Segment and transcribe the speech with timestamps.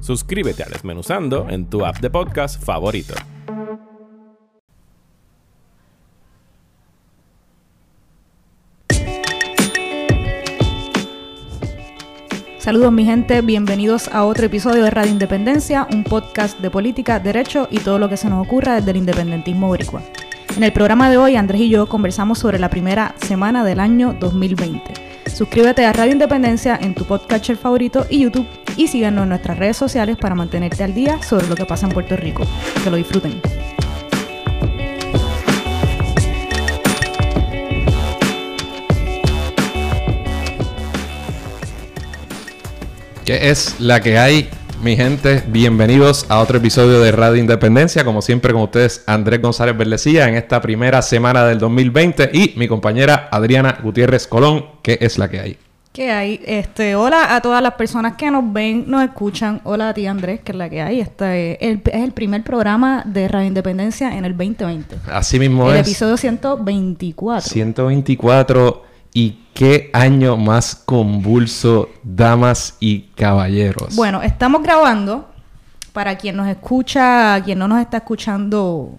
[0.00, 3.14] Suscríbete a Desmenuzando en tu app de podcast favorito.
[12.58, 17.66] Saludos mi gente, bienvenidos a otro episodio de Radio Independencia, un podcast de política, derecho
[17.70, 20.02] y todo lo que se nos ocurra desde el independentismo boricua.
[20.56, 24.14] En el programa de hoy, Andrés y yo conversamos sobre la primera semana del año
[24.20, 24.92] 2020.
[25.34, 28.46] Suscríbete a Radio Independencia en tu podcatcher favorito y YouTube
[28.78, 31.92] y síganos en nuestras redes sociales para mantenerte al día sobre lo que pasa en
[31.92, 32.44] Puerto Rico.
[32.82, 33.42] Que lo disfruten.
[43.26, 44.48] ¿Qué es la que hay,
[44.82, 45.42] mi gente?
[45.48, 48.04] Bienvenidos a otro episodio de Radio Independencia.
[48.04, 52.68] Como siempre, con ustedes, Andrés González Berlecía en esta primera semana del 2020 y mi
[52.68, 54.66] compañera Adriana Gutiérrez Colón.
[54.82, 55.67] ¿Qué es la que hay?
[55.92, 56.40] ¿Qué hay?
[56.46, 59.60] Este, hola a todas las personas que nos ven, nos escuchan.
[59.64, 61.00] Hola a ti, Andrés, que es la que hay.
[61.00, 64.96] Este es el, es el primer programa de Radio Independencia en el 2020.
[65.10, 65.86] Así mismo el es.
[65.88, 67.48] episodio 124.
[67.48, 68.82] 124.
[69.14, 73.96] Y qué año más convulso, damas y caballeros.
[73.96, 75.28] Bueno, estamos grabando.
[75.92, 78.98] Para quien nos escucha, quien no nos está escuchando,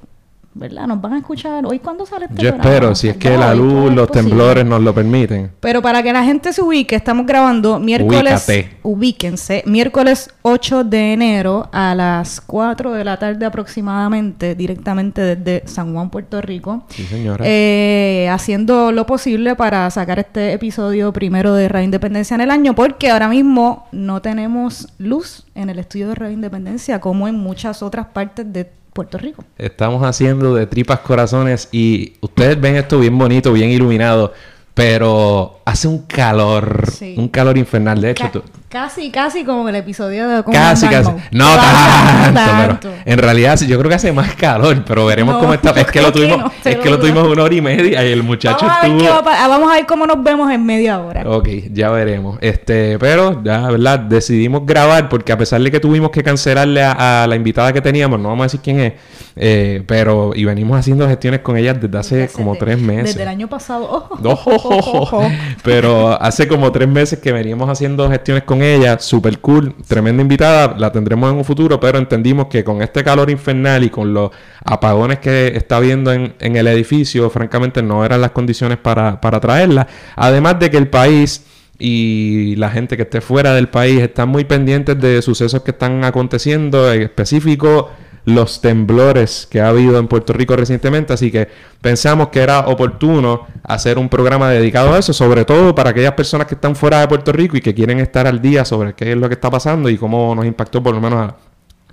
[0.59, 0.85] ¿verdad?
[0.87, 2.69] Nos van a escuchar hoy cuando sale este Yo programa?
[2.69, 4.29] espero, si es que la luz, los posible.
[4.29, 5.51] temblores nos lo permiten.
[5.59, 8.45] Pero para que la gente se ubique, estamos grabando miércoles.
[8.47, 8.77] Ubícate.
[8.83, 9.63] Ubíquense.
[9.65, 16.09] Miércoles 8 de enero a las 4 de la tarde aproximadamente, directamente desde San Juan,
[16.09, 16.83] Puerto Rico.
[16.89, 17.43] Sí, señora.
[17.47, 22.75] Eh, haciendo lo posible para sacar este episodio primero de Radio Independencia en el año,
[22.75, 27.81] porque ahora mismo no tenemos luz en el estudio de Radio Independencia, como en muchas
[27.81, 29.43] otras partes de Puerto Rico.
[29.57, 34.33] Estamos haciendo de tripas corazones y ustedes ven esto bien bonito, bien iluminado,
[34.73, 37.15] pero hace un calor, Sí.
[37.17, 37.99] un calor infernal.
[38.01, 41.09] De hecho, Ca- tú- casi, casi como el episodio de casi, casi.
[41.31, 45.41] No tanto, pero en realidad sí, yo creo que hace más calor, pero veremos No,
[45.41, 45.71] cómo está.
[45.79, 48.11] Es que lo que tuvimos, no, es que lo tuvimos una hora y media y
[48.11, 49.23] el muchacho Vamos a, ver estuvo.
[49.23, 51.23] va a ah, vamos a ver cómo nos vemos en media hora.
[51.29, 52.37] Ok, ya veremos.
[52.41, 53.99] Este, pero ya, ¿verdad?
[53.99, 57.81] Decidimos grabar porque a pesar de que tuvimos que cancelarle a, a la invitada que
[57.81, 58.93] teníamos, no vamos a decir quién es,
[59.35, 63.05] eh, pero y venimos haciendo gestiones con ella desde hace Desde- como tres meses.
[63.05, 64.09] Desde el año pasado.
[64.21, 65.27] Oh, ojo.
[65.63, 70.75] Pero hace como tres meses que veníamos haciendo gestiones con ella, super cool, tremenda invitada,
[70.77, 74.31] la tendremos en un futuro, pero entendimos que con este calor infernal y con los
[74.63, 79.87] apagones que está habiendo en, el edificio, francamente no eran las condiciones para, para traerla.
[80.15, 81.45] Además de que el país
[81.79, 86.03] y la gente que esté fuera del país están muy pendientes de sucesos que están
[86.03, 87.89] aconteciendo, en específico
[88.25, 91.47] los temblores que ha habido en Puerto Rico recientemente, así que
[91.81, 96.47] pensamos que era oportuno hacer un programa dedicado a eso, sobre todo para aquellas personas
[96.47, 99.17] que están fuera de Puerto Rico y que quieren estar al día sobre qué es
[99.17, 101.35] lo que está pasando y cómo nos impactó por lo menos a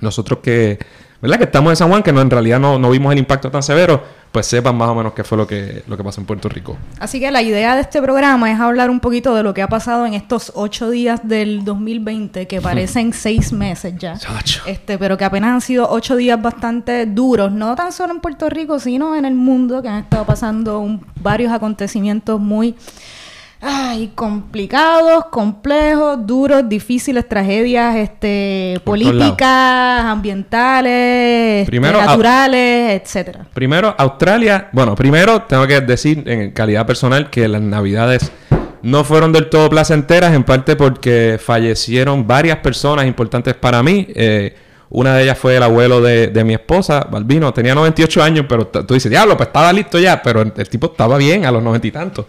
[0.00, 0.78] nosotros que,
[1.22, 1.38] ¿verdad?
[1.38, 3.62] Que estamos en San Juan, que no, en realidad no, no vimos el impacto tan
[3.62, 6.48] severo, pues sepan más o menos qué fue lo que, lo que pasó en Puerto
[6.48, 6.76] Rico.
[7.00, 9.69] Así que la idea de este programa es hablar un poquito de lo que ha
[9.69, 14.19] pasado en estos ocho días del 2020, que parecen seis meses ya.
[14.66, 18.50] Este, pero que apenas han sido ocho días bastante duros, no tan solo en Puerto
[18.50, 22.75] Rico, sino en el mundo, que han estado pasando un- varios acontecimientos muy
[23.61, 33.47] ay, complicados, complejos, duros, difíciles, tragedias este, políticas, ambientales, este, Primero, naturales, etcétera.
[33.55, 34.69] Primero, Australia.
[34.72, 38.31] Bueno, primero tengo que decir en calidad personal que las navidades
[38.83, 44.06] no fueron del todo placenteras, en parte porque fallecieron varias personas importantes para mí.
[44.15, 44.55] Eh,
[44.88, 47.53] una de ellas fue el abuelo de, de mi esposa, Balbino.
[47.53, 50.23] Tenía 98 años, pero tú dices, diablo, pues estaba listo ya.
[50.23, 52.26] Pero el, el tipo estaba bien a los 90 y tantos.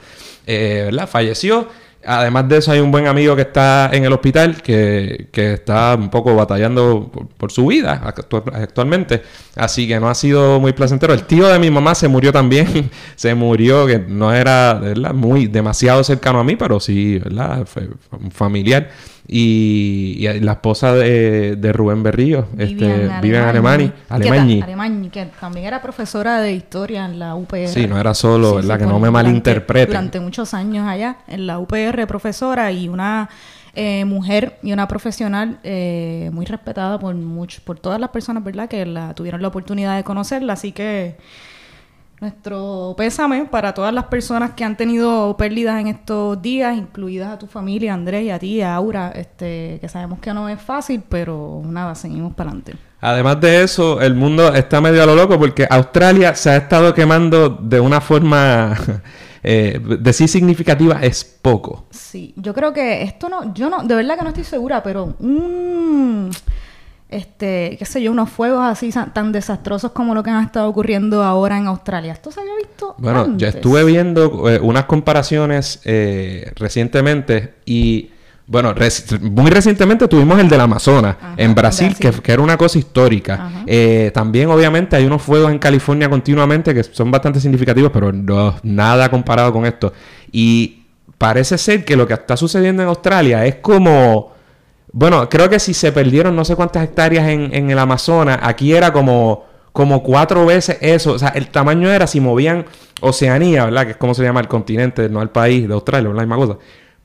[0.47, 1.07] Eh, ¿Verdad?
[1.07, 1.67] Falleció.
[2.09, 5.93] Además de eso, hay un buen amigo que está en el hospital que, que está
[5.95, 9.23] un poco batallando por, su vida actu- actualmente.
[9.57, 11.13] Así que no ha sido muy placentero.
[11.13, 12.89] El tío de mi mamá se murió también.
[13.15, 15.13] se murió, que no era ¿verdad?
[15.13, 17.65] muy demasiado cercano a mí, pero sí, ¿verdad?
[17.65, 18.89] Fue un familiar.
[19.29, 23.93] Y, y la esposa de, de Rubén Berrío, este, vive en Alemania.
[24.07, 24.63] Alemania.
[24.63, 27.67] Alemania, que también era profesora de historia en la UPR.
[27.67, 28.79] Sí, no era solo, ¿verdad?
[28.79, 29.89] Que no me malinterpreten.
[29.89, 33.29] Durante muchos años allá, en la UPR, profesora y una
[33.75, 38.67] eh, mujer y una profesional eh, muy respetada por mucho, por todas las personas, ¿verdad?
[38.67, 41.15] Que la, tuvieron la oportunidad de conocerla, así que
[42.19, 47.37] nuestro pésame para todas las personas que han tenido pérdidas en estos días, incluidas a
[47.37, 51.03] tu familia, Andrés, y a ti, a Aura, este, que sabemos que no es fácil,
[51.07, 52.75] pero nada, seguimos para adelante.
[52.99, 56.93] Además de eso, el mundo está medio a lo loco porque Australia se ha estado
[56.95, 58.75] quemando de una forma
[59.43, 61.85] eh, de sí significativa es poco.
[61.91, 65.15] Sí, yo creo que esto no, yo no, de verdad que no estoy segura, pero
[65.19, 66.31] un,
[67.09, 71.23] este, qué sé yo, unos fuegos así tan desastrosos como lo que han estado ocurriendo
[71.23, 72.13] ahora en Australia.
[72.13, 72.95] ¿Esto se había visto?
[72.97, 78.11] Bueno, yo estuve viendo eh, unas comparaciones eh, recientemente y
[78.45, 78.73] bueno,
[79.21, 83.51] muy recientemente tuvimos el del Amazonas en Brasil, Que, era una cosa histórica.
[83.65, 88.55] Eh, también, obviamente, hay unos fuegos en California continuamente que son bastante significativos, pero no
[88.63, 89.91] nada comparado con esto.
[90.31, 90.83] Y
[91.17, 94.36] parece ser que lo que está sucediendo en Australia es como.
[94.99, 98.73] Bueno, creo que si se perdieron no sé cuántas hectáreas en, en el Amazonas, aquí
[98.73, 101.13] era como, como cuatro veces eso.
[101.13, 102.65] O sea, el tamaño era si movían
[103.01, 103.85] Oceanía, ¿verdad?
[103.85, 106.57] Que es como se llama el continente, no el país de Australia, la misma cosa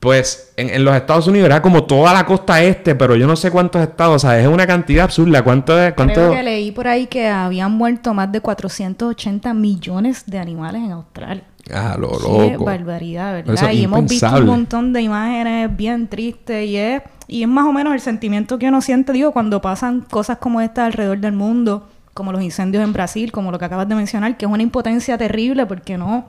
[0.03, 3.51] pues en, los Estados Unidos era como toda la costa este, pero yo no sé
[3.51, 5.41] cuántos estados, o sea, es una cantidad absurda.
[5.43, 5.93] ¿Cuánto es?
[5.93, 6.15] Cuánto...
[6.15, 10.91] Creo que leí por ahí que habían muerto más de 480 millones de animales en
[10.91, 11.45] Australia.
[11.71, 12.39] Ah, lo loco.
[12.39, 13.71] Qué barbaridad, ¿verdad?
[13.71, 17.71] y hemos visto un montón de imágenes bien tristes y es, y es más o
[17.71, 21.87] menos el sentimiento que uno siente, digo, cuando pasan cosas como esta alrededor del mundo,
[22.13, 25.17] como los incendios en Brasil, como lo que acabas de mencionar, que es una impotencia
[25.17, 26.27] terrible porque no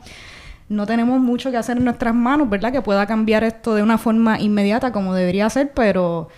[0.68, 2.72] no tenemos mucho que hacer en nuestras manos, ¿verdad?
[2.72, 6.28] Que pueda cambiar esto de una forma inmediata como debería ser, pero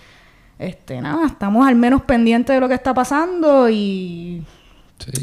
[0.59, 4.43] este nada, estamos al menos pendientes de lo que está pasando y,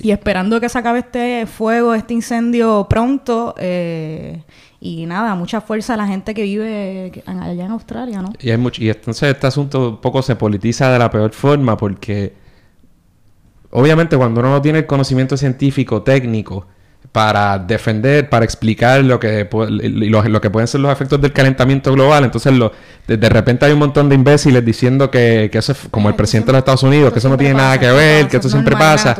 [0.01, 3.55] y esperando que se acabe este fuego, este incendio pronto.
[3.57, 4.43] Eh,
[4.79, 8.33] y nada, mucha fuerza a la gente que vive allá en Australia, ¿no?
[8.39, 11.77] Y, hay mucho, y entonces este asunto un poco se politiza de la peor forma
[11.77, 12.33] porque
[13.71, 16.67] obviamente cuando uno no tiene el conocimiento científico, técnico,
[17.13, 21.93] para defender, para explicar lo que, lo, lo, que pueden ser los efectos del calentamiento
[21.93, 22.23] global.
[22.23, 22.71] Entonces, lo,
[23.07, 26.47] de, repente hay un montón de imbéciles diciendo que, que eso es como el presidente
[26.47, 29.15] de los Estados Unidos, que eso no tiene nada que ver, que esto siempre pasa.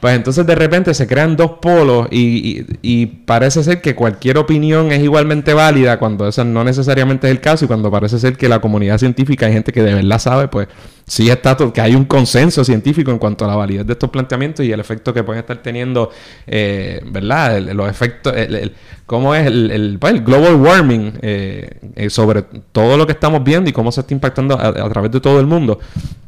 [0.00, 4.90] Pues entonces de repente se crean dos polos y, y, parece ser que cualquier opinión
[4.90, 8.48] es igualmente válida cuando eso no necesariamente es el caso y cuando parece ser que
[8.48, 10.66] la comunidad científica hay gente que de verdad sabe, pues
[11.06, 14.64] sí está que hay un consenso científico en cuanto a la validez de estos planteamientos
[14.64, 16.10] y el efecto que pueden estar teniendo,
[16.46, 17.60] eh, ¿verdad?
[17.60, 18.72] los efectos, el,
[19.06, 22.42] cómo es el, pues, global warming eh, eh, sobre
[22.72, 25.46] todo lo que estamos viendo y cómo se está impactando a, través de todo el
[25.46, 25.78] mundo.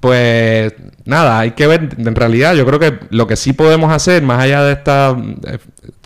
[0.01, 0.73] Pues
[1.05, 4.41] nada, hay que ver, en realidad yo creo que lo que sí podemos hacer, más
[4.41, 5.17] allá de estas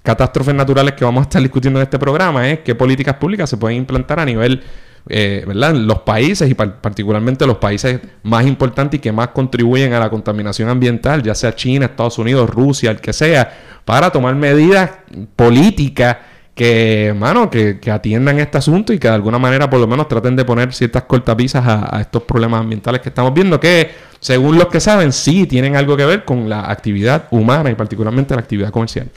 [0.03, 3.57] catástrofes naturales que vamos a estar discutiendo en este programa, es qué políticas públicas se
[3.57, 4.63] pueden implantar a nivel
[5.09, 5.75] eh, ¿verdad?
[5.75, 10.69] Los países y particularmente los países más importantes y que más contribuyen a la contaminación
[10.69, 13.53] ambiental, ya sea China, Estados Unidos, Rusia, el que sea,
[13.85, 14.91] para tomar medidas
[15.37, 16.19] políticas
[16.55, 20.37] que, mano, que, atiendan este asunto y que de alguna manera por lo menos traten
[20.37, 24.67] de poner ciertas cortapisas a, a estos problemas ambientales que estamos viendo, que según los
[24.67, 28.71] que saben, sí tienen algo que ver con la actividad humana y particularmente la actividad
[28.71, 29.09] comercial.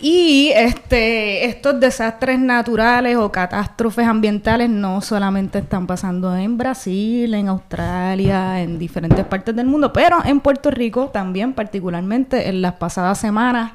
[0.00, 7.48] Y este, estos desastres naturales o catástrofes ambientales no solamente están pasando en Brasil, en
[7.48, 13.18] Australia, en diferentes partes del mundo, pero en Puerto Rico también, particularmente en las pasadas
[13.18, 13.72] semanas,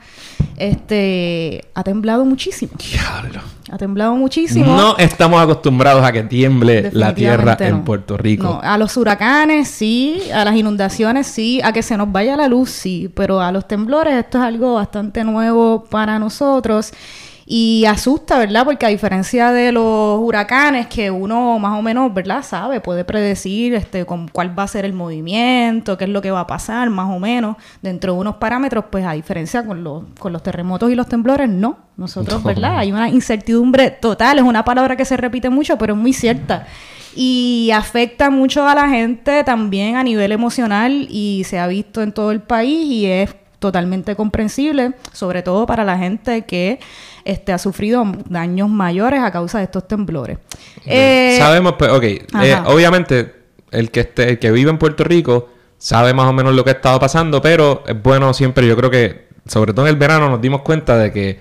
[0.57, 2.71] este, ha temblado muchísimo.
[2.77, 3.41] Diablo.
[3.71, 4.75] Ha temblado muchísimo.
[4.75, 8.43] No estamos acostumbrados a que tiemble la tierra en Puerto Rico.
[8.43, 12.47] No, a los huracanes sí, a las inundaciones sí, a que se nos vaya la
[12.47, 16.91] luz sí, pero a los temblores esto es algo bastante nuevo para nosotros.
[17.47, 18.65] Y asusta, ¿verdad?
[18.65, 22.41] Porque a diferencia de los huracanes, que uno más o menos, ¿verdad?
[22.41, 26.31] Sabe, puede predecir este, con cuál va a ser el movimiento, qué es lo que
[26.31, 30.03] va a pasar, más o menos, dentro de unos parámetros, pues a diferencia con los,
[30.17, 31.77] con los terremotos y los temblores, no.
[31.97, 32.79] Nosotros, ¿verdad?
[32.79, 36.65] Hay una incertidumbre total, es una palabra que se repite mucho, pero es muy cierta.
[37.15, 42.11] Y afecta mucho a la gente también a nivel emocional y se ha visto en
[42.11, 46.79] todo el país y es totalmente comprensible, sobre todo para la gente que
[47.23, 50.37] este, ha sufrido daños mayores a causa de estos temblores.
[50.85, 52.27] Eh, Sabemos, pues, ok, eh,
[52.65, 53.33] obviamente
[53.71, 56.69] el que, esté, el que vive en Puerto Rico sabe más o menos lo que
[56.69, 60.29] ha estado pasando, pero es bueno siempre, yo creo que, sobre todo en el verano,
[60.29, 61.39] nos dimos cuenta de que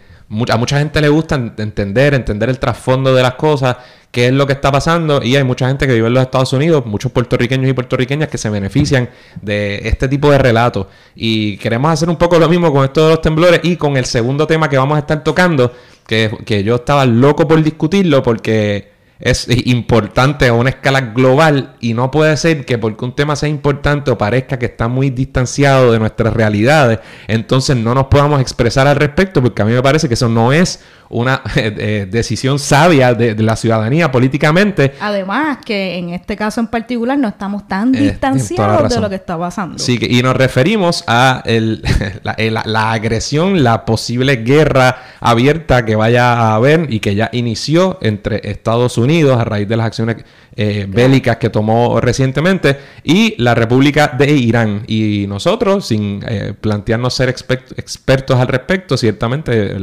[0.48, 3.76] a mucha gente le gusta entender, entender el trasfondo de las cosas,
[4.10, 5.22] qué es lo que está pasando.
[5.22, 8.38] Y hay mucha gente que vive en los Estados Unidos, muchos puertorriqueños y puertorriqueñas que
[8.38, 9.10] se benefician
[9.42, 10.86] de este tipo de relatos.
[11.14, 14.06] Y queremos hacer un poco lo mismo con esto de los temblores y con el
[14.06, 15.72] segundo tema que vamos a estar tocando,
[16.06, 18.93] que, que yo estaba loco por discutirlo porque
[19.24, 23.48] es importante a una escala global y no puede ser que porque un tema sea
[23.48, 28.86] importante o parezca que está muy distanciado de nuestras realidades, entonces no nos podamos expresar
[28.86, 32.58] al respecto, porque a mí me parece que eso no es una eh, eh, decisión
[32.58, 34.94] sabia de, la ciudadanía políticamente.
[35.00, 39.16] Además, que en este caso en particular no estamos tan eh, distanciados de lo que
[39.16, 39.78] está pasando.
[39.78, 41.42] Sí, y nos referimos a
[42.22, 48.50] la, agresión, la posible guerra abierta que vaya a haber y que ya inició entre
[48.50, 50.16] Estados Unidos a raíz de las acciones
[50.56, 54.84] bélicas que tomó recientemente y la República de Irán.
[54.86, 56.24] Y nosotros, sin
[56.60, 59.76] plantearnos ser expertos al respecto, ciertamente,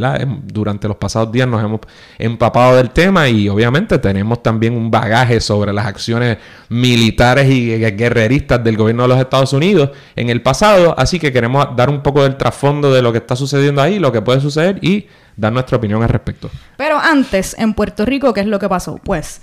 [0.45, 1.81] durante los pasados días nos hemos
[2.17, 6.37] empapado del tema y obviamente tenemos también un bagaje sobre las acciones
[6.69, 11.75] militares y guerreristas del gobierno de los Estados Unidos en el pasado, así que queremos
[11.75, 14.79] dar un poco del trasfondo de lo que está sucediendo ahí, lo que puede suceder
[14.81, 16.49] y dar nuestra opinión al respecto.
[16.77, 18.99] Pero antes, en Puerto Rico, ¿qué es lo que pasó?
[19.03, 19.41] Pues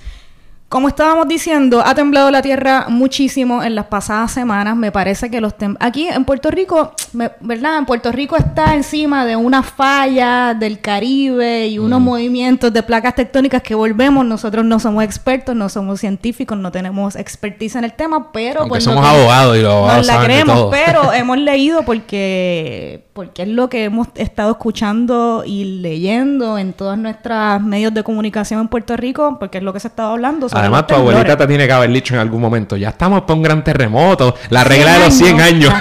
[0.68, 4.76] como estábamos diciendo, ha temblado la tierra muchísimo en las pasadas semanas.
[4.76, 6.92] Me parece que los aquí en Puerto Rico,
[7.40, 7.78] ¿verdad?
[7.78, 12.04] En Puerto Rico está encima de una falla del Caribe y unos mm.
[12.04, 14.26] movimientos de placas tectónicas que volvemos.
[14.26, 18.68] Nosotros no somos expertos, no somos científicos, no tenemos expertise en el tema, pero Aunque
[18.68, 23.68] pues, somos abogados y los abogados la creemos, pero hemos leído porque porque es lo
[23.68, 29.38] que hemos estado escuchando y leyendo en todos nuestros medios de comunicación en Puerto Rico,
[29.40, 30.48] porque es lo que se ha estado hablando.
[30.58, 33.42] Además, tu abuelita te tiene que haber dicho en algún momento, ya estamos para un
[33.42, 35.74] gran terremoto, la regla de los 100 años.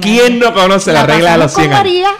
[0.00, 2.10] ¿Quién no conoce la, regla de los 100 años?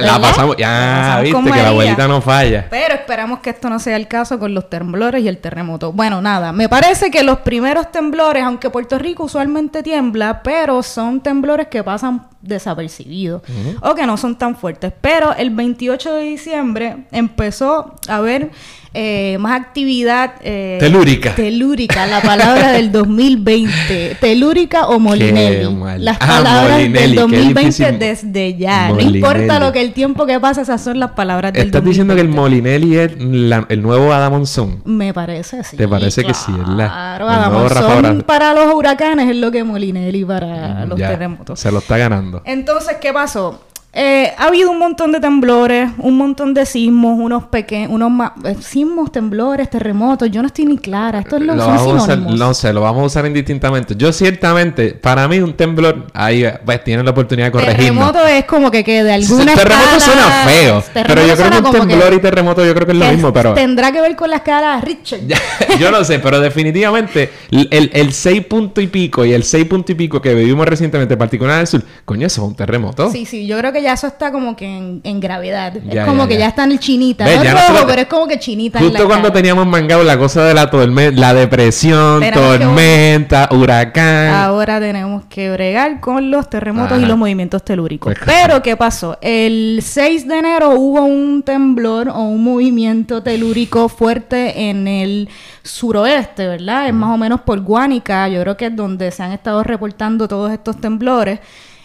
[0.00, 2.66] La pasamos, ya viste que la abuelita no falla.
[2.68, 5.92] Pero esperamos que esto no sea el caso con los temblores y el terremoto.
[5.92, 11.20] Bueno, nada, me parece que los primeros temblores, aunque Puerto Rico usualmente tiembla, pero son
[11.20, 13.42] temblores que pasan desapercibidos
[13.80, 14.92] o que no son tan fuertes.
[15.00, 18.50] Pero el 28 de diciembre empezó a haber
[18.98, 20.36] eh, más actividad.
[20.42, 21.34] Eh, telúrica.
[21.34, 24.16] Telúrica, la palabra del 2020.
[24.18, 25.68] Telúrica o Molinelli.
[25.98, 28.88] Las ah, palabras del 2020 desde ya.
[28.88, 32.14] No importa lo que el tiempo que pasa, esas son las palabras del ¿Estás diciendo
[32.14, 34.80] que el Molinelli es el nuevo Adamonzón?
[34.86, 35.76] Me parece, sí.
[35.76, 36.52] ¿Te parece que sí?
[36.58, 41.60] Es la, Adamonzón para los huracanes es lo que Molinelli para mm, los terremotos.
[41.60, 42.35] Se lo está ganando.
[42.44, 43.60] Entonces, ¿qué pasó?
[43.98, 48.54] Eh, ha habido un montón de temblores, un montón de sismos, unos pequeños, unos eh,
[48.60, 50.30] sismos, temblores, terremotos.
[50.30, 51.20] Yo no estoy ni clara.
[51.20, 53.96] Esto es lo, lo No sé, lo vamos a usar indistintamente.
[53.96, 57.76] Yo ciertamente, para mí un temblor, ahí pues tiene la oportunidad de corregir.
[57.76, 60.84] Terremoto es como que, que de alguna Terremoto suena feo.
[60.92, 63.54] Pero yo creo que un temblor y terremoto yo creo que es lo mismo, pero...
[63.54, 65.20] Tendrá que ver con la escala Richard.
[65.80, 69.92] yo no sé, pero definitivamente el, el 6 punto y pico y el 6 punto
[69.92, 73.10] y pico que vivimos recientemente, particular del sur, coño, eso es un terremoto.
[73.10, 75.76] Sí, sí, yo creo que ya eso está como que en, gravedad.
[75.76, 77.24] es como que ya está en el chinita.
[77.24, 78.80] no es pero es como que chinita.
[78.80, 84.34] Justo cuando teníamos mangado la cosa de la tormenta, la depresión, tormenta, huracán.
[84.34, 88.12] Ahora tenemos que bregar con los terremotos y los movimientos telúricos.
[88.12, 89.18] Pues, pero, ¿qué pasó?
[89.20, 95.28] El 6 de enero hubo un temblor o un movimiento telúrico fuerte en el
[95.62, 96.88] suroeste, ¿verdad?
[96.88, 100.26] Es más o menos por Guánica, yo creo que es donde se han estado reportando
[100.26, 101.38] todos estos temblores.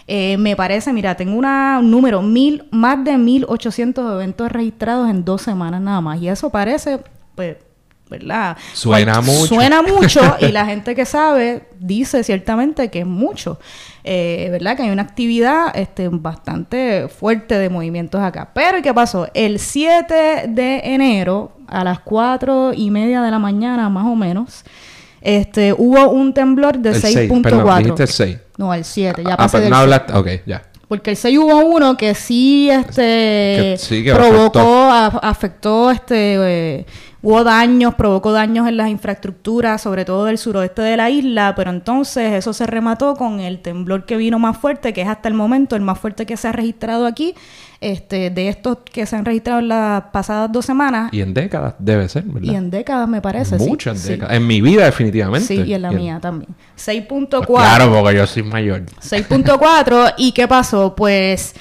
[0.06, 5.24] Eh, me parece, mira, tengo una, un número, mil, más de 1.800 eventos registrados en
[5.24, 6.20] dos semanas nada más.
[6.20, 7.00] Y eso parece,
[7.34, 7.56] pues,
[8.12, 8.56] ¿verdad?
[8.74, 9.46] Suena mucho.
[9.46, 13.58] Suena mucho y la gente que sabe dice ciertamente que es mucho.
[14.04, 14.76] Eh, ¿Verdad?
[14.76, 18.50] Que hay una actividad este, bastante fuerte de movimientos acá.
[18.52, 19.28] Pero ¿qué pasó?
[19.32, 24.64] El 7 de enero, a las 4 y media de la mañana más o menos,
[25.22, 28.40] este, hubo un temblor de 6.4.
[28.58, 30.62] No, el 7, ya ah, pasé no hablaste, ok, ya.
[30.88, 33.78] Porque el 6 hubo uno que sí, este,
[34.12, 36.86] provocó, afectó, este, eh,
[37.22, 41.70] hubo daños, provocó daños en las infraestructuras, sobre todo del suroeste de la isla, pero
[41.70, 45.34] entonces eso se remató con el temblor que vino más fuerte, que es hasta el
[45.34, 47.34] momento el más fuerte que se ha registrado aquí,
[47.80, 51.12] este, de estos que se han registrado en las pasadas dos semanas.
[51.12, 52.52] Y en décadas, debe ser, ¿verdad?
[52.52, 53.56] Y en décadas, me parece.
[53.58, 54.36] Muchas décadas.
[54.36, 55.46] En mi vida, definitivamente.
[55.46, 56.54] Sí, y en la mía también.
[56.76, 57.46] 6.4.
[57.46, 58.84] claro, porque yo soy mayor.
[59.00, 60.14] 6.4.
[60.16, 60.94] ¿Y qué pasó?
[60.94, 61.54] Pues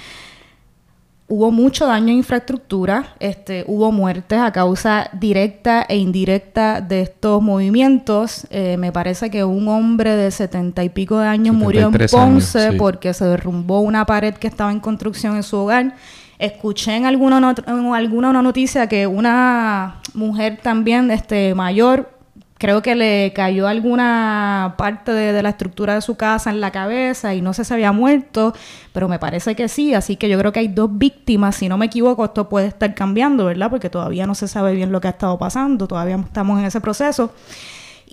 [1.32, 7.42] hubo mucho daño en infraestructura, este, hubo muertes a causa directa e indirecta de estos
[7.42, 8.46] movimientos.
[8.50, 12.74] Eh, me parece que un hombre de setenta y pico de años murió en Ponce
[12.74, 15.96] porque se derrumbó una pared que estaba en construcción en su hogar.
[16.38, 22.10] Escuché en alguna, en alguna una noticia que una mujer también este, mayor
[22.62, 27.34] creo que le cayó alguna parte de, la estructura de su casa en la cabeza
[27.34, 28.53] y no sé si había muerto,
[28.94, 31.80] pero me parece que sí, así que yo creo que hay dos víctimas, si no
[31.80, 33.72] me equivoco, esto puede estar cambiando, ¿verdad?
[33.72, 36.80] Porque todavía no se sabe bien lo que ha estado pasando, todavía estamos en ese
[36.80, 37.34] proceso.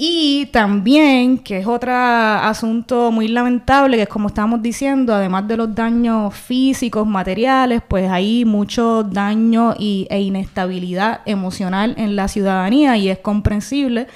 [0.00, 5.56] Y también, que es otro asunto muy lamentable, que es como estábamos diciendo, además de
[5.56, 12.96] los daños físicos, materiales, pues hay mucho daño y, e inestabilidad emocional en la ciudadanía
[12.96, 14.06] y es comprensible.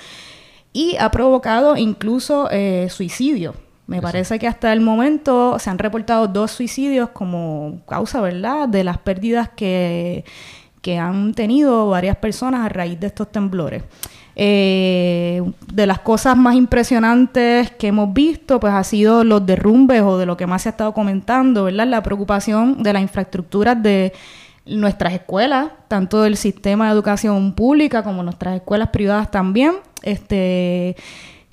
[0.73, 3.55] Y ha provocado incluso eh, suicidio.
[3.89, 8.85] Me parece que hasta el momento se han reportado dos suicidios como causa, ¿verdad?, de
[8.85, 10.25] las pérdidas que,
[10.81, 13.83] que han tenido varias personas a raíz de estos temblores.
[14.35, 20.17] Eh, de las cosas más impresionantes que hemos visto, pues ha sido los derrumbes o
[20.17, 21.87] de lo que más se ha estado comentando, ¿verdad?
[21.87, 24.13] La preocupación de las infraestructuras de
[24.65, 29.75] nuestras escuelas, tanto del sistema de educación pública como nuestras escuelas privadas también.
[30.03, 30.97] Este,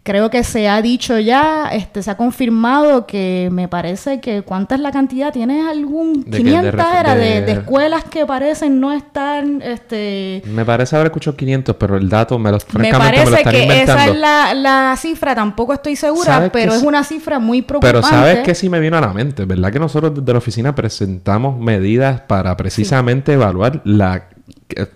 [0.04, 4.76] creo que se ha dicho ya, este, se ha confirmado que me parece que ¿cuánta
[4.76, 5.32] es la cantidad?
[5.32, 11.36] ¿Tienes algún 500 era de, escuelas que parecen no estar este Me parece haber escuchado
[11.36, 15.96] 500, pero el dato me lo me parece que esa es la, cifra, tampoco estoy
[15.96, 18.00] segura, pero es una cifra muy preocupante.
[18.00, 19.72] Pero sabes que sí me vino a la mente, ¿verdad?
[19.72, 24.26] Que nosotros desde la oficina presentamos medidas para precisamente evaluar la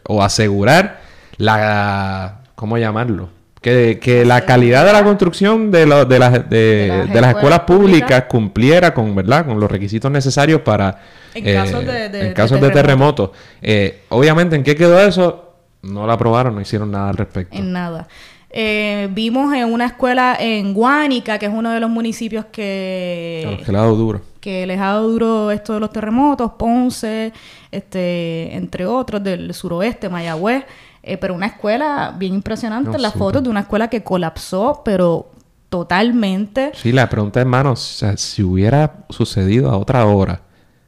[0.07, 1.01] o asegurar
[1.37, 3.29] la ¿cómo llamarlo?
[3.63, 9.15] Que, la calidad de la construcción de, de, las, de, las, escuelas públicas cumpliera con,
[9.15, 9.45] ¿verdad?
[9.45, 10.99] con los requisitos necesarios para...
[11.33, 13.29] En casos de, en casos de, terremotos.
[13.61, 15.53] Eh, obviamente, ¿en qué quedó eso?
[15.81, 17.57] No la aprobaron, no hicieron nada al respecto.
[17.57, 18.05] En nada.
[18.49, 23.61] Eh, vimos en una escuela en Guánica, que es uno de los municipios que...
[23.65, 24.21] que le ha dado duro.
[24.41, 27.31] Que les ha dado duro esto de los terremotos, Ponce,
[27.71, 30.65] este, entre otros, del suroeste, Mayagüez.
[31.03, 35.31] Eh, pero una escuela bien impresionante, las fotos de una escuela que colapsó, pero
[35.67, 36.71] totalmente.
[36.75, 40.42] Sí, la pregunta, hermano, o sea, si hubiera sucedido a otra hora,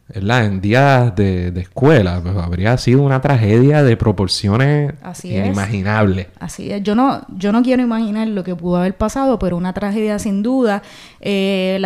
[0.08, 0.46] ¿verdad?
[0.46, 4.94] En días de, escuela, pues habría sido una tragedia de proporciones
[5.24, 6.28] inimaginables.
[6.40, 6.84] Así es.
[6.84, 10.44] Yo no, yo no quiero imaginar lo que pudo haber pasado, pero una tragedia sin
[10.44, 10.84] duda.
[11.22, 11.82] Eh,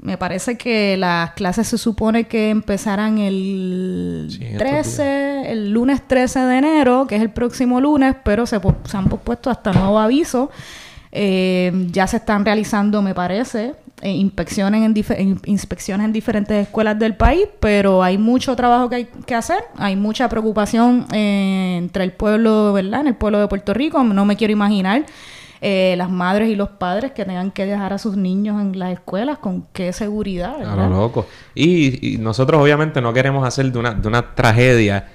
[0.00, 6.58] me parece que las clases se supone que empezaran el 13, el lunes 13 de
[6.58, 10.50] enero, que es el próximo lunes, pero se, se han pospuesto hasta nuevo aviso.
[11.10, 17.16] Eh, ya se están realizando, me parece, eh, inspecciones, en inspecciones en diferentes escuelas del
[17.16, 22.12] país, pero hay mucho trabajo que hay que hacer, hay mucha preocupación eh, entre el
[22.12, 23.00] pueblo, ¿verdad?
[23.02, 25.04] En el pueblo de Puerto Rico, no me quiero imaginar
[25.60, 29.38] las madres y los padres que tengan que dejar a sus niños en las escuelas,
[29.38, 30.56] con qué seguridad.
[30.56, 31.26] Claro, loco.
[31.52, 35.08] Y, y, nosotros obviamente no queremos hacer de una, de una tragedia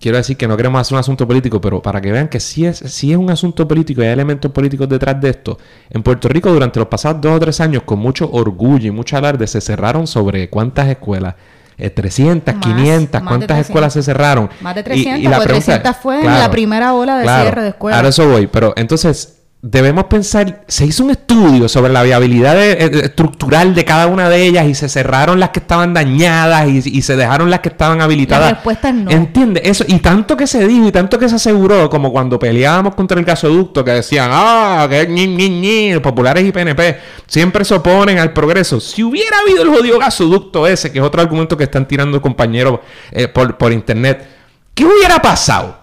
[0.00, 2.64] quiero decir que no queremos hacer un asunto político, pero para que vean que sí
[2.66, 5.58] es, sí es un asunto político y hay elementos políticos detrás de esto.
[5.90, 9.16] En Puerto Rico, durante los pasados dos o tres años, con mucho orgullo y mucho
[9.16, 11.34] alarde, se cerraron sobre cuántas escuelas.
[11.76, 14.48] 300, eh, 500, ¿cuántas escuelas se cerraron?
[14.60, 18.04] Más de 300, y, la 300 fue en la primera ola de cierre de escuelas.
[18.04, 19.33] A eso voy, pero entonces
[19.66, 24.44] debemos pensar, se hizo un estudio sobre la viabilidad eh, estructural de cada una de
[24.44, 28.44] ellas y se cerraron las que estaban dañadas y, se dejaron las que estaban habilitadas.
[28.44, 29.10] La respuesta no.
[29.10, 29.62] ¿Entiende?
[29.64, 33.18] Eso, y tanto que se dijo y tanto que se aseguró, como cuando peleábamos contra
[33.18, 38.18] el gasoducto, que decían, ah, que ñi, ñi, ñi, populares y PNP siempre se oponen
[38.18, 38.80] al progreso.
[38.80, 42.80] Si hubiera habido el jodido gasoducto ese, que es otro argumento que están tirando compañeros
[43.12, 44.26] eh, por, internet,
[44.74, 45.78] ¿qué hubiera pasado?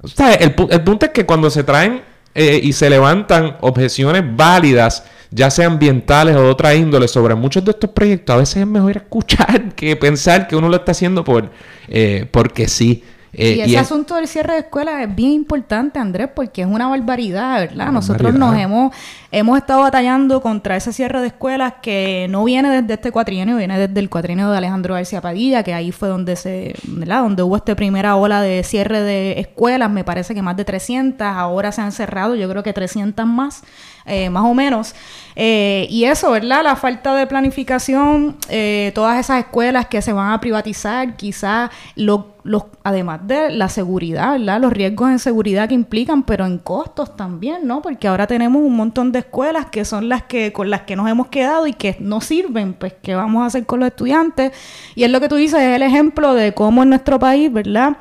[0.00, 2.08] O sea, el punto es que cuando se traen
[2.40, 7.64] eh, y se levantan objeciones válidas, ya sean ambientales o de otra índole, sobre muchos
[7.64, 11.24] de estos proyectos, a veces es mejor escuchar que pensar que uno lo está haciendo
[11.24, 11.50] por,
[11.88, 13.02] eh, porque sí.
[13.32, 16.88] Eh, y ese asunto del cierre de escuelas es bien importante, Andrés, porque es una
[16.88, 17.92] barbaridad, ¿verdad?
[17.92, 18.94] Nosotros nos hemos,
[19.30, 23.78] hemos estado batallando contra ese cierre de escuelas que no viene desde este cuatrienio, viene
[23.78, 27.22] desde el cuatrienio de Alejandro García Padilla, que ahí fue donde se, ¿verdad?
[27.22, 31.26] Donde hubo esta primera ola de cierre de escuelas, me parece que más de 300,
[31.26, 33.62] ahora se han cerrado, yo creo que 300 más.
[34.08, 34.94] Eh, más o menos.
[35.36, 36.64] Eh, y eso, ¿verdad?
[36.64, 42.34] La falta de planificación, eh, todas esas escuelas que se van a privatizar, quizás, lo,
[42.42, 44.60] los, además de la seguridad, ¿verdad?
[44.60, 47.82] Los riesgos en seguridad que implican, pero en costos también, ¿no?
[47.82, 51.08] Porque ahora tenemos un montón de escuelas que son las que con las que nos
[51.08, 54.52] hemos quedado y que no sirven, pues, ¿qué vamos a hacer con los estudiantes?
[54.96, 57.96] Y es lo que tú dices, es el ejemplo de cómo en nuestro país, ¿verdad?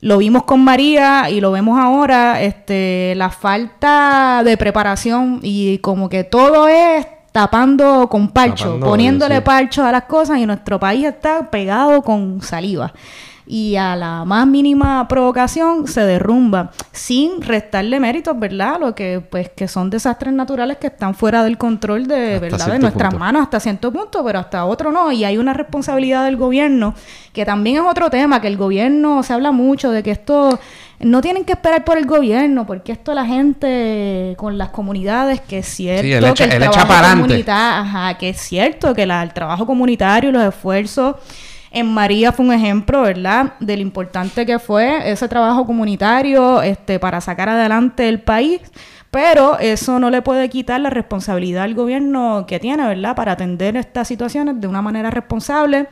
[0.00, 6.08] Lo vimos con María y lo vemos ahora, este, la falta de preparación y como
[6.08, 11.50] que todo es tapando con parcho, poniéndole parcho a las cosas y nuestro país está
[11.50, 12.92] pegado con saliva.
[13.46, 18.80] Y a la más mínima provocación se derrumba sin restarle méritos, ¿verdad?
[18.80, 22.72] Lo que pues que son desastres naturales que están fuera del control de, ¿verdad?
[22.72, 26.36] de nuestras manos hasta cierto punto, pero hasta otro no y hay una responsabilidad del
[26.36, 26.94] gobierno
[27.32, 30.58] que también es otro tema que el gobierno se habla mucho de que esto
[30.98, 35.58] no tienen que esperar por el gobierno, porque esto la gente con las comunidades, que
[35.58, 40.42] es cierto que el, trabajo comunitario, que es cierto que el trabajo comunitario y los
[40.42, 41.16] esfuerzos
[41.76, 46.98] en María fue un ejemplo, ¿verdad?, de lo importante que fue ese trabajo comunitario este,
[46.98, 48.62] para sacar adelante el país.
[49.10, 53.76] Pero eso no le puede quitar la responsabilidad al gobierno que tiene, ¿verdad?, para atender
[53.76, 55.88] estas situaciones de una manera responsable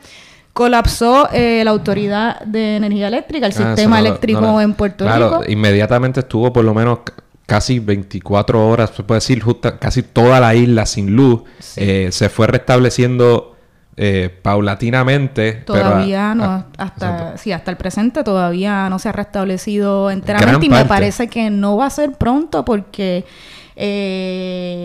[0.55, 5.17] colapsó eh, la autoridad de energía eléctrica, el ah, sistema eléctrico en Puerto Rico.
[5.17, 7.01] Claro, inmediatamente estuvo por lo menos
[7.45, 11.43] casi 24 horas, se puede decir, justa, casi toda la isla sin luz.
[11.77, 13.54] Eh, se fue restableciendo
[13.97, 15.53] eh, paulatinamente.
[15.53, 20.85] Todavía no, hasta, sí, hasta el presente todavía no se ha restablecido enteramente y me
[20.85, 23.25] parece que no va a ser pronto porque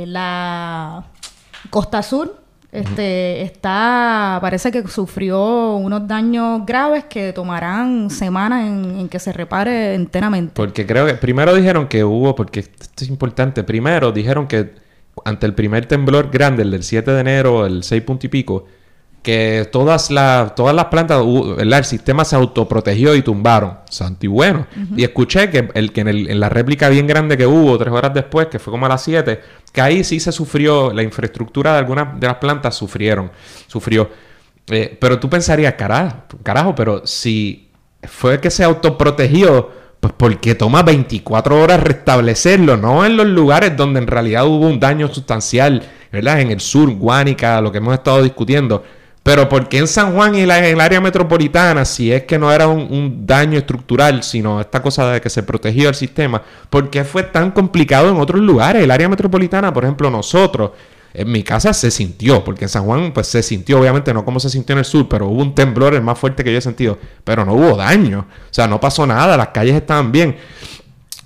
[0.06, 1.04] la
[1.70, 2.40] Costa Sur
[2.72, 9.96] este, está, parece que sufrió unos daños graves que tomarán semanas en, que se repare
[9.96, 10.54] enteramente.
[10.56, 14.76] Porque creo que primero dijeron que hubo, porque esto es importante, primero dijeron que
[15.26, 18.66] ante el primer temblor grande, el del 7 de enero, el 6 punto y pico,
[19.22, 21.22] que todas las, todas las plantas,
[21.58, 23.80] el sistema se autoprotegió y tumbaron.
[23.90, 24.68] Santo y bueno.
[24.96, 28.48] Y escuché que, el, que en, la réplica bien grande que hubo tres horas después,
[28.48, 29.42] que fue como a las 7,
[29.74, 33.32] que ahí sí se sufrió, la infraestructura de algunas de las plantas sufrieron,
[33.68, 34.10] sufrió.
[34.68, 37.70] Eh, pero tú pensarías, carajo, carajo, pero si
[38.04, 44.00] fue que se autoprotegió, pues porque toma 24 horas restablecerlo, no en los lugares donde
[44.00, 46.40] en realidad hubo un daño sustancial, ¿verdad?
[46.40, 48.84] En el sur, Guánica, lo que hemos estado discutiendo
[49.30, 52.52] pero ¿por qué en San Juan y en el área metropolitana, si es que no
[52.52, 57.04] era un, daño estructural, sino esta cosa de que se protegió el sistema, ¿por qué
[57.04, 58.82] fue tan complicado en otros lugares?
[58.82, 60.72] El área metropolitana, por ejemplo, nosotros,
[61.14, 64.40] en mi casa se sintió, porque en San Juan pues se sintió, obviamente no como
[64.40, 66.62] se sintió en el sur, pero hubo un temblor el más fuerte que yo he
[66.62, 70.38] sentido, pero no hubo daño, o sea, no pasó nada, las calles estaban bien.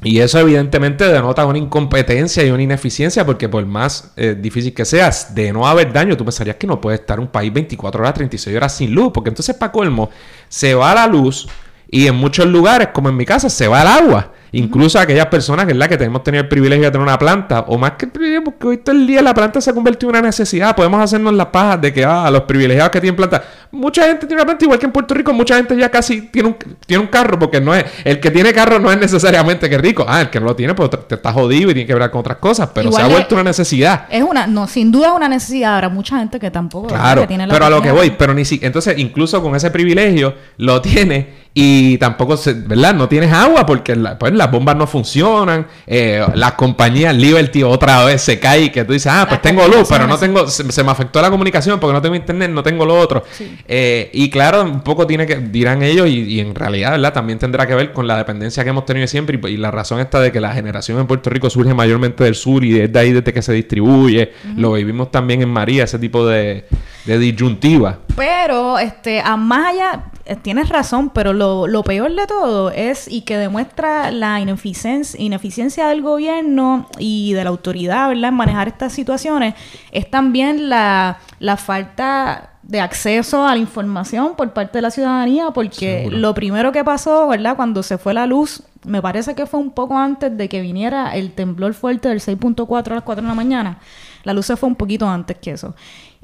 [0.03, 4.85] Y eso evidentemente denota una incompetencia y una ineficiencia porque por más eh, difícil que
[4.85, 8.13] seas de no haber daño, tú pensarías que no puede estar un país 24 horas,
[8.13, 10.09] 36 horas sin luz, porque entonces para colmo
[10.49, 11.47] se va la luz
[11.89, 14.33] y en muchos lugares, como en mi casa, se va el agua.
[14.55, 15.89] Incluso aquellas personas, ¿verdad?
[15.89, 18.67] Que tenemos tenido el privilegio de tener una planta, o más que el privilegio, porque
[18.67, 20.75] hoy todo el día la planta se ha convertido en una necesidad.
[20.75, 23.43] Podemos hacernos la paja de que, ah, los privilegiados que tienen planta.
[23.71, 26.49] Mucha gente tiene una planta, igual que en Puerto Rico, mucha gente ya casi tiene
[26.49, 29.77] un, tiene un carro, porque no es, el que tiene carro no es necesariamente que
[29.79, 30.05] rico.
[30.07, 32.19] Ah, el que no lo tiene, pues te está jodido y tiene que ver con
[32.19, 34.05] otras cosas, pero se ha vuelto una necesidad.
[34.11, 35.73] Es una, no, sin duda es una necesidad.
[35.73, 38.45] Ahora, mucha gente que tampoco claro, tiene la Pero a lo que voy, pero ni
[38.45, 42.95] si, entonces, incluso con ese privilegio, lo tiene y tampoco, se, ¿verdad?
[42.95, 45.67] No tienes agua porque pues, las bombas no funcionan.
[45.85, 49.67] Eh, las compañías Liberty otra vez se cae y que tú dices, ah, pues tengo
[49.67, 52.85] luz, pero no tengo, se, me afectó la comunicación porque no tengo internet, no tengo
[52.85, 53.23] lo otro.
[53.67, 57.13] Eh, y claro, un poco tiene que, dirán ellos, y, en realidad, ¿verdad?
[57.13, 60.19] También tendrá que ver con la dependencia que hemos tenido siempre y, la razón está
[60.19, 63.31] de que la generación en Puerto Rico surge mayormente del sur y desde ahí desde
[63.31, 64.31] que se distribuye.
[64.57, 66.65] Lo vivimos también en María, ese tipo de,
[67.05, 67.99] de disyuntiva.
[68.15, 70.05] Pero, este, a más allá,
[70.41, 75.87] tienes razón, pero lo, lo, peor de todo es y que demuestra la ineficiencia, ineficiencia
[75.87, 79.55] del gobierno y de la autoridad, ¿verdad?, en manejar estas situaciones,
[79.91, 85.51] es también la, la falta de acceso a la información por parte de la ciudadanía,
[85.51, 89.59] porque lo primero que pasó, ¿verdad?, cuando se fue la luz, me parece que fue
[89.59, 93.27] un poco antes de que viniera el temblor fuerte del 6.4 a las 4 de
[93.27, 93.79] la mañana.
[94.23, 95.75] La luz se fue un poquito antes que eso.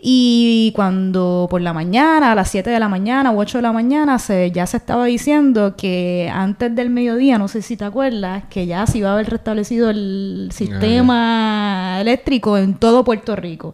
[0.01, 3.73] Y cuando por la mañana, a las 7 de la mañana u 8 de la
[3.73, 8.43] mañana, se, ya se estaba diciendo que antes del mediodía, no sé si te acuerdas,
[8.49, 13.73] que ya se iba a haber restablecido el sistema eléctrico en todo Puerto Rico.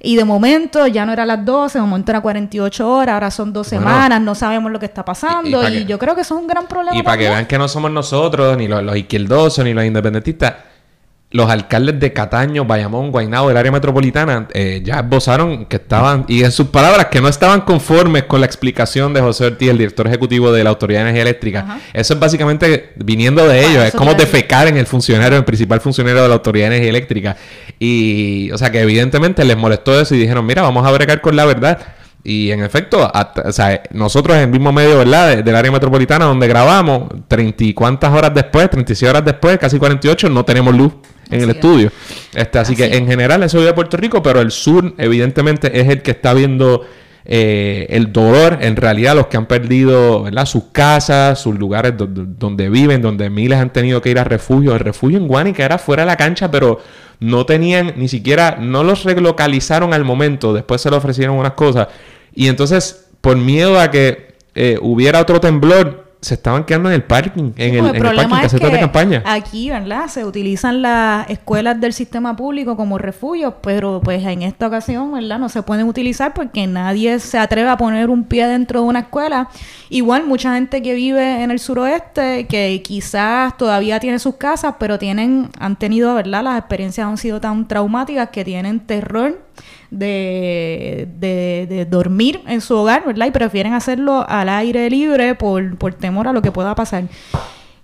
[0.00, 3.52] Y de momento ya no era las 12, de momento era 48 horas, ahora son
[3.52, 5.68] dos semanas, no sabemos lo que está pasando.
[5.68, 6.96] Y, yo creo que eso es un gran problema.
[6.96, 10.54] Y para que vean que no somos nosotros, ni los, los izquierdosos, ni los independentistas
[11.34, 16.44] los alcaldes de Cataño, Bayamón, Guaynabo, del área metropolitana, eh, ya esbozaron que estaban, y
[16.44, 20.06] en sus palabras, que no estaban conformes con la explicación de José Ortiz, el director
[20.06, 21.80] ejecutivo de la Autoridad de Energía Eléctrica.
[21.92, 26.22] Eso es básicamente viniendo de ellos, es como defecar en el funcionario, el principal funcionario
[26.22, 27.36] de la Autoridad de Energía Eléctrica.
[27.80, 31.34] Y, o sea, que evidentemente les molestó eso y dijeron, mira, vamos a bregar con
[31.34, 31.80] la verdad.
[32.22, 33.10] Y en efecto,
[33.44, 35.42] o sea, nosotros en el mismo medio, ¿verdad?
[35.42, 40.28] del área metropolitana donde grabamos, treinta y cuántas horas después, 36 horas después, casi 48,
[40.28, 40.92] no tenemos luz
[41.30, 41.90] en el estudio.
[42.34, 46.02] Este, así, que en general eso vive Puerto Rico, pero el sur evidentemente es el
[46.02, 46.84] que está viendo
[47.26, 50.44] eh, el dolor, en realidad, los que han perdido ¿verdad?
[50.44, 54.74] sus casas, sus lugares donde, viven, donde miles han tenido que ir a refugio.
[54.74, 56.80] El refugio en Guanica era fuera de la cancha, pero
[57.20, 61.88] no tenían ni siquiera, no los relocalizaron al momento, después se le ofrecieron unas cosas.
[62.34, 67.02] Y entonces, por miedo a que eh, hubiera otro temblor, se estaban quedando en el
[67.02, 69.22] parking, en el, en el parking, casetas de campaña.
[69.26, 70.08] Aquí, ¿verdad?
[70.08, 75.38] Se utilizan las escuelas del sistema público como refugio, pero pues en esta ocasión, ¿verdad?
[75.38, 79.00] No se pueden utilizar porque nadie se atreve a poner un pie dentro de una
[79.00, 79.50] escuela.
[79.90, 84.98] Igual mucha gente que vive en el suroeste, que quizás todavía tiene sus casas, pero
[84.98, 86.42] tienen, han tenido, ¿verdad?
[86.42, 89.44] Las experiencias han sido tan traumáticas que tienen terror
[89.90, 93.26] de, de, dormir en su hogar, ¿verdad?
[93.26, 97.04] Y prefieren hacerlo al aire libre por, por temor a lo que pueda pasar.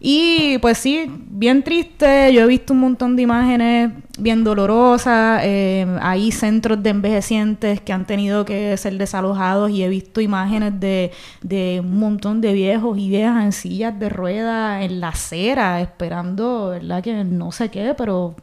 [0.02, 2.32] Y pues sí, bien triste.
[2.32, 5.42] Yo he visto un montón de imágenes bien dolorosas.
[5.44, 10.80] Eh, hay centros de envejecientes que han tenido que ser desalojados y he visto imágenes
[10.80, 15.82] de, de un montón de viejos y viejas en sillas de ruedas en la acera
[15.82, 17.02] esperando, ¿verdad?
[17.02, 18.36] Que no sé qué, pero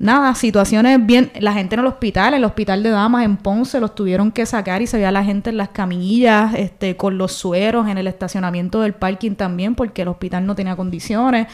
[0.00, 3.94] nada, situaciones bien, la gente en el hospital, el hospital de damas en Ponce los
[3.94, 7.86] tuvieron que sacar y se veía la gente en las camillas, este, con los sueros
[7.86, 11.48] en el estacionamiento del parking también, porque el hospital no tenía condiciones.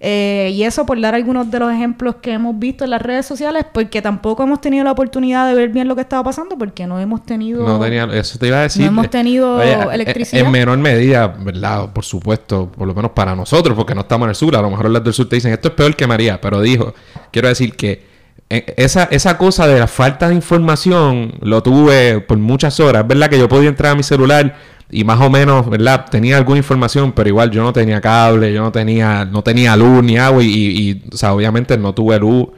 [0.00, 3.26] Eh, y eso por dar algunos de los ejemplos que hemos visto en las redes
[3.26, 6.86] sociales, porque tampoco hemos tenido la oportunidad de ver bien lo que estaba pasando, porque
[6.86, 7.66] no hemos tenido...
[7.66, 8.82] No tenía, eso te iba a decir.
[8.82, 10.44] No hemos tenido electricidad.
[10.44, 11.92] En menor medida, ¿verdad?
[11.92, 14.54] Por supuesto, por lo menos para nosotros, porque no estamos en el sur.
[14.56, 16.94] A lo mejor las del sur te dicen, esto es peor que María, pero dijo,
[17.30, 18.16] quiero decir que
[18.48, 23.02] eh, esa, esa cosa de la falta de información lo tuve por muchas horas.
[23.02, 24.56] Es verdad que yo podía entrar a mi celular
[24.90, 26.06] y más o menos, ¿verdad?
[26.10, 30.02] Tenía alguna información, pero igual yo no tenía cable, yo no tenía, no tenía luz
[30.02, 32.48] ni agua y, y, o sea, obviamente no tuve luz.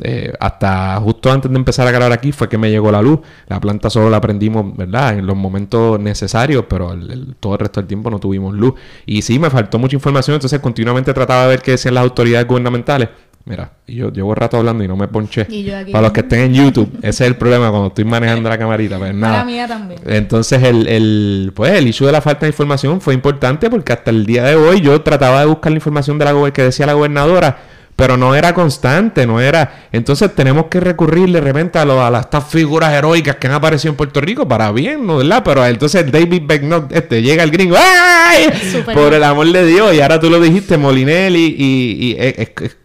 [0.00, 3.20] Eh, hasta justo antes de empezar a grabar aquí fue que me llegó la luz.
[3.48, 5.18] La planta solo la prendimos, ¿verdad?
[5.18, 6.96] En los momentos necesarios, pero
[7.40, 8.74] todo el resto del tiempo no tuvimos luz.
[9.06, 12.46] Y sí, me faltó mucha información, entonces continuamente trataba de ver qué decían las autoridades
[12.46, 13.08] gubernamentales.
[13.48, 15.46] Mira, yo llevo rato hablando y no me ponché.
[15.90, 18.98] Para los que estén en YouTube, ese es el problema cuando estoy manejando la camarita.
[18.98, 19.32] Pues nada.
[19.36, 20.00] Para mía también.
[20.06, 24.10] Entonces, el, el, pues, el issue de la falta de información fue importante porque hasta
[24.10, 26.92] el día de hoy yo trataba de buscar la información de la que decía la
[26.92, 27.58] gobernadora
[27.98, 29.88] pero no era constante, no era.
[29.90, 33.96] Entonces tenemos que recurrir de repente a, a estas figuras heroicas que han aparecido en
[33.96, 35.16] Puerto Rico para bien, ¿no?
[35.16, 35.42] ¿verdad?
[35.44, 38.50] Pero entonces David Becknott este, llega el gringo, ¡ay!
[38.94, 42.76] Por el amor de Dios, y ahora tú lo dijiste, Molinelli, y, y, es,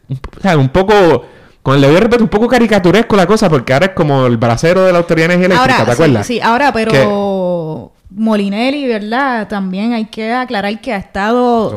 [0.58, 1.26] un poco
[1.62, 4.84] con el debido respeto, un poco caricaturesco la cosa, porque ahora es como el bracero
[4.86, 6.28] de la Autoridad Eléctrica, ¿te acuerdas?
[6.28, 6.91] Sí, ahora, pero
[8.15, 9.47] Molinelli, ¿verdad?
[9.47, 11.76] También hay que aclarar que ha estado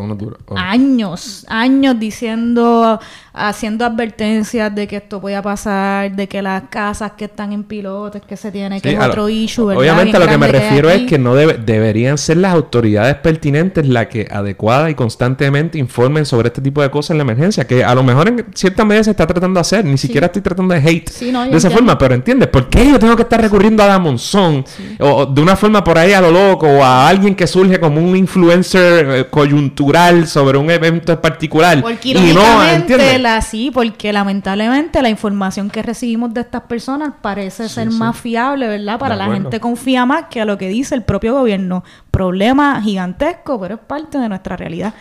[0.55, 3.01] años, años diciendo
[3.37, 8.23] haciendo advertencias de que esto pueda pasar, de que las casas que están en pilotes,
[8.23, 9.83] que se tiene que es otro issue, ¿verdad?
[9.83, 14.07] Obviamente a lo que me refiero es que no deberían ser las autoridades pertinentes las
[14.07, 17.95] que adecuada y constantemente informen sobre este tipo de cosas en la emergencia, que a
[17.95, 20.81] lo mejor en cierta medida se está tratando de hacer, ni siquiera estoy tratando de
[20.81, 24.65] hate de esa forma, pero entiendes, ¿por qué yo tengo que estar recurriendo a Damonzón
[24.99, 28.01] o, de una forma por ahí a lo loco o a alguien que surge como
[28.01, 31.81] un influencer eh, coyuntural sobre un evento en particular?
[31.81, 33.25] Porque y no, ¿entiendes?
[33.27, 38.99] así porque lamentablemente la información que recibimos de estas personas parece ser más fiable, ¿verdad?
[38.99, 41.85] Para la gente confía más que a lo que dice el propio gobierno.
[42.11, 44.95] Problema gigantesco, pero es parte de nuestra realidad.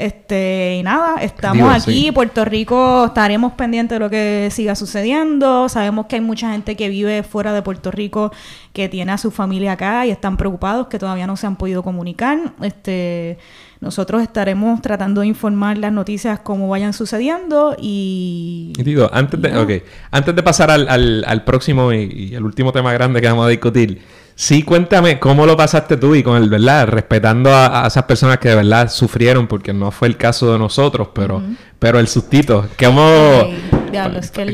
[0.00, 5.68] Este, y nada, estamos aquí, Puerto Rico, estaremos pendientes de lo que siga sucediendo.
[5.68, 8.32] Sabemos que hay mucha gente que vive fuera de Puerto Rico
[8.72, 11.82] que tiene a su familia acá y están preocupados que todavía no se han podido
[11.82, 12.54] comunicar.
[12.62, 13.36] Este,
[13.80, 18.72] nosotros estaremos tratando de informar las noticias como vayan sucediendo y...
[18.78, 23.20] Digo, antes de, antes de pasar al, al, próximo y, y, el último tema grande
[23.20, 24.00] que vamos a discutir,
[24.40, 26.88] sí cuéntame cómo lo pasaste tú y con el, ¿verdad?
[26.88, 31.08] Respetando a, esas personas que de verdad sufrieron, porque no fue el caso de nosotros,
[31.12, 31.42] pero,
[31.78, 33.50] pero el sustito, ¿cómo,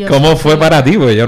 [0.09, 0.99] ¿cómo fue para ti?
[0.99, 1.25] Porque yo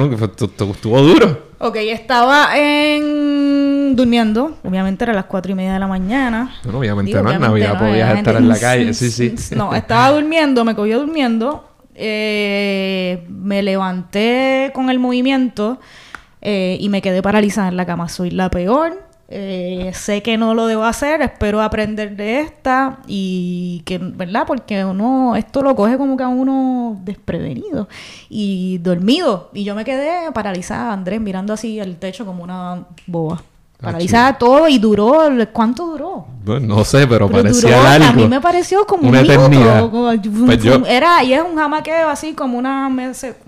[0.73, 1.47] estuvo duro.
[1.61, 3.94] Ok, estaba en...
[3.94, 4.59] durmiendo.
[4.64, 6.57] Obviamente era las cuatro y media de la mañana.
[6.64, 8.92] No, obviamente no, en Navidad podías estar en la calle.
[8.92, 9.55] Sí, sí.
[9.55, 11.64] No, estaba durmiendo, me cogió durmiendo.
[11.94, 15.81] Eh, me levanté con el movimiento
[16.40, 18.09] eh, y me quedé paralizada en la cama.
[18.09, 19.09] Soy la peor.
[19.31, 24.44] Eh, sé que no lo debo hacer, espero aprender de esta y que, ¿verdad?
[24.46, 27.88] Porque uno, esto lo coge como que a uno desprevenido
[28.31, 29.51] y dormido.
[29.53, 33.42] Y yo me quedé paralizada, Andrés, mirando así el techo como una boba.
[33.80, 36.26] Ah, paralizada todo y duró, ¿cuánto duró?
[36.60, 38.06] no sé, pero, parecía duró, largo.
[38.06, 39.80] A mí me pareció como una un eternidad.
[39.90, 42.90] como- Pues yo- Era, y es un jamaqueo así como una...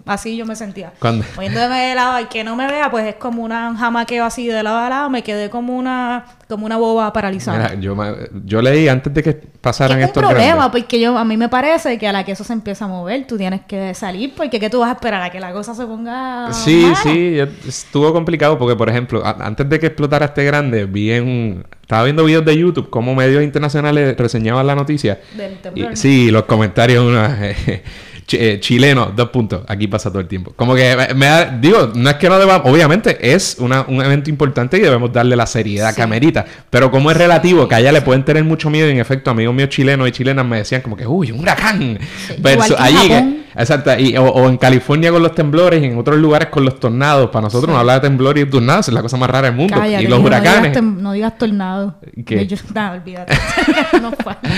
[0.06, 0.92] así yo me sentía.
[1.00, 4.24] Cuando- Moviéndome de lado y que no me vea, pues es como una, un jamaqueo
[4.24, 5.10] así de lado a lado.
[5.10, 7.70] Me quedé como una como una boba paralizada.
[7.70, 7.96] Mira, yo,
[8.44, 10.82] yo leí antes de que pasaran es un estos problema, grandes.
[10.82, 13.26] porque yo a mí me parece que a la que eso se empieza a mover,
[13.26, 15.86] tú tienes que salir, porque ¿qué tú vas a esperar a que la cosa se
[15.86, 16.96] ponga Sí, mala?
[16.96, 21.64] sí, estuvo complicado porque, por ejemplo, antes de que explotara este grande, vi en...
[21.80, 25.18] Estaba viendo videos de YouTube cómo medios internacionales reseñaban la noticia.
[25.36, 25.96] Del Y- temblor.
[25.96, 27.36] sí, los comentarios, una,
[28.30, 29.62] ch- eh, chileno, dos puntos.
[29.66, 30.52] Aquí pasa todo el tiempo.
[30.56, 34.02] Como que me, me da- digo, no es que no debamos, obviamente es una- un
[34.04, 36.44] evento importante y debemos darle la seriedad que amerita.
[36.70, 39.30] Pero como es relativo, que a ella le pueden tener mucho miedo, y en efecto,
[39.30, 41.98] amigos míos chilenos y chilenas me decían como que, uy, un huracán.
[42.38, 43.39] Versus que allí, que-.
[43.56, 46.78] Exacto, y- o, o en California con los temblores y en otros lugares con los
[46.80, 47.30] tornados.
[47.30, 49.74] Para nosotros no hablar de temblor y tornados es la cosa más rara del mundo.
[49.78, 50.72] Cállate, y los no huracanes.
[50.72, 51.94] digas No digas, tornado.
[52.26, 52.46] ¿Qué?
[52.46, 53.34] Yo- nada, olvídate.
[54.02, 54.48] no falta.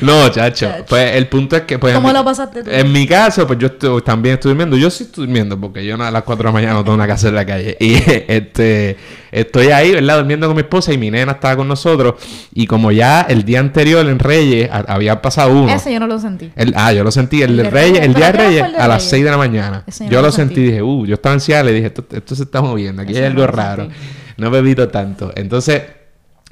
[0.00, 0.66] No, chacho.
[0.66, 0.84] Chacho.
[0.88, 1.78] Pues el punto es que.
[1.78, 2.70] Pues, ¿Cómo en mi- lo pasaste tú?
[2.70, 4.76] En mi caso, pues yo estoy- también estoy durmiendo.
[4.76, 7.12] Yo sí estoy durmiendo porque yo a las 4 de la mañana no tengo que
[7.12, 7.76] hacer en la calle.
[7.80, 7.94] Y
[8.28, 8.96] este
[9.30, 10.18] estoy ahí, ¿verdad?
[10.18, 12.14] Durmiendo con mi esposa y mi nena estaba con nosotros.
[12.54, 15.72] Y como ya el día anterior en Reyes a- había pasado uno.
[15.72, 16.50] Ese yo no lo sentí.
[16.56, 17.42] El- ah, yo lo sentí.
[17.42, 18.04] El, El Reyes, Reyes.
[18.06, 19.10] el día de ¿Pero qué Reyes a las Reyes?
[19.10, 19.84] 6 de la mañana.
[20.10, 20.62] Yo lo sentí.
[20.62, 21.64] Dije, uh, yo estaba ansiado.
[21.64, 23.02] Le dije, esto, esto se está moviendo.
[23.02, 23.84] Aquí hay algo raro.
[23.84, 23.98] sentí.
[24.36, 25.32] No he bebido tanto.
[25.34, 25.82] Entonces,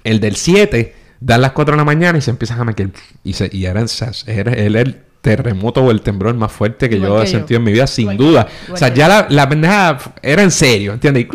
[0.05, 2.91] el del 7 dan las 4 de la mañana y se empiezan a meter.
[3.23, 3.85] Y, se, y era,
[4.27, 7.39] era, era el terremoto o el temblor más fuerte que Igual yo que he yo.
[7.39, 8.47] sentido en mi vida, sin Igual duda.
[8.73, 11.27] o sea, ya la, la pendeja era en serio, ¿entiendes?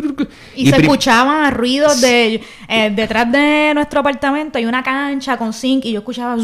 [0.56, 5.84] Y, se escuchaban ruidos de eh, detrás de nuestro apartamento hay una cancha con zinc
[5.84, 6.36] y yo escuchaba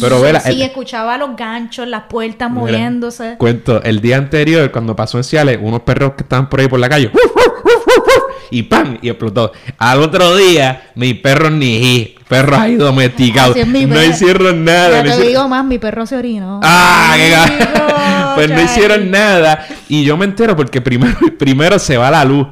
[0.00, 3.36] Pero, vela, sí, el- escuchaba los ganchos, las puertas Mira, moviéndose.
[3.38, 6.80] Cuento, el día anterior, cuando pasó en Ciales, unos perros que estaban por ahí por
[6.80, 7.10] la calle,
[8.50, 8.98] y ¡pam!
[9.00, 9.52] Y explotó.
[9.78, 13.52] Al otro día, mis perros ni perros ahí domesticados.
[13.52, 14.10] Así es mi no perro.
[14.10, 14.90] hicieron nada.
[14.90, 16.60] Ya no te hicieron- digo más, mi perro se orinó.
[16.62, 18.32] ¡Ah!
[18.34, 19.66] pues no hicieron nada.
[19.88, 22.46] Y yo me entero porque primero, primero se va la luz.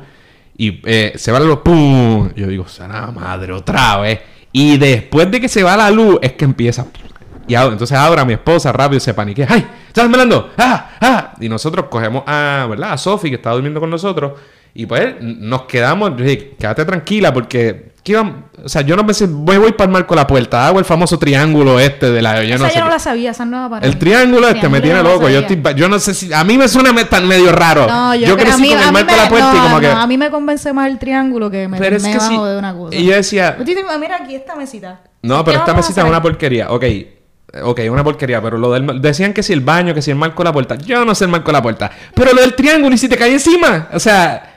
[0.56, 2.30] Y eh, se va la luz, ¡pum!
[2.36, 4.20] Yo digo, sana madre, otra vez.
[4.52, 6.86] Y después de que se va la luz, es que empieza.
[7.48, 9.46] Y ahora- entonces ahora mi esposa rápido se paniquea.
[9.50, 9.66] ¡Ay!
[9.88, 10.50] ¡Estás temblando!
[10.56, 10.90] ¡Ah!
[11.00, 11.34] ¡Ah!
[11.40, 12.92] Y nosotros cogemos a, ¿verdad?
[12.92, 14.32] A Sofi, que estaba durmiendo con nosotros.
[14.74, 16.10] Y pues nos quedamos.
[16.16, 17.93] Yo dije, quédate tranquila porque.
[18.04, 20.66] ¿Qué iban- O sea, yo no pensé, voy, voy para el marco de la puerta.
[20.68, 22.44] Hago el famoso triángulo este de la.
[22.44, 22.92] Yo Esa no sé yo no qué.
[22.92, 25.28] la sabía, esa nueva para El triángulo este me tiene loco.
[25.28, 26.32] Yo, estoy, yo no sé si.
[26.32, 27.86] A mí me suena tan medio raro.
[27.88, 29.86] No, yo, yo crecí mí, con el marco de la puerta y como no, que.
[29.88, 32.58] a mí me convence más el triángulo que me, Pero es me que bajo de
[32.58, 32.94] una cosa.
[32.96, 33.56] Y yo decía.
[33.56, 35.00] Tú dices, mira aquí esta mesita.
[35.22, 36.70] No, ¿Qué pero esta mesita es una porquería.
[36.70, 36.84] Ok.
[37.62, 39.00] Ok, una porquería, pero lo del...
[39.00, 40.74] Decían que si el baño, que si el marco de la puerta.
[40.74, 41.90] Yo no sé el marco de la puerta.
[42.12, 43.88] Pero lo del triángulo y si te cae encima.
[43.92, 44.53] O sea...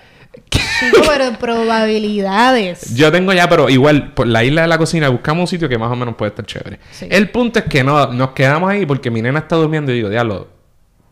[0.80, 2.96] Chico, pero probabilidades.
[2.96, 5.78] Yo tengo ya, pero igual, por la isla de la cocina, buscamos un sitio que
[5.78, 6.80] más o menos puede estar chévere.
[6.92, 7.08] Sí.
[7.10, 10.10] El punto es que no, nos quedamos ahí porque mi nena está durmiendo y digo,
[10.10, 10.48] diablo,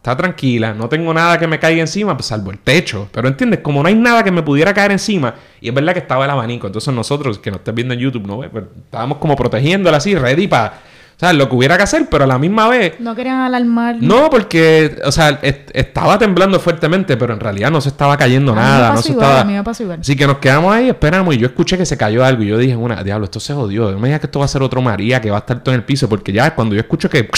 [0.06, 3.10] está tranquila, no tengo nada que me caiga encima, pues, salvo el techo.
[3.12, 6.00] Pero entiendes, como no hay nada que me pudiera caer encima, y es verdad que
[6.00, 9.18] estaba el abanico, entonces nosotros, que nos estés viendo en YouTube, no ves, Pues, estábamos
[9.18, 10.80] como protegiéndola así, ready para,
[11.16, 13.96] o sea, lo que hubiera que hacer, pero a la misma vez, No querían alarmar.
[14.02, 18.52] no, porque, o sea, est- estaba temblando fuertemente, pero en realidad no se estaba cayendo
[18.52, 19.42] A mí me nada, pasó no se igual, estaba...
[19.42, 20.00] a mí me pasó igual.
[20.02, 22.58] Así que nos quedamos ahí, esperamos, y yo escuché que se cayó algo, y yo
[22.58, 24.82] dije, una, diablo, esto se jodió, no me digas que esto va a ser otro
[24.82, 27.30] María, que va a estar todo en el piso, porque ya cuando yo escucho que...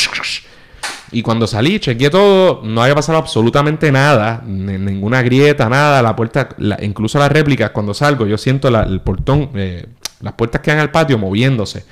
[1.11, 6.15] Y cuando salí, chequeé todo, no había pasado absolutamente nada, ni- ninguna grieta, nada, la
[6.15, 9.85] puerta, la- incluso las réplicas, cuando salgo, yo siento la- el portón, eh,
[10.21, 11.85] las puertas que dan al patio moviéndose.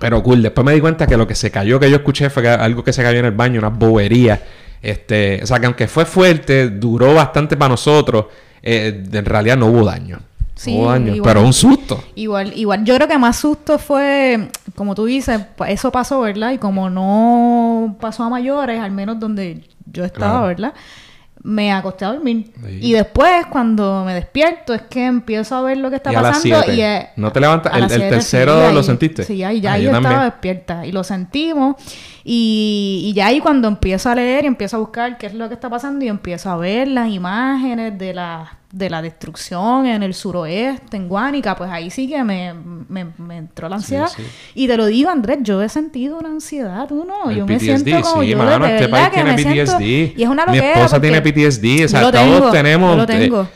[0.00, 2.42] Pero cool, después me di cuenta que lo que se cayó que yo escuché fue
[2.42, 4.40] que algo que se cayó en el baño, una bobería.
[4.80, 8.26] Este, o sea, que aunque fue fuerte, duró bastante para nosotros,
[8.62, 10.20] eh, en realidad no hubo daño.
[10.54, 11.34] Sí, no hubo daño, igual.
[11.34, 12.02] pero un susto.
[12.14, 12.84] Igual, igual.
[12.84, 16.52] Yo creo que más susto fue, como tú dices, eso pasó, ¿verdad?
[16.52, 20.46] Y como no pasó a mayores, al menos donde yo estaba, Claro.
[20.46, 20.72] ¿verdad?
[21.48, 22.50] Me acosté a dormir.
[22.62, 22.78] Sí.
[22.82, 26.20] Y después, cuando me despierto, es que empiezo a ver lo que está Y a
[26.20, 26.72] las pasando.
[26.74, 27.72] y es- ¿No te levantas?
[27.74, 29.22] ¿El- tercero lo ahí- sentiste?
[29.24, 30.84] Sí, ahí ya Ah, ahí yo yo estaba despierta.
[30.84, 31.76] Y lo sentimos.
[32.30, 35.48] Y, y ya ahí cuando empiezo a leer y empiezo a buscar qué es lo
[35.48, 40.02] que está pasando y empiezo a ver las imágenes de la, de la destrucción en
[40.02, 44.08] el suroeste, en Guánica, pues ahí sí que me, me, me entró la ansiedad.
[44.14, 44.22] sí.
[44.54, 47.30] Y te lo digo, Andrés, yo he sentido una ansiedad, tú no.
[47.30, 49.82] El yo me siento como sí, yo mano, de este país tiene siento- PTSD.
[50.18, 53.02] y es una Mi loquera esposa porque tiene PTSD, o sea, todos tenemos, yo lo
[53.04, 53.48] eh, tengo.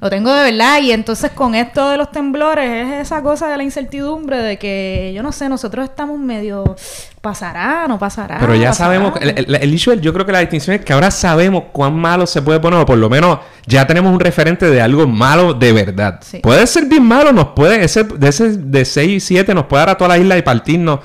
[0.00, 0.80] Lo tengo de verdad.
[0.80, 5.12] Y entonces con esto de los temblores es esa cosa de la incertidumbre de que,
[5.14, 6.76] yo no sé, nosotros estamos medio...
[7.20, 7.86] ¿Pasará?
[7.86, 8.38] ¿No pasará?
[8.40, 9.12] Pero ya sabemos...
[9.20, 12.60] El, el, yo creo que la distinción es que ahora sabemos cuán malo se puede
[12.60, 12.80] poner.
[12.80, 16.20] O por lo menos ya tenemos un referente de algo malo de verdad.
[16.42, 17.32] Puede ser bien malo.
[17.32, 17.84] Nos puede...
[17.84, 20.42] Ese, de ese de 6 y 7 nos puede dar a toda la isla y
[20.42, 21.00] partirnos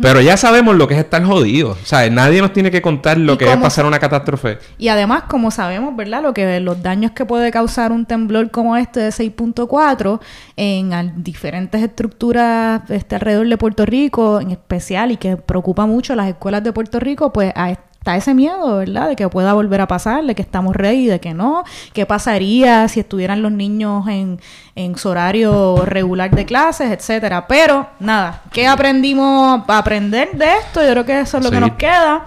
[0.00, 1.70] pero ya sabemos lo que es estar jodido.
[1.70, 4.58] O sea, nadie nos tiene que contar lo que es pasar una catástrofe.
[4.78, 6.22] Y además, como sabemos, ¿verdad?
[6.22, 10.20] Lo que los daños que puede causar un temblor como este de 6.4
[10.56, 16.28] en diferentes estructuras este, alrededor de Puerto Rico, en especial, y que preocupa mucho las
[16.28, 17.70] escuelas de Puerto Rico, pues a
[18.06, 19.08] está ese miedo, ¿verdad?
[19.08, 21.64] De que pueda volver a pasar, de que estamos ready, de que no.
[21.92, 24.38] ¿Qué pasaría si estuvieran los niños en,
[24.76, 27.48] en su horario regular de clases, etcétera?
[27.48, 30.84] Pero, nada, ¿qué aprendimos a aprender de esto?
[30.84, 32.24] Yo creo que eso es lo que nos queda.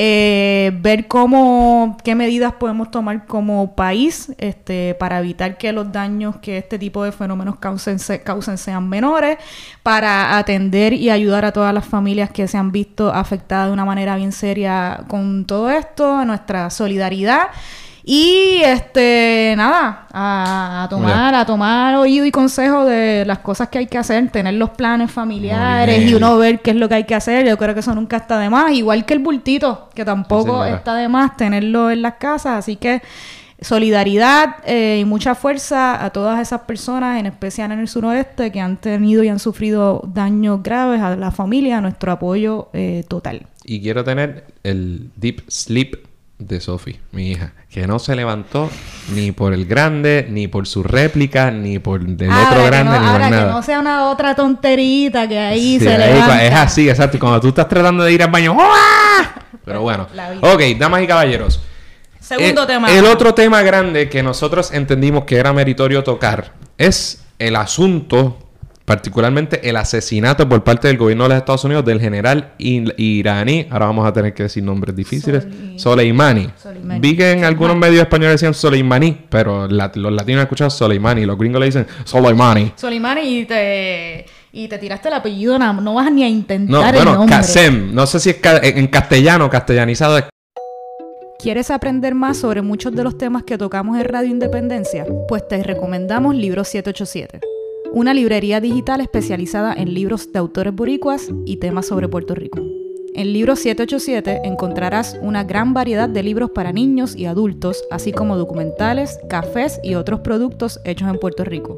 [0.00, 6.36] Eh, ver cómo, qué medidas podemos tomar como país este, para evitar que los daños
[6.36, 9.38] que este tipo de fenómenos causen, causen sean menores,
[9.82, 13.84] para atender y ayudar a todas las familias que se han visto afectadas de una
[13.84, 17.48] manera bien seria con todo esto, nuestra solidaridad.
[18.10, 23.86] Y este, nada, a, tomar, a tomar oído y consejo de las cosas que hay
[23.86, 27.14] que hacer, tener los planes familiares y uno ver qué es lo que hay que
[27.14, 27.46] hacer.
[27.46, 30.94] Yo creo que eso nunca está de más, igual que el bultito, que tampoco está
[30.94, 32.60] de más tenerlo en las casas.
[32.60, 33.02] Así que
[33.60, 38.60] solidaridad eh, y mucha fuerza a todas esas personas, en especial en el suroeste, que
[38.62, 43.48] han tenido y han sufrido daños graves, a la familia, nuestro apoyo eh, total.
[43.64, 46.07] Y quiero tener el deep sleep
[46.38, 48.70] de Sophie, mi hija, que no se levantó
[49.12, 53.20] ni por el grande, ni por su réplica, ni por el otro grande, ni por
[53.20, 53.46] nada.
[53.46, 56.44] que no sea una otra tonterita que ahí se levanta.
[56.44, 57.18] Es así, exacto.
[57.18, 58.56] Cuando tú estás tratando de ir al baño,
[59.64, 60.06] Pero bueno.
[60.40, 61.60] Ok, damas y caballeros.
[62.20, 62.92] Segundo eh, tema.
[62.92, 68.47] El otro tema grande que nosotros entendimos que era meritorio tocar es el asunto
[68.88, 73.84] particularmente el asesinato por parte del gobierno de los Estados Unidos del general iraní, ahora
[73.84, 76.48] vamos a tener que decir nombres difíciles, Soleimani.
[76.98, 81.60] Vi que en algunos medios españoles decían Soleimani, pero los latinos escuchan Soleimani, los gringos
[81.60, 82.72] le dicen Soleimani.
[82.76, 87.26] Soleimani y te, y te tiraste el apellido, no, vas ni a intentar no, bueno,
[87.26, 90.18] Qasem, no sé si es en castellano, castellanizado
[91.38, 95.04] ¿Quieres aprender más sobre muchos de los temas que tocamos en Radio Independencia?
[95.28, 97.57] Pues te recomendamos Libro 787
[97.92, 102.60] una librería digital especializada en libros de autores boricuas y temas sobre Puerto Rico.
[103.14, 108.36] En Libro 787 encontrarás una gran variedad de libros para niños y adultos, así como
[108.36, 111.76] documentales, cafés y otros productos hechos en Puerto Rico.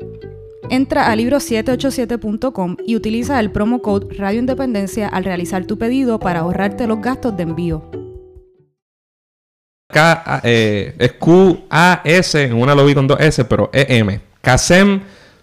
[0.68, 6.40] Entra a libro787.com y utiliza el promo code Radio Independencia al realizar tu pedido para
[6.40, 7.90] ahorrarte los gastos de envío.
[9.88, 14.20] K, eh, es Q-A-S, en una lo vi con dos S, pero E-M.
[14.40, 15.00] Kasem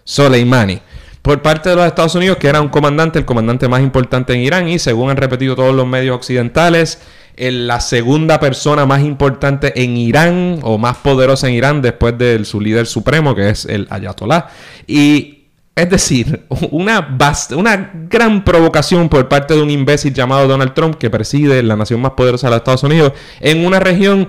[0.08, 0.80] Soleimani
[1.20, 4.40] por parte de los Estados Unidos, que era un comandante, el comandante más importante en
[4.40, 7.00] Irán y según han repetido todos los medios occidentales,
[7.36, 12.62] la segunda persona más importante en Irán o más poderosa en Irán después de su
[12.62, 14.46] líder supremo, que es el Ayatollah.
[14.86, 17.18] Y es decir, una,
[17.54, 22.00] una gran provocación por parte de un imbécil llamado Donald Trump que preside la nación
[22.00, 24.28] más poderosa de los Estados Unidos en una región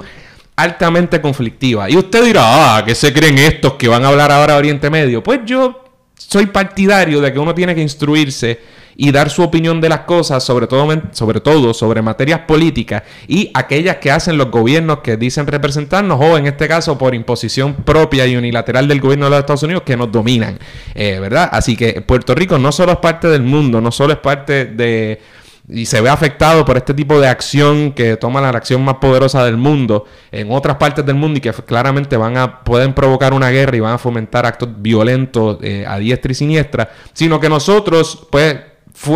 [0.62, 1.89] altamente conflictiva.
[1.89, 4.89] Y usted dirá, ah, ¿qué se creen estos que van a hablar ahora de Oriente
[4.89, 5.24] Medio?
[5.24, 5.86] Pues yo
[6.16, 8.60] soy partidario de que uno tiene que instruirse
[9.01, 13.49] y dar su opinión de las cosas, sobre todo, sobre todo sobre materias políticas y
[13.53, 18.28] aquellas que hacen los gobiernos que dicen representarnos o en este caso por imposición propia
[18.28, 20.60] y unilateral del gobierno de los Estados Unidos que nos dominan,
[20.93, 21.47] eh, ¿verdad?
[21.49, 25.22] Así que Puerto Rico no solo es parte del mundo, no solo es parte de
[25.70, 29.45] y se ve afectado por este tipo de acción que toma la acción más poderosa
[29.45, 33.51] del mundo en otras partes del mundo y que claramente van a pueden provocar una
[33.51, 38.28] guerra y van a fomentar actos violentos eh, a diestra y siniestra, sino que nosotros
[38.32, 38.57] pues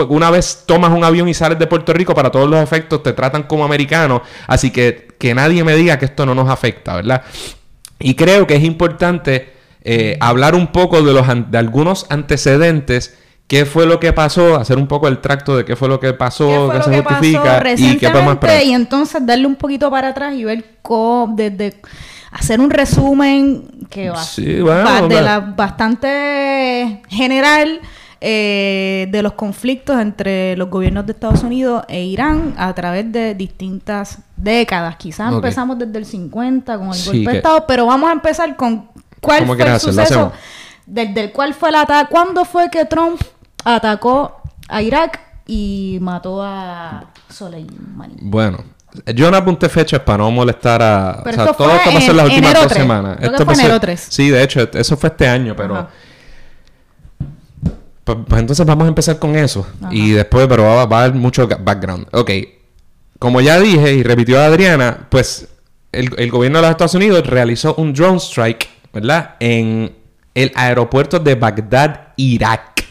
[0.08, 3.12] una vez tomas un avión y sales de Puerto Rico, para todos los efectos te
[3.12, 7.24] tratan como americano, así que que nadie me diga que esto no nos afecta, ¿verdad?
[8.00, 13.18] Y creo que es importante eh, hablar un poco de, los, de algunos antecedentes
[13.54, 16.12] qué fue lo que pasó, hacer un poco el tracto de qué fue lo que
[16.14, 18.64] pasó, qué, se justifica y qué podemos esperar.
[18.64, 21.80] Y entonces darle un poquito para atrás y ver cómo, desde
[22.32, 24.26] hacer un resumen que va,
[25.08, 27.80] de la, bastante general
[28.22, 33.36] eh, de los conflictos entre los gobiernos de Estados Unidos e Irán a través de
[33.36, 34.96] distintas décadas.
[34.96, 38.88] Quizás empezamos desde el 50 con el golpe de Estado, pero vamos a empezar con
[39.22, 40.32] cuál fue el suceso
[40.86, 42.10] desde el cual fue el ataque.
[42.12, 43.22] ¿Cuándo fue que Trump
[43.64, 48.16] atacó a Irak y mató a Soleimani?
[48.22, 48.64] Bueno,
[49.16, 51.22] Yo no apunté fechas para no molestar a...
[51.24, 52.78] Pero o sea, esto todo esto pasó en las últimas dos 3.
[52.82, 53.18] semanas.
[53.18, 54.08] Creo que Esto fue pasó- enero 3.
[54.10, 55.76] Sí, de hecho, eso fue este año, pero...
[55.76, 55.90] Ajá.
[58.04, 59.66] Pues, pues entonces vamos a empezar con eso.
[59.90, 62.08] Y después, pero va, va a haber mucho background.
[62.12, 62.32] Ok.
[63.18, 65.48] Como ya dije y repitió Adriana, pues
[65.92, 69.36] el, el gobierno de los Estados Unidos realizó un drone strike, ¿verdad?
[69.40, 69.96] En
[70.36, 72.84] el aeropuerto de Bagdad, Irak.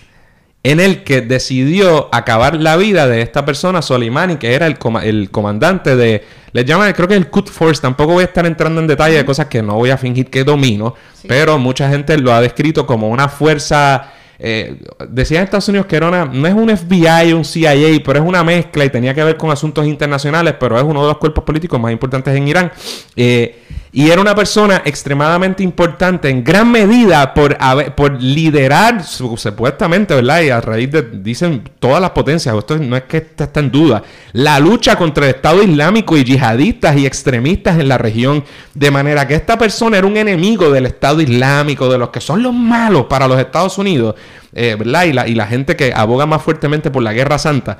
[0.64, 5.04] En el que decidió acabar la vida de esta persona, Soleimani, que era el, coma-
[5.04, 6.24] el comandante de...
[6.52, 7.82] Les llaman, creo que el Quds Force.
[7.82, 10.44] Tampoco voy a estar entrando en detalle de cosas que no voy a fingir que
[10.44, 10.94] domino.
[11.26, 14.12] Pero mucha gente lo ha descrito como una fuerza...
[14.38, 14.76] Eh,
[15.08, 18.18] decía en Estados Unidos que era una, no es un FBI o un CIA, pero
[18.20, 21.18] es una mezcla y tenía que ver con asuntos internacionales, pero es uno de los
[21.18, 22.72] cuerpos políticos más importantes en Irán.
[23.14, 23.58] Eh,
[23.94, 27.58] y era una persona extremadamente importante en gran medida por,
[27.94, 30.40] por liderar, su- supuestamente, ¿verdad?
[30.40, 34.02] Y a raíz de, dicen todas las potencias, esto no es que está en duda,
[34.32, 39.28] la lucha contra el Estado Islámico y yihadistas y extremistas en la región, de manera
[39.28, 43.04] que esta persona era un enemigo del Estado Islámico, de los que son los malos
[43.10, 44.14] para los Estados Unidos,
[44.54, 44.76] eh.
[44.80, 47.78] Y la, gente que aboga más fuertemente por la Guerra Santa.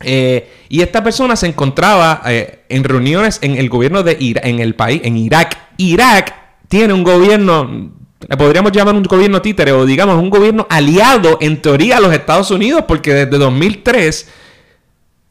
[0.00, 4.60] Eh, y esta persona se encontraba eh, en reuniones en el gobierno de Irak, en
[4.60, 5.58] el país, en Irak.
[5.76, 6.34] Irak
[6.68, 7.90] tiene un gobierno,
[8.38, 12.50] podríamos llamar un gobierno títere o digamos un gobierno aliado en teoría a los Estados
[12.50, 14.28] Unidos porque desde 2003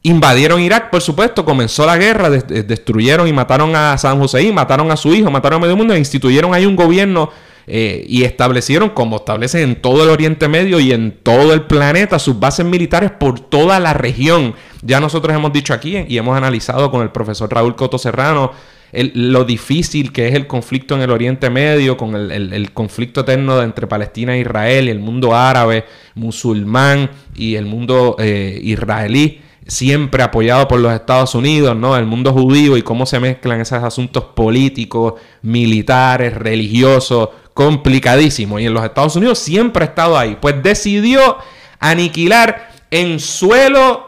[0.02, 4.90] invadieron Irak, por supuesto, comenzó la guerra, des- destruyeron y mataron a Saddam Hussein, mataron
[4.90, 7.30] a su hijo, mataron a medio mundo e instituyeron ahí un gobierno
[7.68, 12.18] eh, y establecieron, como establecen en todo el Oriente Medio y en todo el planeta,
[12.18, 14.54] sus bases militares por toda la región.
[14.82, 18.52] Ya nosotros hemos dicho aquí y hemos analizado con el profesor Raúl Coto Serrano
[18.90, 23.20] el- lo difícil que es el conflicto en el Oriente Medio, con el, el- conflicto
[23.20, 29.40] eterno entre Palestina e Israel y el mundo árabe, musulmán y el mundo eh, israelí,
[29.68, 31.94] siempre apoyado por los Estados Unidos, ¿no?
[31.96, 38.62] El mundo judío y cómo se mezclan esos asuntos políticos, militares, religiosos, complicadísimos.
[38.62, 40.38] Y en los Estados Unidos siempre ha estado ahí.
[40.40, 41.36] Pues decidió
[41.78, 44.06] aniquilar en suelo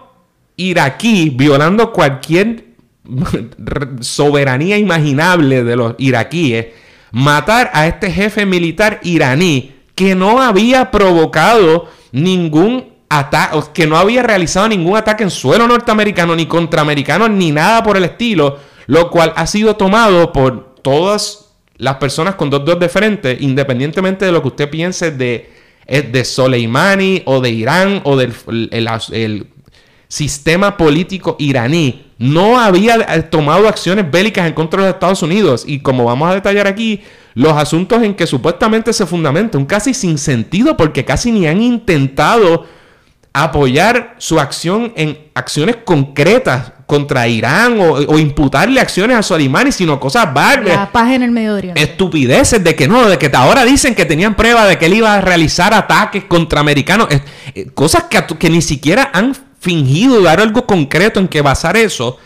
[0.56, 2.64] iraquí, violando cualquier
[4.00, 6.68] soberanía imaginable de los iraquíes,
[7.12, 12.89] matar a este jefe militar iraní que no había provocado ningún
[13.72, 18.04] que no había realizado ningún ataque en suelo norteamericano, ni contraamericano, ni nada por el
[18.04, 21.46] estilo, lo cual ha sido tomado por todas
[21.76, 25.50] las personas con dos dedos de frente, independientemente de lo que usted piense de,
[25.86, 28.32] eh, de Soleimani o de Irán o del
[28.70, 29.46] el- el
[30.06, 35.64] sistema político iraní no había eh, tomado acciones bélicas en contra de los Estados Unidos.
[35.66, 37.00] Y como vamos a detallar aquí,
[37.34, 41.62] los asuntos en que supuestamente se fundamenta un casi sin sentido porque casi ni han
[41.62, 42.66] intentado
[43.32, 50.00] apoyar su acción en acciones concretas contra Irán o, o imputarle acciones a Soleimani, sino
[50.00, 51.80] cosas vagas La paz en el Medio Oriente.
[51.80, 55.14] estupideces de que no, de que ahora dicen que tenían prueba de que él iba
[55.14, 57.06] a realizar ataques contra americanos,
[57.54, 58.04] Eh, cosas
[58.38, 62.18] que ni siquiera han fingido dar algo concreto en que basar eso,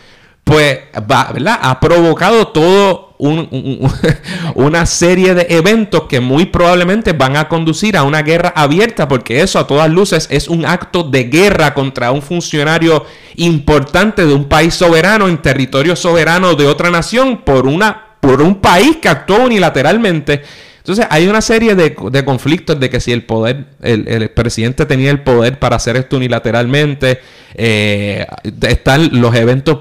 [0.45, 0.79] pues
[1.11, 1.59] va, ¿verdad?
[1.63, 3.93] ha provocado todo un- un- un-
[4.67, 9.41] una serie de eventos que muy probablemente van a conducir a una guerra abierta, porque
[9.41, 13.05] eso a todas luces es un acto de guerra contra un funcionario
[13.37, 18.57] importante de un país soberano en territorio soberano de otra nación por una por un
[18.57, 20.43] país que actuó unilateralmente.
[20.79, 25.11] Entonces hay una serie de, conflictos de que si el poder, el, el presidente tenía
[25.11, 27.21] el poder para hacer esto unilateralmente,
[27.55, 28.27] eh,
[28.63, 29.79] están los eventos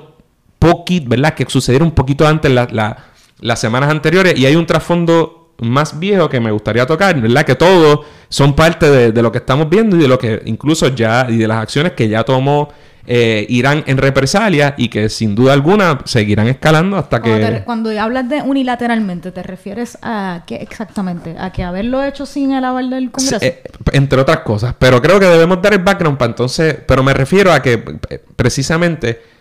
[0.71, 1.33] poquit, ¿verdad?
[1.33, 2.97] Que sucedieron un poquito antes la- la-
[3.41, 7.43] las semanas anteriores y hay un trasfondo más viejo que me gustaría tocar, ¿verdad?
[7.43, 7.99] Que todos
[8.29, 11.37] son parte de, de lo que estamos viendo y de lo que incluso ya, y
[11.37, 12.69] de las acciones que ya tomó
[13.05, 17.53] eh, Irán en represalia y que sin duda alguna seguirán escalando hasta Cuando, que...
[17.53, 21.35] te- cuando hablas de unilateralmente, ¿te refieres a qué exactamente?
[21.37, 23.39] ¿A que haberlo hecho sin el aval del Congreso?
[23.39, 23.61] Sí, eh,
[23.91, 24.73] entre otras cosas.
[24.79, 26.77] Pero creo que debemos dar el background para entonces.
[26.87, 27.73] Pero me refiero a que
[28.09, 29.32] eh, precisamente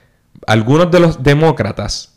[0.47, 2.09] algunos de los demócratas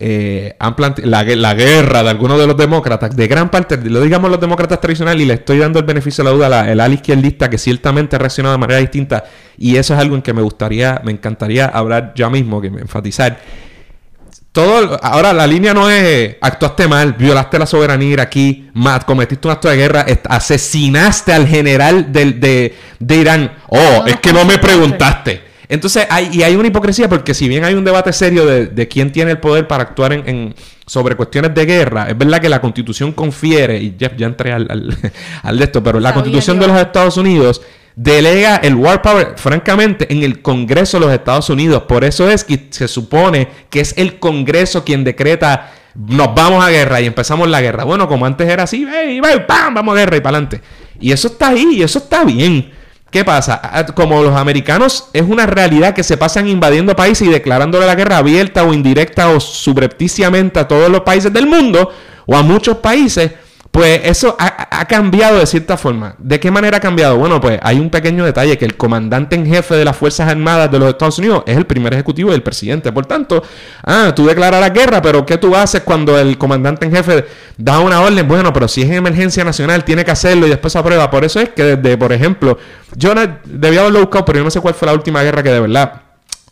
[0.00, 4.00] eh, han planteado la, la guerra de algunos de los demócratas, de gran parte, lo
[4.00, 6.70] digamos los demócratas tradicionales, y le estoy dando el beneficio de la duda a la-
[6.70, 9.24] el ala izquierdista que ciertamente ha reaccionado de manera distinta.
[9.56, 12.80] Y eso es algo en que me gustaría, me encantaría hablar ya mismo, que me
[12.80, 13.38] enfatizar.
[14.52, 19.52] Todo, ahora la línea no es actuaste mal, violaste la soberanía iraquí, mat, cometiste un
[19.52, 23.52] acto de guerra, asesinaste al general del, de, de Irán.
[23.68, 25.47] Oh, No es que no me preguntaste.
[25.68, 28.88] Entonces, hay, y hay una hipocresía porque si bien hay un debate serio de, de
[28.88, 30.54] quién tiene el poder para actuar en, en-
[30.86, 34.66] sobre cuestiones de guerra, es verdad que la constitución confiere, y ya, ya entré al,
[34.70, 34.96] al,
[35.42, 36.62] al de esto, pero la Sabía constitución yo.
[36.62, 37.60] de los Estados Unidos
[37.94, 41.82] delega el war power, francamente, en el Congreso de los Estados Unidos.
[41.82, 46.70] Por eso es que se supone que es el Congreso quien decreta nos vamos a
[46.70, 47.82] guerra y empezamos la guerra.
[47.84, 48.86] Bueno, como antes era así,
[49.48, 49.74] ¡pam!
[49.74, 50.62] vamos a guerra y para adelante.
[51.00, 52.70] Y eso está ahí, y eso está bien.
[53.10, 53.62] ¿Qué pasa?
[53.94, 58.18] Como los americanos es una realidad que se pasan invadiendo países y declarándole la guerra
[58.18, 61.90] abierta o indirecta o subrepticiamente a todos los países del mundo
[62.26, 63.32] o a muchos países,
[63.78, 66.16] pues eso ha, cambiado de cierta forma.
[66.18, 67.16] ¿De qué manera ha cambiado?
[67.16, 70.68] Bueno, pues hay un pequeño detalle, que el comandante en jefe de las Fuerzas Armadas
[70.68, 72.90] de los Estados Unidos es el primer ejecutivo del presidente.
[72.90, 73.40] Por tanto,
[73.84, 77.24] ah, tú declaras la guerra, pero ¿qué tú haces cuando el comandante en jefe
[77.56, 78.26] da una orden?
[78.26, 81.08] Bueno, pero si es emergencia nacional, tiene que hacerlo y después aprueba.
[81.08, 82.58] Por eso es que desde, por ejemplo,
[82.96, 85.50] yo no, debía haberlo buscado, pero yo no sé cuál fue la última guerra que
[85.50, 86.02] de verdad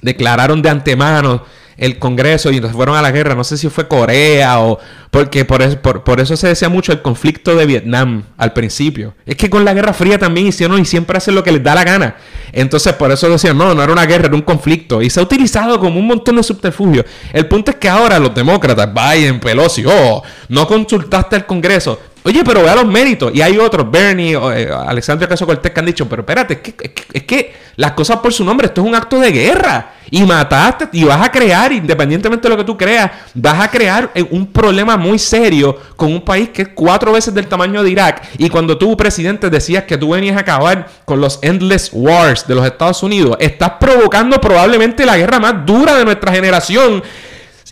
[0.00, 1.42] declararon de antemano
[1.76, 3.34] el Congreso y entonces fueron a la guerra.
[3.34, 4.78] No sé si fue Corea o...
[5.10, 9.14] Porque por eso, por, eso se decía mucho el conflicto de Vietnam al principio.
[9.24, 11.74] Es que con la Guerra Fría también hicieron y siempre hacen lo que les da
[11.74, 12.16] la gana.
[12.52, 15.00] Entonces por eso decían, no, no era una guerra, era un conflicto.
[15.00, 17.06] Y se ha utilizado como un montón de subterfugios.
[17.32, 21.98] El punto es que ahora los demócratas, Biden, Pelosi, oh, no consultaste al Congreso.
[22.26, 23.30] Oye, pero vea los méritos.
[23.32, 26.74] Y hay otros, Bernie, eh, Alexandria Caso Cortés, que han dicho, pero espérate, es que,
[27.12, 29.92] es, que, las cosas por su nombre, esto es un acto de guerra.
[30.10, 34.10] Y mataste, y vas a crear, independientemente de lo que tú creas, vas a crear
[34.12, 37.90] eh, un problema muy serio con un país que es cuatro veces del tamaño de
[37.90, 38.24] Irak.
[38.38, 42.56] Y cuando tú, presidente, decías que tú venías a acabar con los endless wars de
[42.56, 47.04] los Estados Unidos, estás provocando probablemente la guerra más dura de nuestra generación,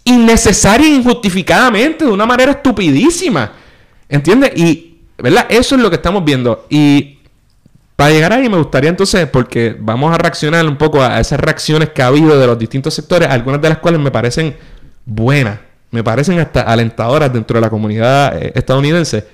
[0.04, 3.63] innecesaria e injustificadamente, de una manera estupidísima.
[4.08, 4.52] ¿Entiendes?
[4.56, 5.46] Y, ¿verdad?
[5.48, 6.66] Eso es lo que estamos viendo.
[6.68, 7.18] Y
[7.96, 11.90] para llegar ahí me gustaría entonces, porque vamos a reaccionar un poco a esas reacciones
[11.90, 14.56] que ha habido de los distintos sectores, algunas de las cuales me parecen
[15.04, 15.58] buenas,
[15.90, 19.24] me parecen hasta alentadoras dentro de la comunidad eh, estadounidense.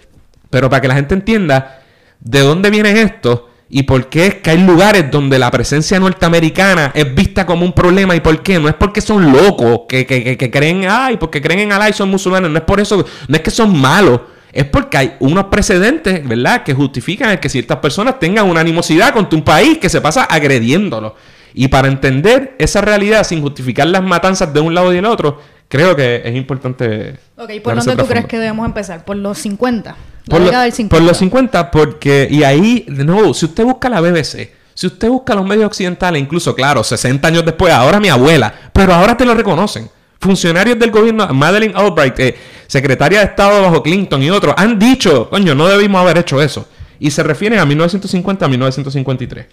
[0.50, 1.82] Pero para que la gente entienda
[2.20, 6.90] de dónde viene esto y por qué es que hay lugares donde la presencia norteamericana
[6.92, 8.58] es vista como un problema y por qué.
[8.58, 11.92] No es porque son locos que, que, que, creen, ay, porque creen en Alá y
[11.92, 12.50] son musulmanes.
[12.50, 14.20] No es por eso, no es que son malos
[14.53, 19.12] es porque hay unos precedentes, ¿verdad?, que justifican el que ciertas personas tengan una animosidad
[19.12, 21.14] contra un país que se pasa agrediéndolo.
[21.55, 25.40] Y para entender esa realidad sin justificar las matanzas de un lado y del otro,
[25.68, 27.16] creo que es importante.
[27.36, 29.05] Ok, ¿por dónde tú crees que debemos empezar?
[29.05, 29.96] ¿Por los 50?
[30.28, 30.42] Por,
[30.88, 32.28] por los 50, porque.
[32.30, 34.61] Y ahí, de nuevo, si usted busca la BBC.
[34.74, 38.94] Si usted busca los medios occidentales, incluso, claro, 60 años después, ahora mi abuela, pero
[38.94, 39.90] ahora te lo reconocen.
[40.20, 45.30] Funcionarios del gobierno, Madeleine Albright, eh, secretaria de Estado bajo Clinton y otros, han dicho,
[45.30, 46.68] coño, no debimos haber hecho eso.
[46.98, 49.46] Y se refieren a 1950 a 1953.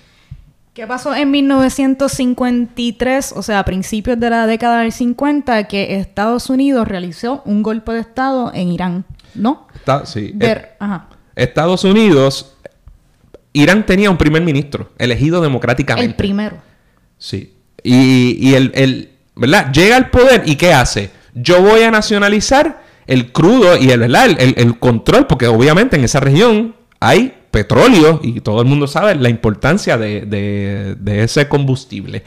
[0.74, 6.50] ¿Qué pasó en 1953, o sea, a principios de la década del 50, que Estados
[6.52, 9.06] Unidos realizó un golpe de Estado en Irán?
[9.34, 9.68] ¿No?
[10.04, 10.38] sí.
[11.36, 12.54] Estados Unidos,
[13.54, 16.12] Irán tenía un primer ministro elegido democráticamente.
[16.12, 16.58] El primero.
[17.18, 17.56] Sí.
[17.82, 19.72] Y, el, ¿verdad?
[19.72, 21.12] Llega al poder y ¿qué hace?
[21.34, 26.76] Yo voy a nacionalizar el crudo y el, El, control, porque obviamente en esa región
[27.00, 32.24] hay petróleo y todo el mundo sabe la importancia de, ese combustible.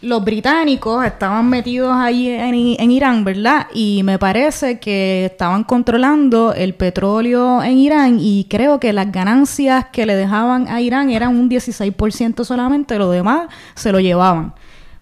[0.00, 3.68] Los británicos estaban metidos ahí en, Irán, ¿verdad?
[3.72, 9.86] Y me parece que estaban controlando el petróleo en Irán y creo que las ganancias
[9.92, 14.54] que le dejaban a Irán eran un 16% solamente, lo demás se lo llevaban.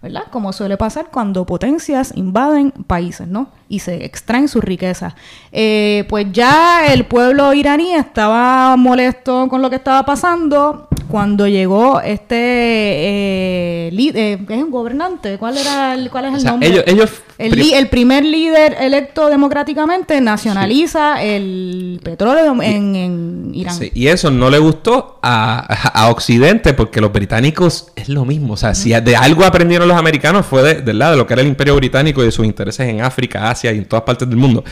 [0.03, 0.25] ¿Verdad?
[0.29, 3.47] Como suele pasar cuando potencias invaden países, ¿no?
[3.69, 5.15] Y se extraen sus riquezas.
[5.53, 12.01] Eh, pues ya el pueblo iraní estaba molesto con lo que estaba pasando cuando llegó
[12.01, 16.83] este eh, líder, eh, es un gobernante, ¿cuál era el, cuál es el nombre?
[16.87, 23.77] Ellos, el, primer líder electo democráticamente nacionaliza el petróleo en, Irán.
[23.93, 28.53] y eso no le gustó a, Occidente porque los británicos es lo mismo.
[28.55, 31.43] O sea, si de algo aprendieron los americanos fue de, de, de lo que era
[31.43, 34.37] el imperio británico y de sus intereses en África, Asia y en todas partes del
[34.37, 34.63] mundo.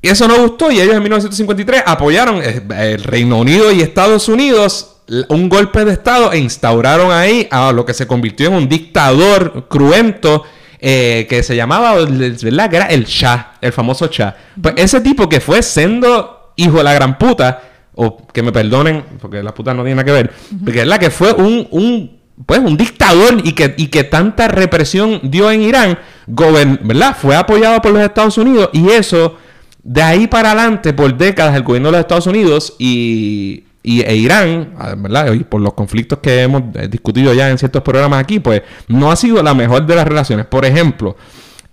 [0.00, 4.28] Y eso no gustó y ellos en 1953 apoyaron eh, el Reino Unido y Estados
[4.28, 4.91] Unidos
[5.28, 9.66] un golpe de Estado e instauraron ahí a lo que se convirtió en un dictador
[9.68, 10.44] cruento
[10.78, 12.70] eh, que se llamaba, ¿verdad?
[12.70, 14.34] Que era el Shah, el famoso Shah.
[14.60, 17.62] Pues ese tipo que fue siendo hijo de la gran puta,
[17.94, 20.32] o que me perdonen, porque la puta no tiene nada que ver,
[20.64, 24.48] porque es la que fue un, un, pues, un dictador y que, y que tanta
[24.48, 27.16] represión dio en Irán, ¿verdad?
[27.20, 29.36] Fue apoyado por los Estados Unidos y eso,
[29.82, 34.14] de ahí para adelante, por décadas, el gobierno de los Estados Unidos y y e
[34.14, 35.32] Irán, ah, ¿verdad?
[35.32, 39.10] Y por los conflictos que hemos eh, discutido ya en ciertos programas aquí, pues no
[39.10, 40.46] ha sido la mejor de las relaciones.
[40.46, 41.16] Por ejemplo,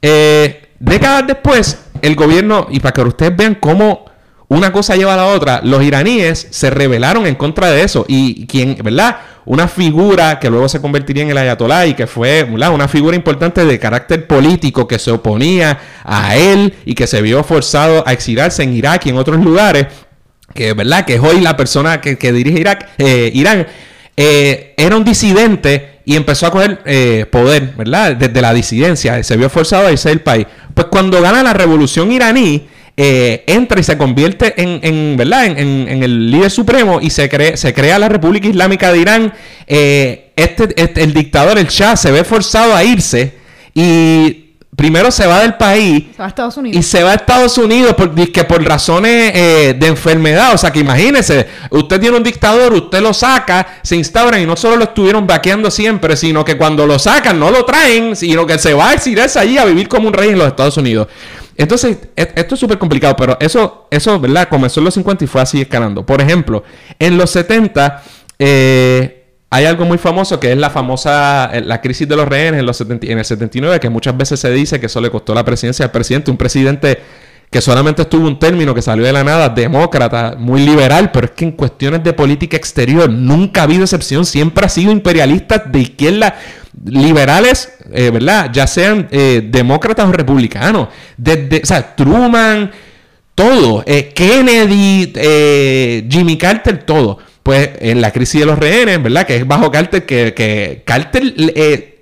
[0.02, 4.10] eh, décadas después, el gobierno, y para que ustedes vean cómo
[4.50, 5.62] una cosa lleva a la otra.
[5.64, 8.06] Los iraníes se rebelaron en contra de eso.
[8.08, 9.18] Y quien, ¿verdad?
[9.46, 13.64] Una figura que luego se convertiría en el ayatolá y que fue una figura importante
[13.64, 18.64] de carácter político que se oponía a él y que se vio forzado a exilarse
[18.64, 19.88] en Irak y en otros lugares,
[20.54, 21.06] que, ¿verdad?
[21.06, 23.68] que es hoy la persona que, dirige Irak, eh, Irán,
[24.16, 28.16] eh, era un disidente y empezó a coger eh, poder, ¿verdad?
[28.16, 30.48] Desde la disidencia, se vio forzado a irse del país.
[30.74, 35.46] Pues cuando gana la revolución iraní, entra y se convierte en, en ¿verdad?
[35.46, 39.34] En, el líder supremo y se, se crea la República Islámica de Irán.
[39.66, 43.34] Este, este, el dictador, el Shah, se ve forzado a irse
[43.74, 44.49] y
[44.80, 46.80] primero se va del país se va a Estados Unidos.
[46.80, 50.54] y se va a Estados Unidos por, que por razones eh, de enfermedad.
[50.54, 54.56] O sea, que imagínese, usted tiene un dictador, usted lo saca, se instaura y no
[54.56, 58.58] solo lo estuvieron vaqueando siempre, sino que cuando lo sacan no lo traen, sino que
[58.58, 61.10] se va a exiliarse allí a vivir como un rey en los Estados Unidos.
[61.58, 64.48] Entonces, e, esto es súper complicado, pero eso, eso, ¿verdad?
[64.48, 66.06] Comenzó en los 50 y fue así escalando.
[66.06, 66.64] Por ejemplo,
[66.98, 68.02] en los 70
[68.40, 69.19] eh,
[69.50, 72.66] hay algo muy famoso que es la famosa, eh, la crisis de los rehenes en,
[72.66, 75.86] los en el 79, que muchas veces se dice que eso le costó la presidencia
[75.86, 76.30] al presidente.
[76.30, 77.00] Un presidente
[77.50, 81.32] que solamente estuvo un término que salió de la nada, demócrata, muy liberal, pero es
[81.32, 85.80] que en cuestiones de política exterior nunca ha habido excepción, siempre ha sido imperialista de
[85.80, 86.36] izquierda,
[86.86, 88.52] liberales, eh, ¿verdad?
[88.54, 92.70] Ya sean eh, demócratas o republicanos, desde, o sea, Truman,
[93.34, 95.12] todo, eh, Kennedy,
[96.08, 97.18] Jimmy Carter, todo.
[97.44, 99.26] Pues en la crisis de los rehenes, ¿verdad?
[99.26, 101.34] Que es bajo Carter, que, que Carter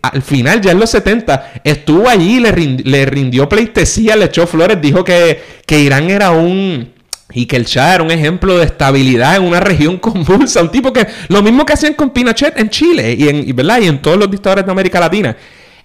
[0.02, 4.80] al final, ya en los 70, estuvo allí, le, le rindió pleitesía, le echó flores,
[4.82, 6.96] dijo que, que Irán era un...
[7.34, 10.62] Y que el Shah era un ejemplo de estabilidad en una región convulsa.
[10.62, 11.08] Un tipo que...
[11.28, 13.82] Lo mismo que hacían con Pinochet en Chile y en, ¿verdad?
[13.82, 15.36] y en todos los dictadores de América Latina.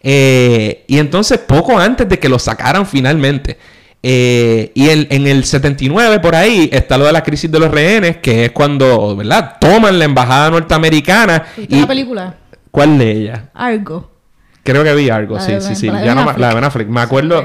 [0.00, 3.59] Eh, y entonces, poco antes de que lo sacaran finalmente.
[4.03, 8.16] Eh, y en el 79, por ahí, está lo de la crisis de los rehenes,
[8.18, 9.57] que es cuando, ¿verdad?
[9.61, 11.44] Toman la embajada norteamericana.
[11.57, 12.34] ¿Y la película?
[12.70, 13.42] ¿Cuál de ellas?
[13.55, 14.11] Algo.
[14.64, 15.86] Creo que vi algo, sí, sí, sí.
[15.86, 16.88] Ya no, la de Ben Affleck.
[16.88, 17.44] Me acuerdo.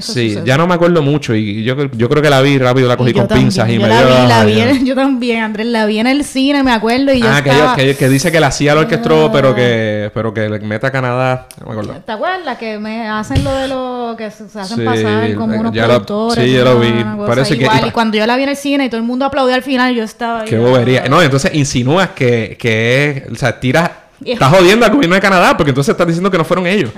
[0.00, 1.36] Sí, ya no me acuerdo mucho.
[1.36, 3.88] Y yo, yo creo que la vi rápido, la cogí con pinzas y yo me
[3.88, 7.12] la vi, la vi en, Yo también, Andrés, la vi en el cine, me acuerdo.
[7.12, 7.42] Y yo ah,
[7.76, 10.90] que, que, dice que la hacía el orquestro, pero que, pero que le mete a
[10.90, 11.46] Canadá.
[11.60, 12.02] No me acuerdo.
[12.04, 12.58] ¿Te acuerdas?
[12.58, 16.44] Que me hacen lo de lo que se, hacen pasar como unos productores.
[16.44, 16.92] sí, yo lo vi.
[17.24, 17.64] Parece que.
[17.64, 17.86] Igual.
[17.86, 19.94] Y, cuando yo la vi en el cine y todo el mundo aplaudió al final,
[19.94, 20.44] yo estaba.
[20.44, 21.04] Qué bobería.
[21.08, 23.32] No, entonces insinúas que, que es.
[23.32, 23.90] O sea, tiras
[24.24, 26.90] Estás jodiendo al gobierno de Canadá porque entonces estás diciendo que no fueron ellos.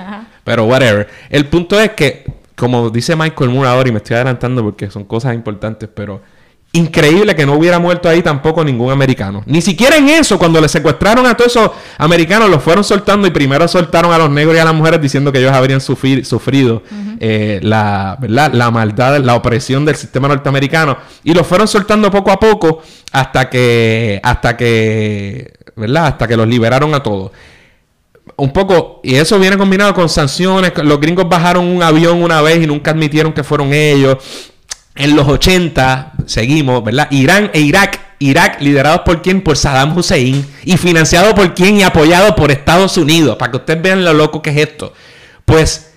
[0.45, 1.09] Pero whatever.
[1.31, 2.25] El punto es que,
[2.57, 6.21] como dice Michael Moore ahora, y me estoy adelantando porque son cosas importantes, pero
[6.75, 9.43] increíble que no hubiera muerto ahí tampoco ningún americano.
[9.47, 13.31] Ni siquiera en eso, cuando le secuestraron a todos esos americanos, los fueron soltando y
[13.31, 16.83] primero soltaron a los negros y a las mujeres diciendo que ellos habrían sufrido
[17.21, 18.53] eh, la, ¿verdad?
[18.55, 20.97] la maldad, la opresión del sistema norteamericano.
[21.23, 26.07] Y los fueron soltando poco a poco hasta que, hasta que ¿verdad?
[26.07, 27.33] Hasta que los liberaron a todos.
[28.37, 30.73] Un poco, y eso viene combinado con sanciones.
[30.83, 34.19] Los gringos bajaron un avión una vez y nunca admitieron que fueron ellos.
[34.95, 37.09] En los 80, seguimos, ¿verdad?
[37.11, 38.01] Irán e Irak.
[38.19, 39.43] Irak liderados por quién?
[39.43, 40.47] Por Saddam Hussein.
[40.65, 43.37] Y financiado por quién y apoyado por Estados Unidos.
[43.37, 44.93] Para que ustedes vean lo loco que es esto.
[45.45, 45.92] Pues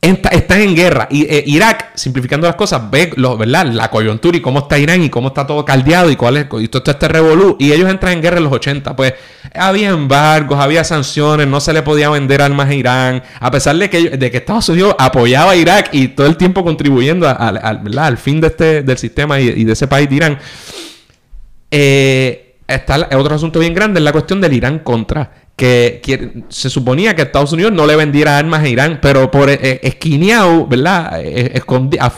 [0.00, 1.08] están en guerra.
[1.10, 3.66] Y eh, Irak, simplificando las cosas, ve lo, ¿verdad?
[3.66, 6.68] la coyuntura y cómo está Irán y cómo está todo caldeado y cuál es y
[6.68, 7.56] todo este revolú.
[7.58, 8.96] Y ellos entran en guerra en los 80.
[8.96, 9.14] Pues
[9.54, 13.22] había embargos, había sanciones, no se le podía vender armas a Irán.
[13.38, 16.64] A pesar de que, de que Estados Unidos apoyaba a Irak y todo el tiempo
[16.64, 20.38] contribuyendo al fin de este, del sistema y, de ese país de Irán.
[21.70, 25.30] Eh, está otro asunto bien grande, es la cuestión del Irán contra
[25.60, 29.80] que, se suponía que Estados Unidos no le vendiera armas a Irán, pero por eh,
[29.82, 31.20] esquineado, ¿verdad?
[31.22, 31.60] Eh,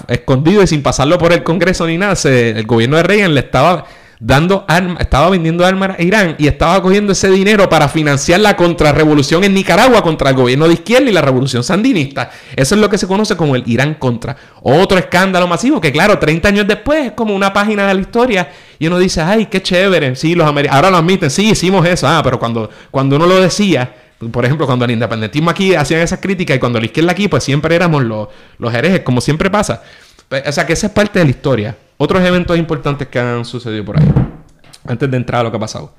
[0.08, 3.84] escondido y sin pasarlo por el Congreso ni nada, el gobierno de Reagan le estaba
[4.24, 8.54] dando armas, estaba vendiendo armas a Irán y estaba cogiendo ese dinero para financiar la
[8.54, 12.30] contrarrevolución en Nicaragua contra el gobierno de izquierda y la revolución sandinista.
[12.54, 14.36] Eso es lo que se conoce como el Irán contra.
[14.62, 18.48] Otro escándalo masivo que claro, 30 años después es como una página de la historia
[18.78, 22.20] y uno dice, ay, qué chévere, sí, los ahora lo admiten, sí, hicimos eso, ah,
[22.22, 23.92] pero cuando, cuando uno lo decía,
[24.30, 27.42] por ejemplo, cuando el independentismo aquí hacían esas críticas y cuando la izquierda aquí, pues
[27.42, 29.82] siempre éramos los, los herejes, como siempre pasa.
[30.28, 31.76] Pues, o sea, que esa es parte de la historia.
[32.04, 34.12] Otros eventos importantes que han sucedido por ahí.
[34.88, 35.92] Antes de entrar a lo que ha pasado.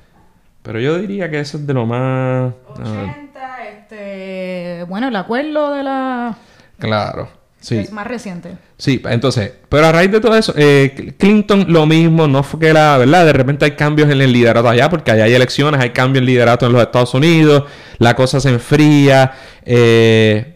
[0.61, 2.51] Pero yo diría que eso es de lo más...
[2.71, 4.85] 80, este...
[4.89, 6.35] Bueno, el acuerdo de la...
[6.77, 7.29] Claro.
[7.61, 7.77] Sí.
[7.77, 8.57] Es más reciente.
[8.75, 12.73] Sí, entonces, pero a raíz de todo eso, eh, Clinton lo mismo, no fue que
[12.73, 15.91] la verdad, de repente hay cambios en el liderato allá, porque allá hay elecciones, hay
[15.91, 17.63] cambios en el liderato en los Estados Unidos,
[17.99, 19.31] la cosa se enfría,
[19.63, 20.52] eh,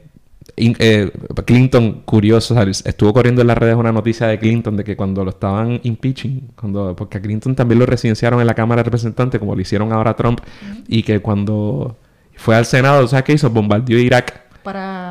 [0.58, 1.12] eh,
[1.46, 5.30] Clinton, curioso, estuvo corriendo en las redes una noticia de Clinton de que cuando lo
[5.30, 9.56] estaban impeaching, cuando, porque a Clinton también lo residenciaron en la Cámara de Representantes, como
[9.56, 10.42] lo hicieron ahora Trump,
[10.88, 11.96] y que cuando
[12.36, 13.50] fue al Senado, ¿sabes qué hizo?
[13.50, 14.42] Bombardeó Irak.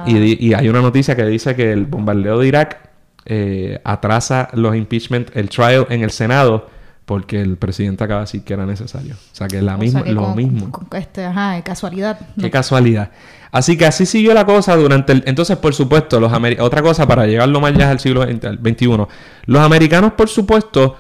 [0.06, 2.90] Y, hay una noticia que dice que el bombardeo de Irak
[3.24, 6.68] eh, atrasa los impeachment, el trial en el Senado
[7.06, 9.14] porque el presidente acaba de decir que era necesario.
[9.14, 10.70] O sea, que es la misma, lo mismo.
[10.92, 12.18] este, ajá, casualidad.
[12.38, 13.10] Qué casualidad.
[13.52, 15.22] Así que así siguió la cosa durante el...
[15.24, 19.06] Entonces, por supuesto, los otra cosa para llegarlo más allá al siglo XXI.
[19.46, 20.96] Los americanos, por supuesto,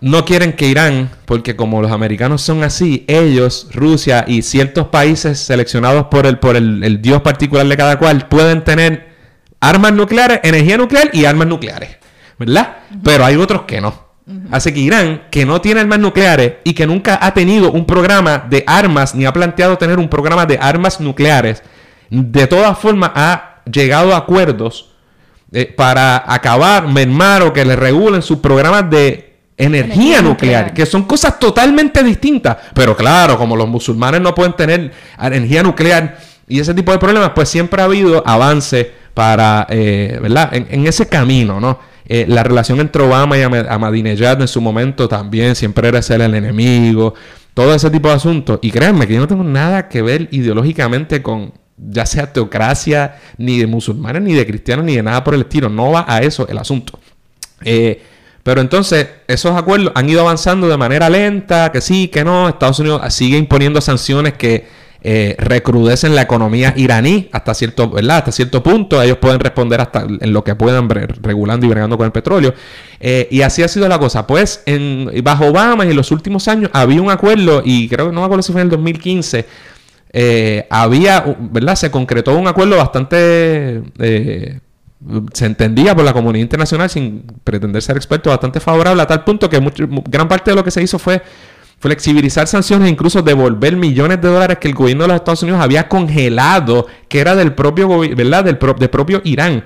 [0.00, 5.40] no quieren que Irán, porque como los americanos son así, ellos, Rusia y ciertos países
[5.40, 9.10] seleccionados por el, por el dios particular de cada cual, pueden tener
[9.58, 11.96] armas nucleares, energía nuclear y armas nucleares.
[12.38, 12.76] ¿Verdad?
[13.02, 14.09] Pero hay otros que no.
[14.50, 18.46] Así que Irán, que no tiene armas nucleares y que nunca ha tenido un programa
[18.48, 21.62] de armas, ni ha planteado tener un programa de armas nucleares,
[22.10, 24.90] de todas formas ha llegado a acuerdos
[25.52, 31.02] eh, para acabar, mermar o que le regulen sus programas de energía, nuclear, que son
[31.04, 32.56] cosas totalmente distintas.
[32.72, 37.32] Pero claro, como los musulmanes no pueden tener energía nuclear y ese tipo de problemas,
[37.34, 40.54] pues siempre ha habido avance para, eh, ¿verdad?
[40.54, 41.89] en ese camino, ¿no?
[42.12, 46.34] Eh, la relación entre Obama y Ahmadinejad en su momento también siempre era ser el
[46.34, 47.14] enemigo.
[47.54, 48.58] Todo ese tipo de asuntos.
[48.62, 53.60] Y créanme que yo no tengo nada que ver ideológicamente con ya sea teocracia, ni
[53.60, 55.68] de musulmanes, ni de cristianos, ni de nada por el estilo.
[55.68, 56.98] No va a eso el asunto.
[57.64, 58.02] Eh,
[58.42, 62.48] pero entonces, esos acuerdos han ido avanzando de manera lenta, que sí, que no.
[62.48, 64.66] Estados Unidos sigue imponiendo sanciones que
[65.02, 68.18] eh, recrudecen la economía iraní hasta cierto, ¿verdad?
[68.18, 69.00] hasta cierto punto.
[69.00, 72.54] Ellos pueden responder hasta en lo que puedan, regulando y bregando con el petróleo.
[73.00, 74.26] Eh, y así ha sido la cosa.
[74.26, 78.12] Pues en, bajo Obama y en los últimos años había un acuerdo, y creo que
[78.12, 79.46] no me acuerdo si fue en el 2015.
[80.12, 81.76] Eh, había, ¿verdad?
[81.76, 83.82] Se concretó un acuerdo bastante
[85.32, 89.48] se entendía por la comunidad internacional sin pretender ser experto bastante favorable a tal punto
[89.48, 89.58] que
[90.06, 91.22] gran parte de lo que se hizo fue
[91.80, 95.60] flexibilizar sanciones e incluso devolver millones de dólares que el gobierno de los Estados Unidos
[95.60, 98.44] había congelado, que era del propio ¿verdad?
[98.44, 99.64] Del, propio Irán.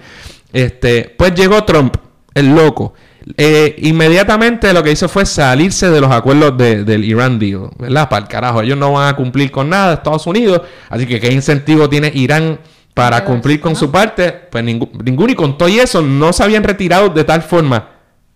[0.52, 1.96] Este, pues llegó Trump,
[2.32, 2.94] el loco.
[3.36, 8.08] Eh, inmediatamente lo que hizo fue salirse de los acuerdos del Irán deal, ¿verdad?
[8.08, 11.18] Para el carajo, ellos no van a cumplir con nada de Estados Unidos, así que
[11.18, 12.60] qué incentivo tiene Irán
[12.92, 16.62] para cumplir con su parte, pues ninguno y con todo y eso no se habían
[16.62, 17.88] retirado de tal forma.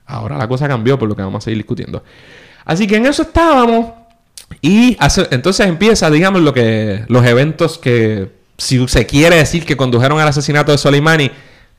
[0.05, 2.03] Ahora la cosa cambió por lo que vamos a seguir discutiendo.
[2.69, 3.87] Así que en eso estábamos.
[4.61, 4.97] Y
[5.31, 10.29] entonces empieza, digamos, lo que los eventos que si se quiere decir que condujeron al
[10.29, 11.31] asesinato de Soleimani,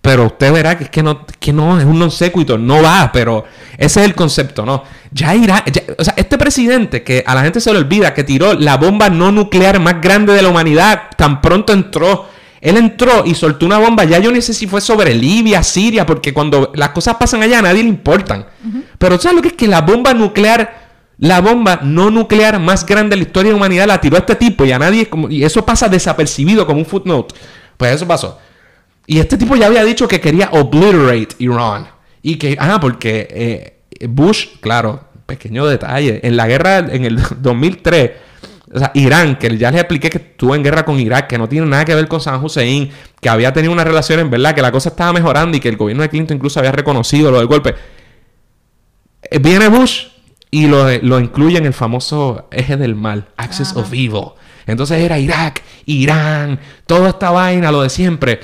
[0.02, 3.46] pero usted verá que es que no, es un non sequitur, no va, pero
[3.78, 4.84] ese es el concepto, ¿no?
[5.12, 5.64] Ya irá,
[5.98, 9.10] o sea, este presidente que a la gente se le olvida que tiró la bomba
[9.10, 12.30] no nuclear más grande de la humanidad, tan pronto entró
[12.62, 16.06] él entró y soltó una bomba, ya yo no sé si fue sobre Libia, Siria,
[16.06, 18.46] porque cuando las cosas pasan allá a nadie le importan.
[18.98, 23.12] Pero ¿sabes lo que es que la bomba nuclear, la bomba no nuclear más grande
[23.12, 25.44] de la historia de la humanidad la tiró este tipo y a nadie, como, y
[25.44, 27.34] eso pasa desapercibido como un footnote?
[27.78, 28.40] Pues eso pasó.
[29.08, 31.88] Y este tipo ya había dicho que quería obliterate Iran.
[32.22, 38.12] Y que, ah, porque eh, Bush, claro, pequeño detalle, en la guerra en el 2003
[38.72, 41.50] o sea, Irán, que ya les expliqué que estuvo en guerra con Irak, que no
[41.50, 44.62] tiene nada que ver con San Hussein, que había tenido una relación en verdad, que
[44.62, 47.48] la cosa estaba mejorando y que el gobierno de Clinton incluso había reconocido lo del
[47.48, 47.76] golpe.
[49.24, 50.08] Eh, viene Bush
[50.52, 54.34] y lo, lo incluye en el famoso eje del mal, Axis of Evil.
[54.68, 58.40] Entonces era Irak, Irán, toda esta vaina, lo de siempre.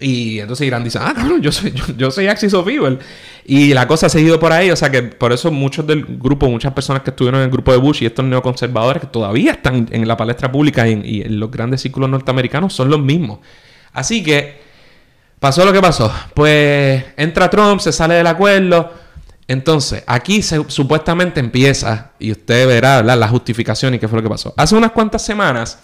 [0.00, 2.98] Y entonces Irán dice, ah, cabrón, yo soy, yo, soy Axis of Evil.
[3.44, 4.70] Y la cosa ha seguido por ahí.
[4.70, 7.72] O sea que por eso muchos del grupo, muchas personas que estuvieron en el grupo
[7.72, 11.50] de Bush y estos neoconservadores que todavía están en la palestra pública y en, los
[11.50, 13.40] grandes círculos norteamericanos son los mismos.
[13.92, 14.60] Así que
[15.40, 16.12] pasó lo que pasó.
[16.34, 18.92] Pues entra Trump, se sale del acuerdo.
[19.48, 24.52] Entonces, aquí supuestamente empieza, y usted verá la justificación y qué fue lo que pasó.
[24.58, 25.78] Hace unas cuantas semanas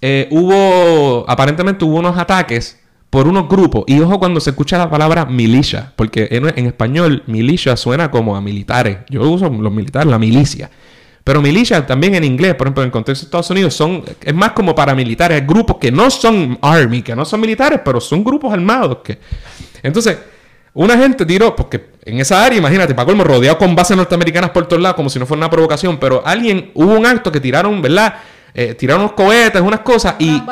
[0.00, 2.81] eh, hubo, aparentemente hubo unos ataques
[3.12, 3.84] por unos grupos.
[3.88, 8.40] Y ojo cuando se escucha la palabra milicia, porque en, español milicia suena como a
[8.40, 9.00] militares.
[9.10, 10.70] Yo uso los militares, la milicia.
[11.22, 14.34] Pero milicia también en inglés, por ejemplo, en el contexto de Estados Unidos, son, es
[14.34, 18.50] más como paramilitares, grupos que no son army, que no son militares, pero son grupos
[18.50, 19.00] armados.
[19.04, 19.18] Que...
[19.82, 20.16] Entonces,
[20.72, 24.66] una gente tiró, porque en esa área, imagínate, para colmo, rodeado con bases norteamericanas por
[24.66, 27.82] todos lados, como si no fuera una provocación, pero alguien, hubo un acto que tiraron,
[27.82, 28.14] ¿verdad?
[28.54, 30.42] Eh, tiraron unos cohetes, unas cosas, y,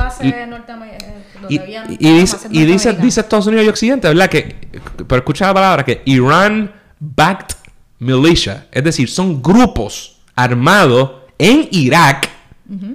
[1.49, 4.29] y, dice, y dice, dice, Estados Unidos y Occidente, ¿verdad?
[4.29, 4.69] Que,
[5.07, 7.57] pero escucha la palabra, que Iran backed
[7.99, 12.29] militia, es decir, son grupos armados en Irak,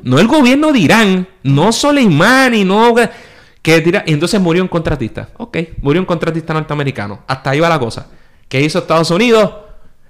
[0.03, 2.95] no el gobierno de Irán, no Soleimani, no
[3.61, 4.03] Que tira...
[4.05, 5.29] Y entonces murió un contratista.
[5.37, 7.23] Ok, murió un contratista norteamericano.
[7.27, 8.07] Hasta ahí va la cosa.
[8.47, 9.51] ¿Qué hizo Estados Unidos?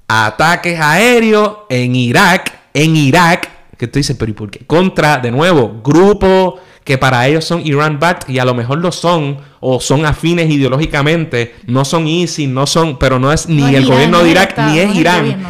[0.07, 2.53] Ataques aéreos en Irak.
[2.73, 3.49] En Irak.
[3.75, 4.65] Que tú dices, pero ¿y por qué?
[4.67, 6.55] Contra, de nuevo, grupos
[6.85, 11.55] que para ellos son Iran-backed y a lo mejor lo son o son afines ideológicamente,
[11.65, 14.95] no son ISIS, no son, pero no es ni el gobierno de Irak ni es
[14.95, 15.43] Irán.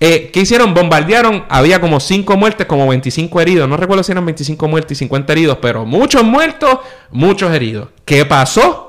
[0.00, 0.72] Eh, ¿Qué hicieron?
[0.72, 3.68] Bombardearon, había como 5 muertes, como 25 heridos.
[3.68, 6.78] No recuerdo si eran 25 muertes y 50 heridos, pero muchos muertos,
[7.10, 7.88] muchos heridos.
[8.06, 8.87] ¿Qué pasó?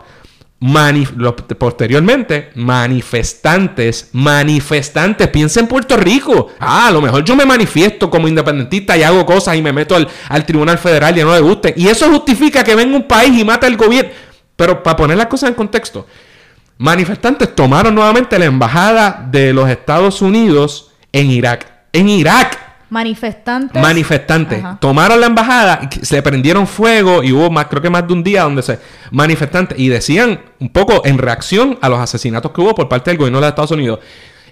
[0.60, 6.50] Posteriormente, manifestantes, manifestantes, piensa en Puerto Rico.
[6.60, 9.96] Ah, a lo mejor yo me manifiesto como independentista y hago cosas y me meto
[9.96, 11.74] al, Tribunal Federal y no le guste.
[11.78, 14.12] Y eso justifica que venga un país y mata al gobierno.
[14.56, 16.06] Pero para poner las cosas en contexto,
[16.78, 21.72] manifestantes tomaron nuevamente la embajada de los Estados Unidos en Irak.
[21.94, 22.69] En Irak.
[22.90, 23.82] Manifestantes.
[23.82, 24.64] Manifestantes.
[24.80, 28.44] Tomaron la embajada, se prendieron fuego y hubo más, creo que más de un día
[28.44, 28.80] donde se
[29.12, 33.18] manifestantes y decían un poco en reacción a los asesinatos que hubo por parte del
[33.18, 34.00] gobierno de Estados Unidos.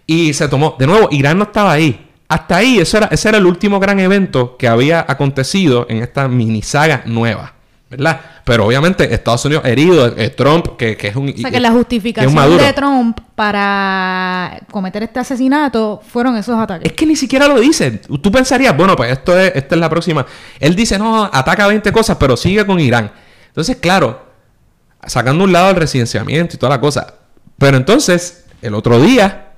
[0.06, 2.10] Y se tomó, de nuevo, Irán no estaba ahí.
[2.30, 6.28] Hasta ahí, eso era, ese era el último gran evento que había acontecido en esta
[6.28, 7.57] mini saga nueva.
[7.90, 8.20] ¿Verdad?
[8.44, 11.30] Pero obviamente Estados Unidos herido, eh, Trump, que, es un...
[11.30, 16.92] O sea, que la justificación de Trump para cometer este asesinato fueron esos ataques.
[16.92, 17.92] Es que ni siquiera lo dice.
[18.22, 20.26] Tú pensarías, bueno, pues esto es, esta es la próxima.
[20.60, 23.12] Él dice, no, ataca 20 cosas, pero sigue con Irán.
[23.48, 24.28] Entonces, claro,
[25.06, 27.14] sacando un lado el residenciamiento y toda la cosa.
[27.58, 29.54] Pero entonces, el otro día,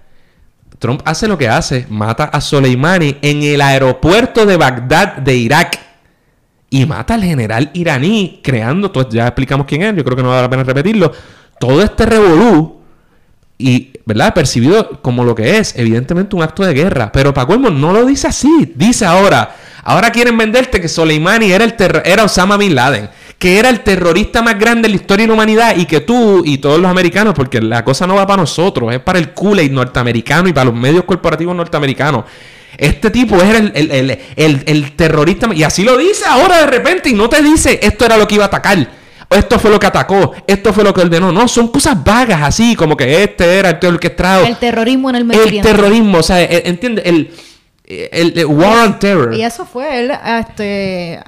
[0.77, 5.88] Trump hace lo que hace, mata a Soleimani en el aeropuerto de Bagdad de Irak
[6.69, 10.43] y mata al general iraní, creando, ya explicamos quién es, yo creo que no vale
[10.43, 11.11] la pena repetirlo,
[11.59, 12.79] todo este revolú
[13.57, 14.33] y, ¿verdad?
[14.33, 17.11] Percibido como lo que es, evidentemente un acto de guerra.
[17.11, 21.75] Pero Paco no lo dice así, dice ahora, ahora quieren venderte que Soleimani era, el
[22.05, 25.33] era Osama Bin Laden, que era el terrorista más grande de la historia de la
[25.33, 28.93] humanidad y que tú y todos los americanos, porque la cosa no va para nosotros,
[28.93, 32.25] es para el Kool-Aid norteamericano y para los medios corporativos norteamericanos
[32.77, 35.53] este tipo era el, terrorista.
[35.53, 38.35] Y así lo dice ahora de repente y no te dice esto era lo que
[38.35, 38.99] iba a atacar.
[39.29, 41.31] Esto fue lo que atacó, esto fue lo que ordenó.
[41.31, 44.45] No, son cosas vagas así, como que este era el que trajo.
[44.45, 47.31] El terrorismo en el Medio El terrorismo, o sea, e, entiende, el,
[47.85, 49.35] el, War on Terror.
[49.35, 51.19] Y eso fue él, este,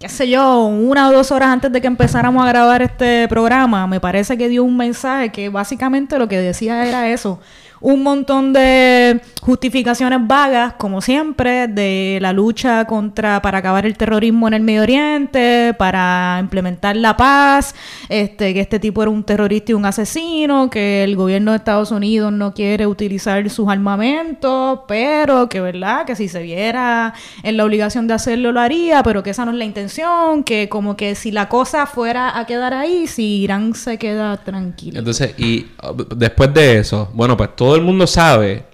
[0.00, 3.86] qué sé yo, una o dos horas antes de que empezáramos a grabar este programa,
[3.86, 7.38] me parece que dio un mensaje que básicamente lo que decía era eso
[7.82, 14.46] un montón de justificaciones vagas, como siempre, de la lucha contra para acabar el terrorismo
[14.48, 17.74] en el Medio Oriente, para implementar la paz,
[18.08, 21.90] este, que este tipo era un terrorista y un asesino, que el gobierno de Estados
[21.90, 27.64] Unidos no quiere utilizar sus armamentos, pero que verdad, que si se viera en la
[27.64, 31.16] obligación de hacerlo lo haría, pero que esa no es la intención, que como que
[31.16, 35.00] si la cosa fuera a quedar ahí, si Irán se queda tranquilo.
[35.00, 38.64] Entonces, y uh, después de eso, bueno, pues todo todo el mundo sabe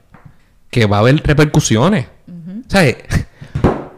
[0.70, 2.06] que va a haber repercusiones.
[2.26, 2.96] O sea,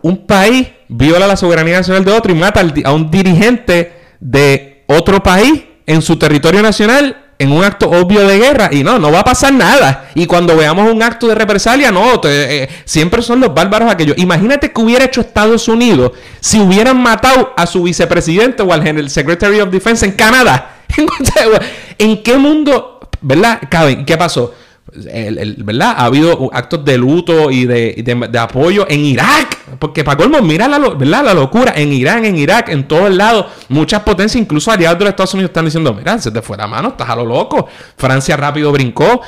[0.03, 5.23] un país viola la soberanía nacional de otro y mata a un dirigente de otro
[5.23, 9.21] país en su territorio nacional en un acto obvio de guerra y no, no va
[9.21, 10.11] a pasar nada.
[10.15, 14.19] Y cuando veamos un acto de represalia, no, eh, siempre son los bárbaros aquellos.
[14.19, 19.09] Imagínate que hubiera hecho Estados Unidos si hubieran matado a su vicepresidente o al General
[19.09, 20.77] Secretary of Defense en Canadá.
[21.97, 23.61] ¿En qué mundo, verdad?
[24.05, 24.53] ¿Qué pasó?
[24.93, 25.95] El, ¿verdad?
[25.97, 29.59] Ha habido actos de luto y de, apoyo en Irak.
[29.79, 31.25] Porque para colmo, mira la, ¿verdad?
[31.25, 31.73] la locura.
[31.77, 33.47] En Irán, en Irak, en todos lados.
[33.69, 36.67] Muchas potencias, incluso aliados de los Estados Unidos, están diciendo: Mira, se te fue la
[36.67, 37.69] mano, estás a lo loco.
[37.97, 39.21] Francia rápido brincó.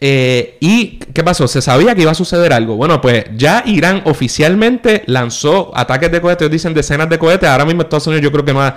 [0.00, 1.48] Eh, ¿Y qué pasó?
[1.48, 2.76] Se sabía que iba a suceder algo.
[2.76, 7.48] Bueno, pues ya Irán oficialmente lanzó ataques de cohetes, dicen decenas de cohetes.
[7.48, 8.76] Ahora mismo Estados Unidos yo creo que no ha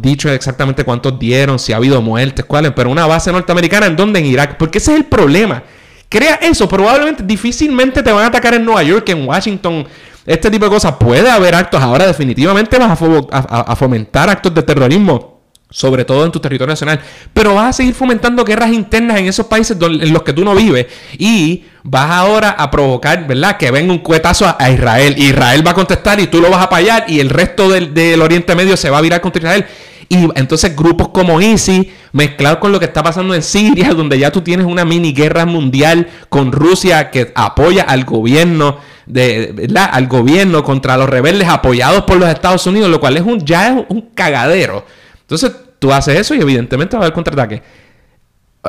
[0.00, 4.20] dicho exactamente cuántos dieron, si ha habido muertes, cuáles, pero una base norteamericana en donde
[4.20, 4.58] en Irak.
[4.58, 5.62] Porque ese es el problema.
[6.10, 9.86] Crea eso, probablemente difícilmente te van a atacar en Nueva York, en Washington,
[10.26, 10.94] este tipo de cosas.
[10.98, 11.80] Puede haber actos.
[11.80, 15.39] Ahora definitivamente vas a fomentar actos de terrorismo
[15.70, 17.00] sobre todo en tu territorio nacional,
[17.32, 20.54] pero vas a seguir fomentando guerras internas en esos países en los que tú no
[20.54, 23.56] vives y vas ahora a provocar, ¿verdad?
[23.56, 25.14] Que venga un cuetazo a, Israel.
[25.16, 28.54] Israel va a contestar y tú lo vas a apoyar y el resto del, Oriente
[28.54, 29.66] Medio se va a virar contra Israel.
[30.08, 34.32] Y entonces grupos como ISIS, mezclados con lo que está pasando en Siria, donde ya
[34.32, 39.88] tú tienes una mini guerra mundial con Rusia que apoya al gobierno de, ¿verdad?
[39.92, 43.68] Al gobierno contra los rebeldes apoyados por los Estados Unidos, lo cual es un, ya
[43.68, 44.84] es un cagadero.
[45.30, 47.62] Entonces, tú haces eso y evidentemente va a haber contraataque.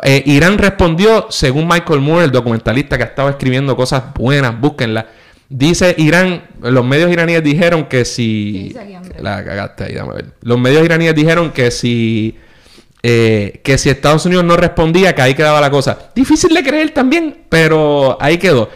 [0.03, 5.07] Eh, Irán respondió, según Michael Moore, el documentalista que estaba escribiendo cosas buenas, búsquenla.
[5.49, 8.75] Dice Irán, los medios iraníes dijeron que si...
[9.19, 10.25] La cagaste ahí, dame a ver.
[10.43, 12.37] Los medios iraníes dijeron que si...
[13.01, 16.11] Eh, que si Estados Unidos no respondía, que ahí quedaba la cosa.
[16.13, 18.69] Difícil de creer también, pero ahí quedó.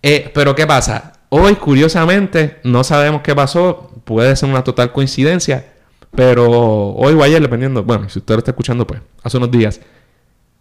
[0.00, 1.14] Eh, pero ¿qué pasa?
[1.30, 3.90] Hoy, curiosamente, no sabemos qué pasó.
[4.04, 5.73] Puede ser una total coincidencia.
[6.14, 9.80] Pero hoy o ayer, dependiendo, bueno, si usted lo está escuchando, pues, hace unos días,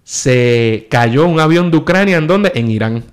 [0.04, 2.51] se cayó un avión de Ucrania en dónde?
[2.56, 3.04] En Irán.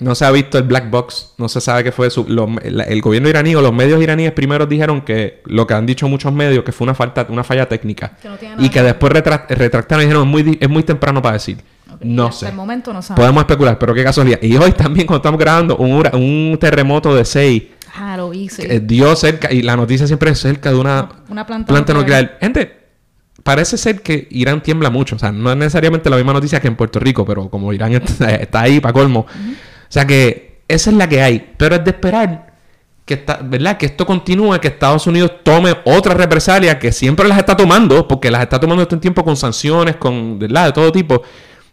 [0.00, 2.24] No se ha visto el black box, no se sabe qué fue su,
[2.62, 6.32] el gobierno iraní o los medios iraníes primero dijeron que lo que han dicho muchos
[6.32, 8.12] medios que fue una falta, una falla técnica
[8.58, 11.58] y que después retractaron y dijeron es muy, es muy temprano para decir.
[12.00, 12.48] No sé.
[12.48, 14.40] el momento no Podemos especular, pero qué casualidad.
[14.40, 17.62] Y hoy también cuando estamos grabando un, un terremoto de 6
[17.94, 21.08] ah, lo dio cerca y la noticia siempre es cerca de una,
[21.66, 22.38] planta, nuclear.
[22.40, 22.78] Gente,
[23.42, 25.16] parece ser que Irán tiembla mucho.
[25.16, 27.92] O sea, no es necesariamente la misma noticia que en Puerto Rico, pero como Irán
[28.20, 29.20] está, ahí para colmo.
[29.20, 31.54] O sea que esa es la que hay.
[31.56, 32.48] Pero es de esperar
[33.08, 33.78] que, está, ¿verdad?
[33.78, 38.30] que esto continúe, que Estados Unidos tome otra represalia que siempre las está tomando, porque
[38.30, 40.66] las está tomando este tiempo con sanciones, con, ¿verdad?
[40.66, 41.22] De todo tipo,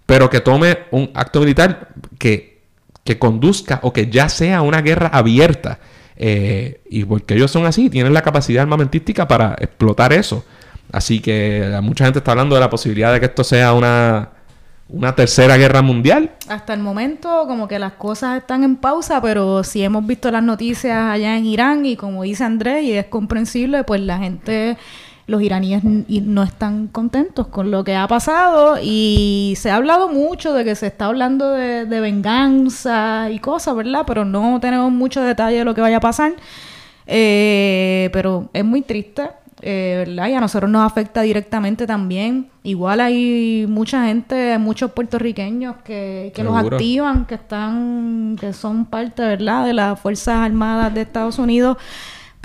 [0.06, 2.62] pero que tome un acto militar que,
[3.04, 5.80] que conduzca o que ya sea una guerra abierta.
[6.18, 10.46] Eh, y porque ellos son así, tienen la capacidad armamentística para explotar eso.
[10.92, 14.30] Así que mucha gente está hablando de la posibilidad de que esto sea una,
[14.88, 16.32] una tercera guerra mundial.
[16.48, 20.44] Hasta el momento como que las cosas están en pausa, pero si hemos visto las
[20.44, 24.78] noticias allá en Irán y como dice Andrés, y es comprensible, pues la gente,
[25.28, 30.54] los iraníes no están contentos con lo que ha pasado y se ha hablado mucho
[30.54, 34.04] de que se está hablando de, de venganza y cosas, ¿verdad?
[34.06, 36.34] Pero no tenemos mucho detalle de lo que vaya a pasar.
[37.08, 39.30] Eh, pero es muy triste
[39.62, 40.28] eh, ¿verdad?
[40.28, 42.50] Y a nosotros nos afecta directamente también.
[42.62, 49.24] Igual hay mucha gente, muchos puertorriqueños que, que los activan, que están, que son parte,
[49.24, 51.78] ¿verdad?, de las Fuerzas Armadas de Estados Unidos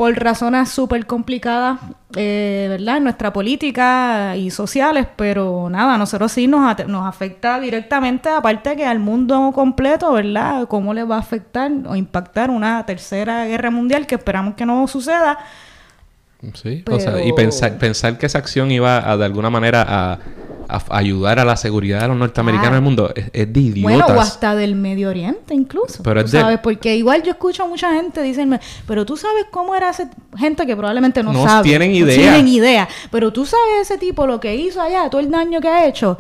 [0.01, 1.79] por razones súper complicadas,
[2.17, 2.97] eh, ¿verdad?
[2.97, 8.77] En nuestra política y sociales, pero nada, a nosotros sí nos, nos afecta directamente, aparte
[8.77, 10.67] que al mundo completo, ¿verdad?
[10.69, 14.89] ¿Cómo le va a afectar o impactar una tercera guerra mundial que esperamos que no
[14.89, 15.39] suceda?
[16.55, 20.19] Sí, o sea, y pensar, pensar que esa acción iba a, de alguna manera a,
[20.91, 23.83] ayudar a la seguridad de los norteamericanos en el mundo es, de idiotas.
[23.83, 26.03] Bueno, o hasta del Medio Oriente incluso.
[26.03, 26.59] Pero ¿sabes?
[26.61, 30.09] Porque igual yo escucho a mucha gente decirme, pero tú sabes cómo era ese...
[30.37, 31.69] Gente que probablemente no, sabe.
[31.69, 32.17] tienen idea.
[32.17, 32.89] No tienen idea.
[33.11, 36.19] Pero tú sabes ese tipo lo que hizo allá, todo el daño que ha hecho.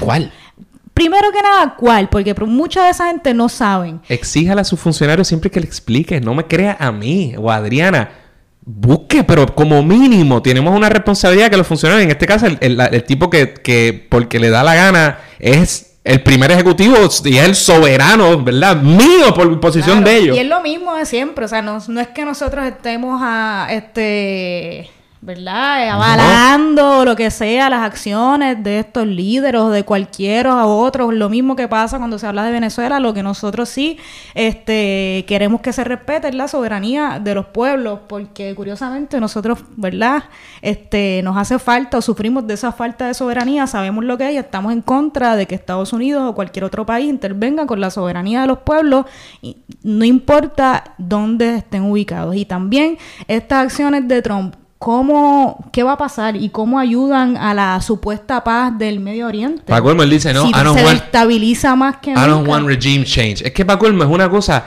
[0.00, 0.32] ¿Cuál?
[0.94, 2.08] Primero que nada, ¿cuál?
[2.08, 4.00] Porque mucha de esa gente no saben.
[4.08, 6.20] Exíjale a sus funcionarios siempre que le explique.
[6.20, 8.21] No me crea a mí o a Adriana
[8.64, 13.28] busque, pero como mínimo tenemos una responsabilidad que los funcionarios, en este caso el, tipo
[13.28, 18.42] que, que, porque le da la gana es el primer ejecutivo y es el soberano,
[18.42, 18.76] ¿verdad?
[18.76, 20.36] Mío por posición de ellos.
[20.36, 23.68] Y es lo mismo de siempre, o sea, no, no es que nosotros estemos a
[23.70, 24.90] este
[25.22, 25.88] ¿verdad?
[25.88, 31.14] Avalando lo que sea las acciones de estos líderes de cualquiera o otros.
[31.14, 33.98] Lo mismo que pasa cuando se habla de Venezuela, lo que nosotros sí
[34.34, 40.24] este, queremos que se respete es la soberanía de los pueblos, porque curiosamente nosotros, ¿verdad?
[40.60, 44.36] Este, nos hace falta o sufrimos de esa falta de soberanía, sabemos lo que hay,
[44.36, 48.40] estamos en contra de que Estados Unidos o cualquier otro país intervenga con la soberanía
[48.40, 49.06] de los pueblos,
[49.40, 52.34] y no importa dónde estén ubicados.
[52.34, 52.98] Y también
[53.28, 58.42] estas acciones de Trump cómo, qué va a pasar y cómo ayudan a la supuesta
[58.42, 59.62] paz del Medio Oriente.
[59.66, 63.46] Paco él dice, no, si se estabiliza más que I don't want regime change.
[63.46, 64.64] Es que Paco es una cosa,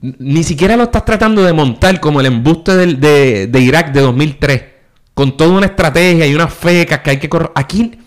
[0.00, 4.62] ni siquiera lo estás tratando de montar como el embuste de, de Irak de 2003,
[5.12, 7.50] con toda una estrategia y unas fecas que hay que correr.
[7.56, 7.97] Aquí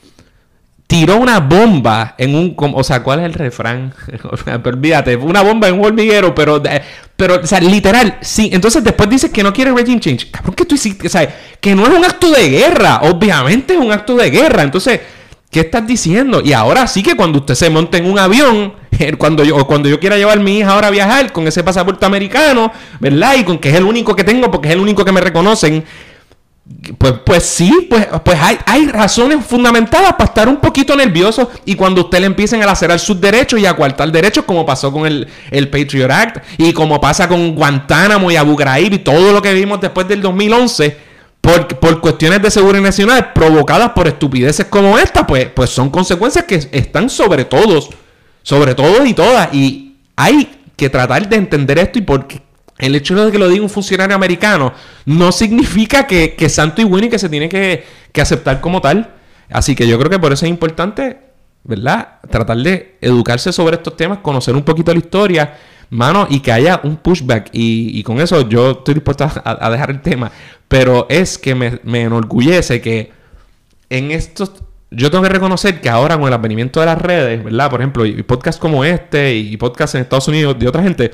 [0.91, 2.53] tiró una bomba en un...
[2.57, 3.93] O sea, ¿cuál es el refrán?
[4.65, 6.61] olvídate, una bomba en un hormiguero, pero...
[7.15, 8.49] Pero, o sea, literal, sí.
[8.51, 10.29] Entonces después dices que no quiere regime change.
[10.29, 11.07] Cabrón, que tú hiciste?
[11.07, 11.27] O
[11.61, 12.99] que no es un acto de guerra.
[13.03, 14.63] Obviamente es un acto de guerra.
[14.63, 14.99] Entonces,
[15.49, 16.41] ¿qué estás diciendo?
[16.43, 18.73] Y ahora sí que cuando usted se monte en un avión,
[19.17, 22.05] cuando yo, cuando yo quiera llevar a mi hija ahora a viajar con ese pasaporte
[22.05, 22.69] americano,
[22.99, 23.35] ¿verdad?
[23.37, 25.85] Y con que es el único que tengo porque es el único que me reconocen
[26.97, 31.75] pues, pues sí, pues, pues hay, hay razones fundamentadas para estar un poquito nervioso y
[31.75, 35.05] cuando usted le empiecen a lacerar sus derechos y a coartar derechos, como pasó con
[35.05, 39.43] el, el Patriot Act y como pasa con Guantánamo y Abu Ghraib y todo lo
[39.43, 40.97] que vimos después del 2011,
[41.39, 46.45] por, por cuestiones de seguridad nacional provocadas por estupideces como esta, pues, pues son consecuencias
[46.45, 47.89] que están sobre todos,
[48.41, 49.53] sobre todos y todas.
[49.53, 52.41] Y hay que tratar de entender esto y por qué
[52.81, 54.73] el hecho de que lo diga un funcionario americano
[55.05, 57.83] no significa que, que santo y bueno y que se tiene que,
[58.19, 59.13] aceptar como tal.
[59.49, 61.19] Así que yo creo que por eso es importante,
[61.63, 62.19] ¿verdad?
[62.29, 65.57] Tratar de educarse sobre estos temas, conocer un poquito la historia,
[65.91, 67.49] Mano, y que haya un pushback.
[67.51, 70.31] Y, con eso yo estoy dispuesto a, dejar el tema.
[70.67, 73.11] Pero es que me, me enorgullece que
[73.89, 74.53] en estos
[74.89, 77.69] yo tengo que reconocer que ahora con el advenimiento de las redes, ¿verdad?
[77.69, 81.11] Por ejemplo, y podcasts como este y podcasts en Estados Unidos de otra gente,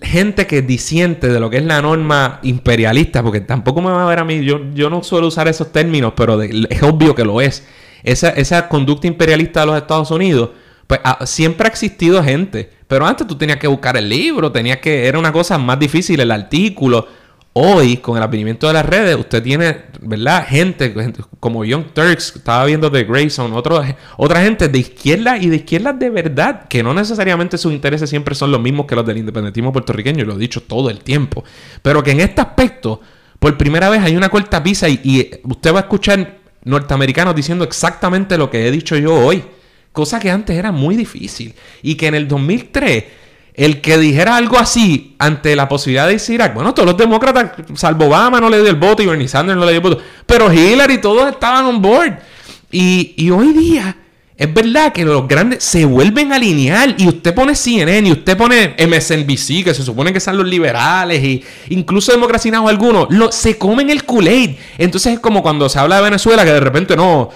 [0.00, 4.08] gente que disiente de lo que es la norma imperialista, porque tampoco me va a
[4.08, 7.40] ver a mí, yo, yo no suelo usar esos términos, pero es obvio que lo
[7.40, 7.66] es.
[8.02, 10.50] Esa, esa conducta imperialista de los Estados Unidos,
[10.86, 14.78] pues ah, siempre ha existido gente, pero antes tú tenías que buscar el libro, tenías
[14.78, 17.06] que, era una cosa más difícil, el artículo
[17.58, 20.46] Hoy, con el advenimiento de las redes, usted tiene, ¿verdad?
[20.46, 20.92] Gente,
[21.40, 26.10] como Young Turks, estaba viendo The Grayson, otra gente de izquierda y de izquierda de
[26.10, 30.26] verdad, que no necesariamente sus intereses siempre son los mismos que los del independentismo puertorriqueño,
[30.26, 31.44] lo he dicho todo el tiempo,
[31.80, 33.00] pero que en este aspecto,
[33.38, 38.36] por primera vez hay una cortapisa y, y usted va a escuchar norteamericanos diciendo exactamente
[38.36, 39.42] lo que he dicho yo hoy,
[39.92, 43.04] cosa que antes era muy difícil y que en el 2003
[43.56, 48.04] el que dijera algo así ante la posibilidad de decir, bueno, todos los demócratas, salvo
[48.04, 50.52] Obama, no le dio el voto y Bernie Sanders no le dio el voto, pero
[50.52, 52.18] Hillary todos estaban on board.
[52.70, 53.96] Y, hoy día
[54.36, 58.36] es verdad que los grandes se vuelven a alinear y usted pone CNN y usted
[58.36, 63.56] pone MSNBC, que se supone que son los liberales y incluso democracinados algunos, lo, se
[63.56, 64.56] comen el Kool-Aid.
[64.76, 67.30] Entonces es como cuando se habla de Venezuela que de repente no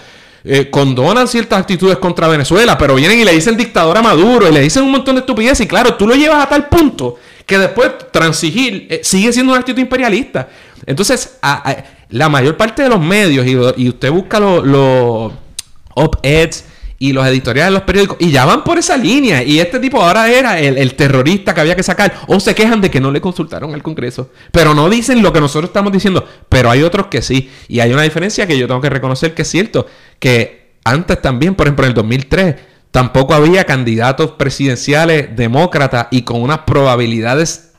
[0.45, 4.53] eh, condonan ciertas actitudes contra Venezuela, pero vienen y le dicen dictador a Maduro y
[4.53, 5.67] le dicen un montón de estupideces.
[5.67, 9.61] Y claro, tú lo llevas a tal punto que después transigir eh, sigue siendo una
[9.61, 10.49] actitud imperialista.
[10.87, 11.39] Entonces,
[12.09, 15.33] la mayor parte de los medios, y, usted busca los
[15.95, 16.65] op-eds
[17.03, 19.43] y los editoriales de los periódicos, y ya van por esa línea.
[19.43, 22.13] Y este tipo ahora era el, terrorista que había que sacar.
[22.27, 24.31] O se quejan de que no le consultaron al Congreso.
[24.53, 26.29] Pero no dicen lo que nosotros estamos diciendo.
[26.51, 27.51] Pero hay otros que sí.
[27.69, 29.87] Y hay una diferencia que yo tengo que reconocer que es cierto.
[30.19, 32.57] Que antes también, por ejemplo, en el 2003,
[32.91, 37.73] tampoco había candidatos presidenciales demócratas y con unas probabilidades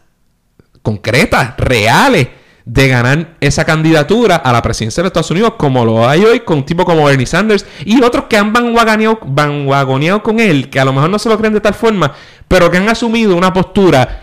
[0.81, 2.27] concretas, reales
[2.65, 6.65] de ganar esa candidatura a la presidencia de Estados Unidos, como lo hay hoy con
[6.65, 11.09] tipo como Bernie Sanders y otros que han vanguagoneado con él, que a lo mejor
[11.09, 12.13] no se lo creen de tal forma,
[12.47, 14.21] pero que han asumido una postura.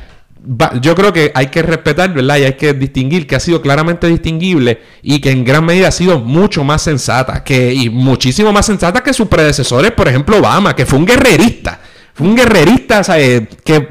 [0.80, 2.36] Yo creo que hay que respetar, ¿verdad?
[2.38, 5.92] Y hay que distinguir que ha sido claramente distinguible y que en gran medida ha
[5.92, 10.76] sido mucho más sensata, que, y muchísimo más sensata que sus predecesores, por ejemplo, Obama,
[10.76, 11.80] que fue un guerrerista.
[12.14, 13.42] Fue un guerrerista, ¿sabes?
[13.64, 13.88] Que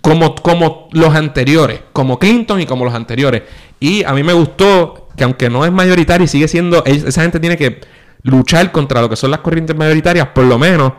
[0.00, 3.42] como, como los anteriores, como Clinton y como los anteriores.
[3.80, 7.40] Y a mí me gustó que aunque no es mayoritario y sigue siendo, esa gente
[7.40, 7.80] tiene que
[8.22, 10.92] luchar contra lo que son las corrientes mayoritarias, por lo menos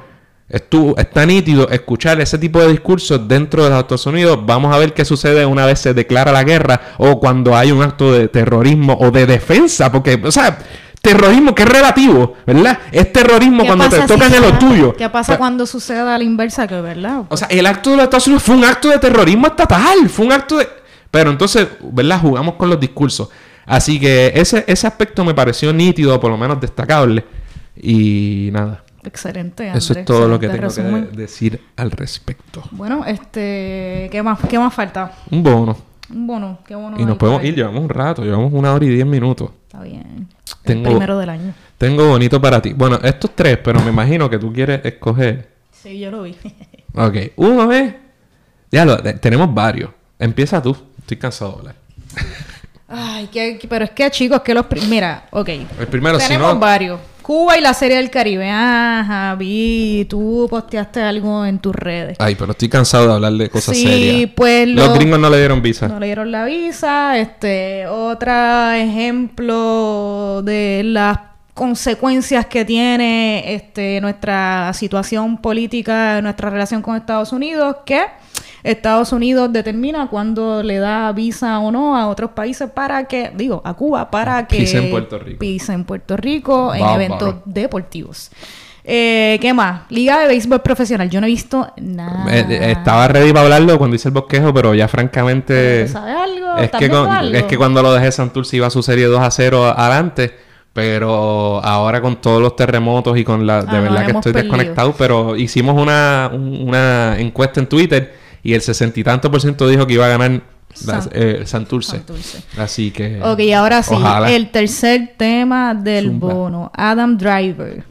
[0.50, 4.40] estuvo, está nítido escuchar ese tipo de discursos dentro de los Estados Unidos.
[4.46, 7.82] Vamos a ver qué sucede una vez se declara la guerra o cuando hay un
[7.82, 10.58] acto de terrorismo o de defensa, porque, o sea,
[11.02, 12.80] terrorismo que es relativo, ¿verdad?
[12.92, 14.96] Es terrorismo cuando te tocan en lo tuyo.
[14.96, 17.24] ¿Qué pasa cuando sucede a la inversa que, verdad?
[17.30, 20.26] O sea, el acto de los Estados Unidos fue un acto de terrorismo estatal, fue
[20.26, 20.68] un acto de...
[21.10, 22.20] Pero entonces, ¿verdad?
[22.20, 23.30] Jugamos con los discursos.
[23.66, 27.26] Así que ese, ese aspecto me pareció nítido, por lo menos destacable.
[27.76, 28.84] Y nada.
[29.04, 29.72] Excelente.
[29.74, 30.82] Eso es todo lo que tengo que
[31.16, 32.64] decir al respecto.
[32.72, 35.14] Bueno, este, ¿qué más, qué más falta?
[35.32, 35.78] Un bono.
[36.10, 37.00] Un bono, qué bono.
[37.00, 39.52] Y nos podemos ir, llevamos un rato, llevamos una hora y diez minutos.
[39.66, 40.28] Está bien.
[40.68, 41.54] Tengo, primero del año.
[41.78, 42.74] Tengo bonito para ti.
[42.74, 45.50] Bueno, estos tres, pero me imagino que tú quieres escoger.
[45.72, 46.36] Sí, yo lo vi.
[46.94, 47.96] ok, uno vez.
[48.72, 49.92] Ya lo, tenemos varios.
[50.20, 50.76] Empieza tú.
[51.00, 51.76] Estoy cansado de hablar.
[52.90, 54.66] Ay, que, pero es que chicos, que los...
[54.88, 55.50] Mira, ok.
[55.50, 56.60] El primero, Tenemos si no...
[56.60, 57.00] varios.
[57.28, 58.50] Cuba y la Serie del Caribe.
[58.50, 62.16] Ajá, vi, tú posteaste algo en tus redes.
[62.22, 64.16] Ay, pero estoy cansado de hablar de cosas serias.
[64.16, 64.66] Sí, pues...
[64.70, 65.90] Los gringos no le dieron visa.
[65.90, 67.18] No le dieron la visa.
[67.20, 71.18] Este, otro ejemplo de las
[71.58, 78.06] consecuencias que tiene este, nuestra situación política, nuestra relación con Estados Unidos, que
[78.62, 83.64] Estados Unidos determina cuándo le da visa o no a otros países para que, digo,
[83.66, 88.30] a Cuba, para que pisen Puerto Rico, en, Puerto Rico en eventos deportivos.
[88.84, 89.82] Eh, ¿Qué más?
[89.90, 91.10] Liga de béisbol profesional.
[91.10, 92.24] Yo no he visto nada.
[92.34, 95.88] Eh, eh, estaba ready para hablarlo cuando hice el bosquejo, pero ya francamente.
[95.88, 96.58] ¿Sabes algo?
[96.58, 99.66] Es que, es que cuando lo dejé Santurce iba a su serie 2 a 0
[99.76, 100.47] adelante.
[100.78, 103.64] Pero ahora con todos los terremotos y con la...
[103.64, 104.94] De ah, verdad que estoy desconectado.
[104.96, 108.14] Pero hicimos una, una encuesta en Twitter
[108.44, 110.40] y el sesenta y tanto por ciento dijo que iba a ganar
[111.14, 112.04] eh, Santurce.
[112.60, 113.20] Así que.
[113.24, 113.96] Ok, ahora sí.
[114.28, 116.72] El tercer tema del bono.
[116.76, 117.84] Adam Driver.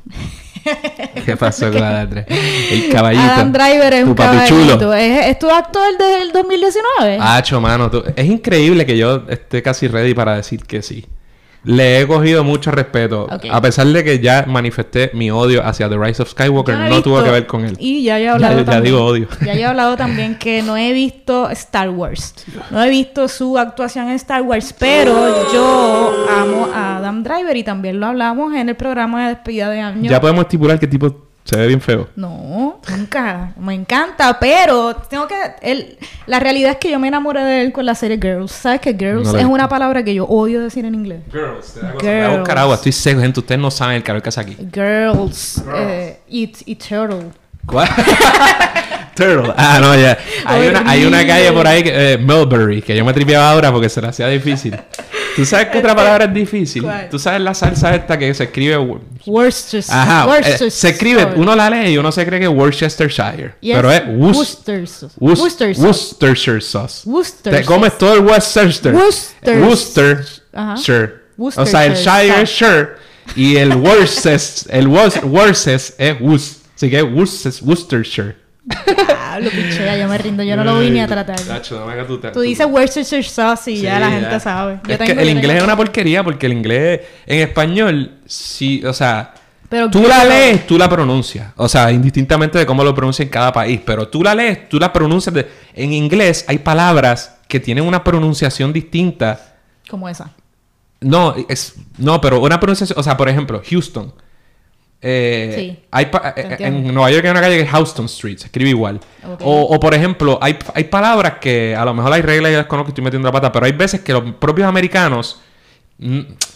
[1.25, 2.27] ¿Qué pasó con Adam Driver?
[2.71, 3.25] El caballito.
[3.25, 4.95] Adam Driver es un caballito.
[4.95, 7.19] ¿Es, tu actor del 2019?
[7.21, 7.91] Hacho, mano.
[8.15, 11.05] es increíble que yo esté casi ready para decir que sí.
[11.67, 13.27] Le he cogido mucho respeto.
[13.51, 17.23] A pesar de que ya manifesté mi odio hacia The Rise of Skywalker, no tuvo
[17.25, 17.77] que ver con él.
[17.81, 19.27] Y ya he hablado Ya- ya digo odio.
[19.45, 22.35] Ya he hablado también que no he visto Star Wars.
[22.71, 27.65] No he visto su actuación en Star Wars, pero yo amo a Adam Driver y
[27.65, 30.09] también lo hablamos en el programa de despedida de año.
[30.11, 32.09] Ya podemos estipular que tipo se ve bien feo.
[32.17, 33.53] No, nunca.
[33.57, 35.35] Me encanta, pero tengo que.
[35.63, 35.97] Él,
[36.27, 38.51] la realidad es que yo me enamoré de él con la serie Girls.
[38.51, 41.21] ¿Sabes que Girls No es una palabra que yo odio decir en inglés?
[41.31, 42.05] Girls, te da cosa.
[42.07, 43.41] Voy a buscar agua, estoy seco, gente.
[43.41, 44.57] Ustedes no saben el calor que hace aquí.
[44.73, 45.63] Girls.
[45.77, 47.29] eh, y, y Turtle.
[47.65, 47.89] ¿Cuál?
[49.17, 49.53] Turtle.
[49.57, 50.17] Ah, no, ya.
[50.45, 53.73] Hay una, hay una calle por ahí, que, eh, Melbury, que yo me tripeaba ahora
[53.73, 54.77] porque se le hacía difícil.
[55.35, 56.83] ¿Tú sabes qué otra palabra es difícil?
[56.83, 57.09] ¿Cuál?
[57.11, 58.77] ¿Tú sabes la salsa esta que se escribe...
[59.27, 59.95] Worcestershire.
[59.95, 60.71] Ajá, eh, Worcestershire.
[60.71, 63.55] se escribe, uno la lee y uno se cree que es Worcestershire.
[63.61, 65.11] Pero es Worc- Worcestershire.
[65.21, 65.87] Worc- Worcestershire.
[65.87, 67.03] Worcestershire sauce.
[67.11, 67.61] Worcestershire.
[67.63, 68.95] Te comes todo el Worcester.
[68.95, 70.25] Worcester-
[70.55, 70.75] Ajá.
[70.77, 71.27] Worcestershire.
[71.39, 72.89] O sea, el Worcestershire Shire es Shire
[73.35, 73.79] y el el
[74.89, 76.41] Wor- Worces es Worc.
[76.77, 78.37] Así que es Worces- Worcestershire.
[78.69, 80.43] Ah, lo pichea, yo me rindo.
[80.43, 81.39] Yo no lo vine a tratar.
[81.41, 84.21] Tacho, dame que tú te- Tú dices Worcestershire sauce y ya la ya.
[84.21, 84.81] gente sabe.
[84.87, 88.19] Yo Es tengo- que yo el inglés es una porquería porque el inglés en español,
[88.27, 89.35] sí, o sea,
[89.69, 91.53] Pero tú la lees, tú la pronuncias.
[91.57, 93.81] O sea, indistintamente de cómo lo pronuncia en cada país.
[93.85, 95.35] Pero tú la lees, tú la pronuncias.
[95.35, 99.55] de- En inglés hay palabras que tienen una pronunciación distinta.
[99.89, 100.31] Como esa.
[101.01, 104.13] No, es, no, pero una pronunciación, o sea, por ejemplo, Houston.
[105.09, 106.05] Eh, Sí, hay
[106.37, 108.99] eh, en Nueva York hay una calle que es Houston Street, se escribe igual.
[109.45, 112.59] O, o, por ejemplo, hay, hay palabras que a lo mejor hay reglas y yo
[112.59, 115.41] desconozco, estoy metiendo la pata, pero hay veces que los propios americanos,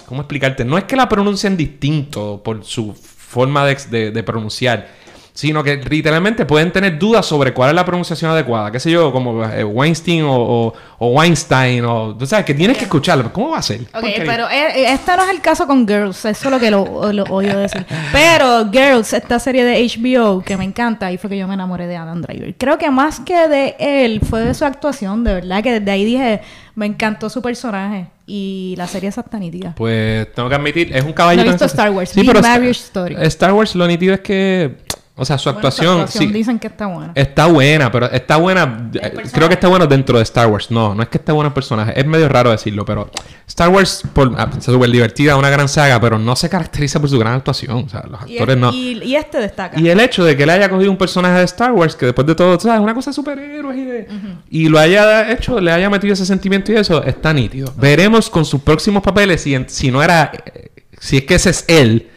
[0.07, 0.65] ¿cómo explicarte?
[0.65, 4.89] No es que la pronuncien distinto por su forma de, de- de pronunciar,
[5.33, 8.71] sino que literalmente pueden tener dudas sobre cuál es la pronunciación adecuada.
[8.71, 9.13] ¿Qué sé yo?
[9.13, 13.33] Como eh, Weinstein o, o- o Weinstein, o tú sabes que tienes que escucharlo.
[13.33, 13.81] ¿Cómo va a ser?
[13.95, 16.71] Ok, pero eh, eh, este no es el caso con Girls, eso es lo que
[16.71, 17.87] lo, lo decir.
[18.13, 21.87] Pero Girls, esta serie de HBO que me encanta, ahí fue que yo me enamoré
[21.87, 22.55] de Adam Driver.
[22.59, 26.05] Creo que más que de él, fue de su actuación, de verdad, que desde ahí
[26.05, 26.41] dije,
[26.75, 29.75] me encantó su personaje y la serie es hasta nítida.
[29.77, 31.45] Pues tengo que admitir, es un caballito.
[31.45, 33.27] No he visto Star Wars, Sí, pero Marriage Star- Story.
[33.27, 34.77] Star Wars lo nítido es que,
[35.21, 37.13] o sea, su Bueno, su actuación, actuación sí, dicen que está buena.
[37.15, 38.91] está buena, pero está buena.
[38.95, 39.13] eh?
[39.33, 40.71] Creo que está bueno dentro de Star Wars.
[40.71, 41.93] No, no es que esté bueno el personaje.
[41.99, 43.11] Es medio raro decirlo, pero
[43.47, 47.09] Star Wars por, ah, es súper divertida, una gran saga, pero no se caracteriza por
[47.11, 47.85] su gran actuación.
[47.85, 48.73] O sea, los Y, actores es- no.
[48.73, 49.79] y- y este destaca.
[49.79, 52.27] Y el hecho de que él haya cogido un personaje de Star Wars que después
[52.27, 52.77] de todo, ¿sabes?
[52.79, 54.09] Es una cosa de superhéroes y de...
[54.51, 57.73] Y lo haya hecho, le haya metido ese sentimiento y eso, está nítido.
[57.77, 60.31] Veremos con sus próximos papeles si, en- si no era...
[60.55, 62.10] eh, si es que ese es él,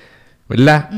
[0.55, 0.89] ¿verdad?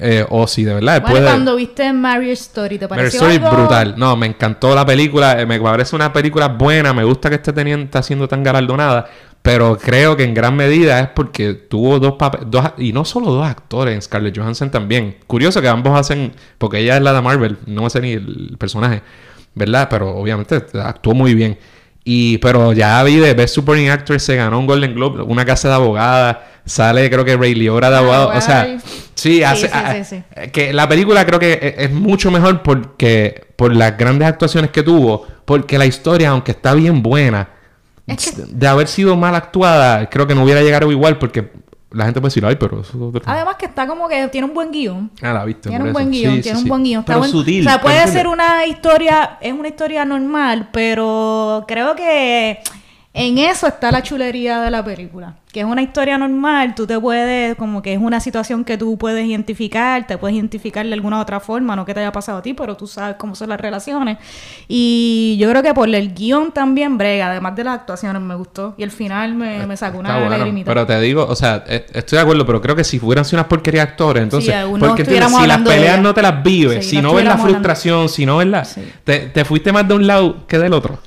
[0.00, 3.56] Eh, o si de verdad bueno, cuando viste Marriage Story, ¿te Marriage pareció Story algo?
[3.56, 3.94] brutal.
[3.96, 5.40] No, me encantó la película.
[5.40, 6.92] eh, Me parece una película buena.
[6.92, 9.06] Me gusta que esté teniendo, está siendo tan galardonada.
[9.42, 12.46] Pero creo que en gran medida es porque tuvo dos papeles.
[12.50, 15.16] Dos, y no solo dos actores, en Scarlett Johansson también.
[15.26, 16.32] Curioso que ambos hacen.
[16.58, 17.58] Porque ella es la de Marvel.
[17.66, 19.02] No sé ni el personaje.
[19.54, 19.86] ¿Verdad?
[19.88, 21.58] Pero obviamente actuó muy bien.
[22.04, 25.68] Y, pero ya vi de Best Supporting Actress se ganó un Golden Globe, una casa
[25.68, 28.78] de abogada, sale creo que Ray Liotta de Ah, abogado, o sea,
[29.14, 30.22] sí, hace, sí, sí, sí.
[30.36, 34.70] eh, que la película creo que es, es mucho mejor porque por las grandes actuaciones
[34.70, 37.48] que tuvo, porque la historia, aunque está bien buena,
[38.06, 41.50] Es que- de haber sido mal actuada, creo que no hubiera llegado igual porque
[41.94, 43.22] la gente puede decir, ay, pero eso es otro-".
[43.24, 45.10] Además que está como que tiene un buen guion.
[45.22, 45.68] Ah, la viste.
[45.70, 46.62] Tiene un buen guion, sí, tiene sí.
[46.64, 47.00] un buen guion.
[47.00, 47.66] Está Pero buen- sutil.
[47.66, 52.58] O sea, puede ser una historia, es una historia normal, pero creo que
[53.14, 55.36] en eso está la chulería de la película.
[55.52, 58.98] Que es una historia normal, tú te puedes, como que es una situación que tú
[58.98, 62.42] puedes identificar, te puedes identificar de alguna otra forma, no que te haya pasado a
[62.42, 64.18] ti, pero tú sabes cómo son las relaciones.
[64.66, 68.74] Y yo creo que por el guion también brega, además de las actuaciones, me gustó.
[68.76, 70.62] Y el final me, me sacó una bueno.
[70.64, 73.46] Pero te digo, o sea, eh, estoy de acuerdo, pero creo que si sido unas
[73.46, 77.00] porquerías de actores, entonces, Sí, porque si las peleas no te las vives, Sí, si
[77.02, 78.64] no ves la hablando- frustración, si no ves la...
[78.64, 78.82] Sí.
[79.04, 80.98] Te, te fuiste más de un lado que del otro.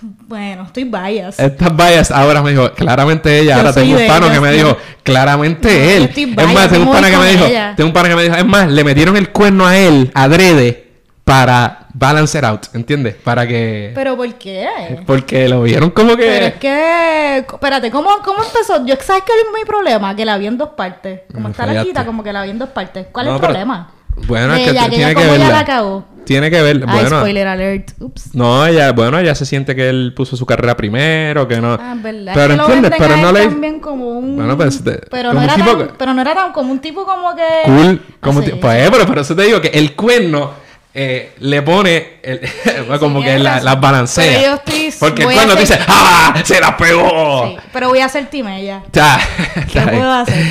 [0.00, 1.44] Bueno, estoy biased.
[1.44, 3.54] Estas vallas ahora me dijo, claramente ella.
[3.54, 6.04] Yo ahora tengo un pano que me dijo, claramente él.
[6.04, 7.74] estoy Es biased, más, tengo un pana que me dijo, ella.
[7.76, 10.86] tengo un pana que me dijo, es más, le metieron el cuerno a él, adrede,
[11.24, 13.16] para balance it out, ¿entiendes?
[13.16, 13.90] Para que...
[13.94, 14.66] ¿Pero por qué?
[15.04, 16.22] porque lo vieron como que...
[16.24, 18.86] Pero es que, espérate, ¿cómo, ¿cómo empezó?
[18.86, 20.14] Yo, ¿sabes qué es mi problema?
[20.14, 21.22] Que la vi en dos partes.
[21.32, 23.08] Como Me está la quita, como que la vi en dos partes.
[23.12, 23.90] ¿Cuál No, es el pero- problema?
[24.26, 25.48] Bueno, es que ella, t- que tiene ella que como verla.
[25.58, 26.04] la cagó.
[26.24, 27.20] Tiene que ver, bueno...
[27.20, 27.92] spoiler alert.
[28.00, 28.34] Ups.
[28.34, 31.72] No, ella, bueno, ella se siente que él puso su carrera primero, que no.
[31.80, 32.32] Ah, es verdad.
[32.34, 33.44] Pero Es que lo entiendes, pero no le.
[33.46, 34.36] también como un...
[34.36, 37.06] Bueno, pues, pero, como no era tipo tan, pero no era tan como un tipo
[37.06, 37.42] como que...
[37.64, 38.02] Cool.
[38.20, 38.86] Como Ah, ti- sí, pues, sí.
[38.86, 40.50] eh, pero por eso te digo que el cuerno
[40.92, 42.40] eh, le pone el-
[43.00, 44.42] como Sí, que tienes la- las balancea.
[44.42, 46.34] Yo estoy Porque voy cuando a dice, ¡ah!
[46.44, 47.46] ¡Se la pegó!
[47.46, 48.82] Sí, pero voy a ser ella.
[48.92, 49.18] Ya.
[49.72, 50.44] ¿Qué puedo hacer?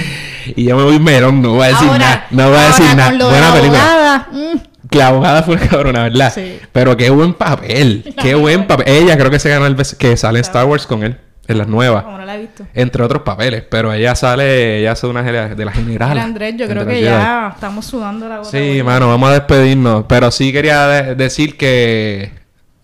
[0.55, 2.27] Y yo me voy melón, no voy a decir nada.
[2.31, 3.09] No voy a decir nada.
[3.11, 4.27] Buena la película.
[4.31, 6.31] mm, la abogada fue una cabrona, ¿verdad?
[6.33, 6.59] Sí.
[6.71, 8.13] Pero qué buen papel.
[8.21, 8.85] Qué buen papel.
[8.87, 11.17] Ella creo que se ganó el que sale en Star Wars con él.
[11.49, 12.03] En las nuevas.
[12.03, 12.65] como no la he visto.
[12.73, 13.63] Entre otros papeles.
[13.69, 15.29] Pero ella sale, ella hace una de
[15.71, 15.85] generales.
[15.85, 18.49] Mira, Andrés, yo creo que ya estamos sudando la gota.
[18.51, 18.83] Sí, gorda.
[18.83, 20.03] mano, vamos a despedirnos.
[20.09, 22.33] Pero sí quería de- decir que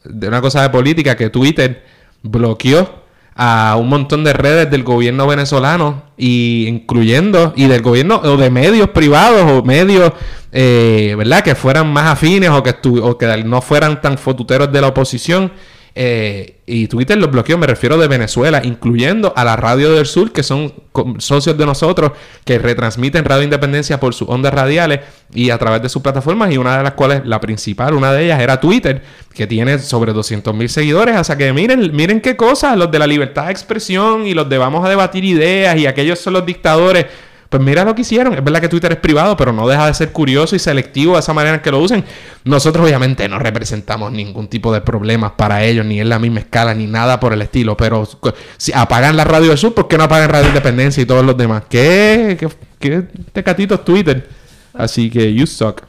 [0.05, 1.83] de una cosa de política, que Twitter
[2.21, 3.02] bloqueó
[3.35, 8.49] a un montón de redes del gobierno venezolano y incluyendo y del gobierno o de
[8.49, 10.11] medios privados o medios
[10.51, 14.81] eh, verdad que fueran más afines o que o que no fueran tan fotuteros de
[14.81, 15.51] la oposición
[15.95, 20.31] eh, y Twitter los bloqueó, me refiero de Venezuela, incluyendo a la Radio del Sur,
[20.31, 20.73] que son
[21.19, 22.13] socios de nosotros,
[22.45, 25.01] que retransmiten Radio Independencia por sus ondas radiales
[25.33, 28.25] y a través de sus plataformas, y una de las cuales, la principal, una de
[28.25, 29.03] ellas era Twitter,
[29.35, 31.15] que tiene sobre 200 mil seguidores.
[31.15, 34.49] O sea que miren, miren qué cosas, los de la libertad de expresión y los
[34.49, 37.05] de vamos a debatir ideas y aquellos son los dictadores.
[37.53, 38.33] Pues mira lo que hicieron.
[38.33, 41.19] Es verdad que Twitter es privado, pero no deja de ser curioso y selectivo de
[41.19, 42.03] esa manera en que lo usen.
[42.45, 46.73] Nosotros obviamente no representamos ningún tipo de problemas para ellos, ni en la misma escala,
[46.73, 47.77] ni nada por el estilo.
[47.77, 48.09] Pero
[48.57, 51.37] si apagan la radio del sur, ¿por qué no apagan Radio Independencia y todos los
[51.37, 51.61] demás?
[51.69, 52.37] ¿Qué?
[52.39, 52.49] ¿Qué,
[52.79, 54.27] qué tecatito es Twitter?
[54.73, 55.83] Así que you suck.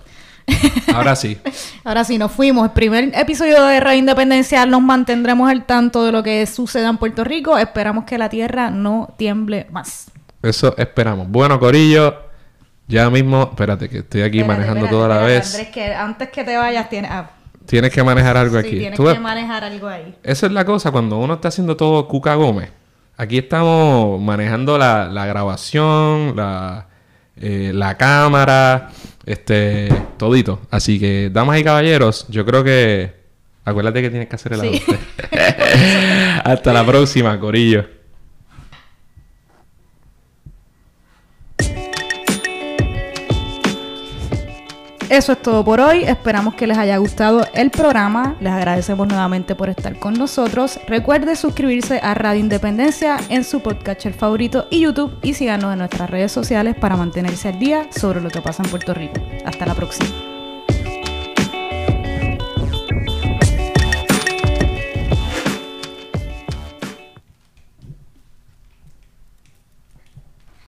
[0.94, 1.38] Ahora sí.
[1.84, 2.66] Ahora sí, nos fuimos.
[2.66, 6.98] El primer episodio de Radio Independencia nos mantendremos al tanto de lo que suceda en
[6.98, 7.56] Puerto Rico.
[7.56, 10.10] Esperamos que la tierra no tiemble más.
[10.44, 11.28] Eso esperamos.
[11.28, 12.14] Bueno, Corillo,
[12.86, 15.54] ya mismo, espérate que estoy aquí Espérate, manejando espérate, toda la espérate, vez.
[15.54, 17.30] Andrés, que antes que te vayas, tienes, ah,
[17.66, 18.78] Tienes que manejar algo sí, aquí.
[18.78, 20.14] tienes Tú ves- que manejar algo ahí.
[20.22, 22.70] Esa es la cosa cuando uno está haciendo todo Cuca Gómez.
[23.16, 26.88] Aquí estamos manejando la, la grabación, la,
[27.40, 28.90] eh, la cámara,
[29.24, 29.88] este,
[30.18, 30.60] todito.
[30.70, 33.14] Así que, damas y caballeros, yo creo que...
[33.64, 34.66] Acuérdate que tienes que hacer el Sí.
[34.68, 34.98] ajuste.
[36.44, 37.86] Hasta la próxima, Corillo.
[45.14, 46.02] Eso es todo por hoy.
[46.02, 48.34] Esperamos que les haya gustado el programa.
[48.40, 50.80] Les agradecemos nuevamente por estar con nosotros.
[50.88, 56.10] Recuerde suscribirse a Radio Independencia en su podcatcher favorito y YouTube y síganos en nuestras
[56.10, 59.20] redes sociales para mantenerse al día sobre lo que pasa en Puerto Rico.
[59.44, 60.33] Hasta la próxima.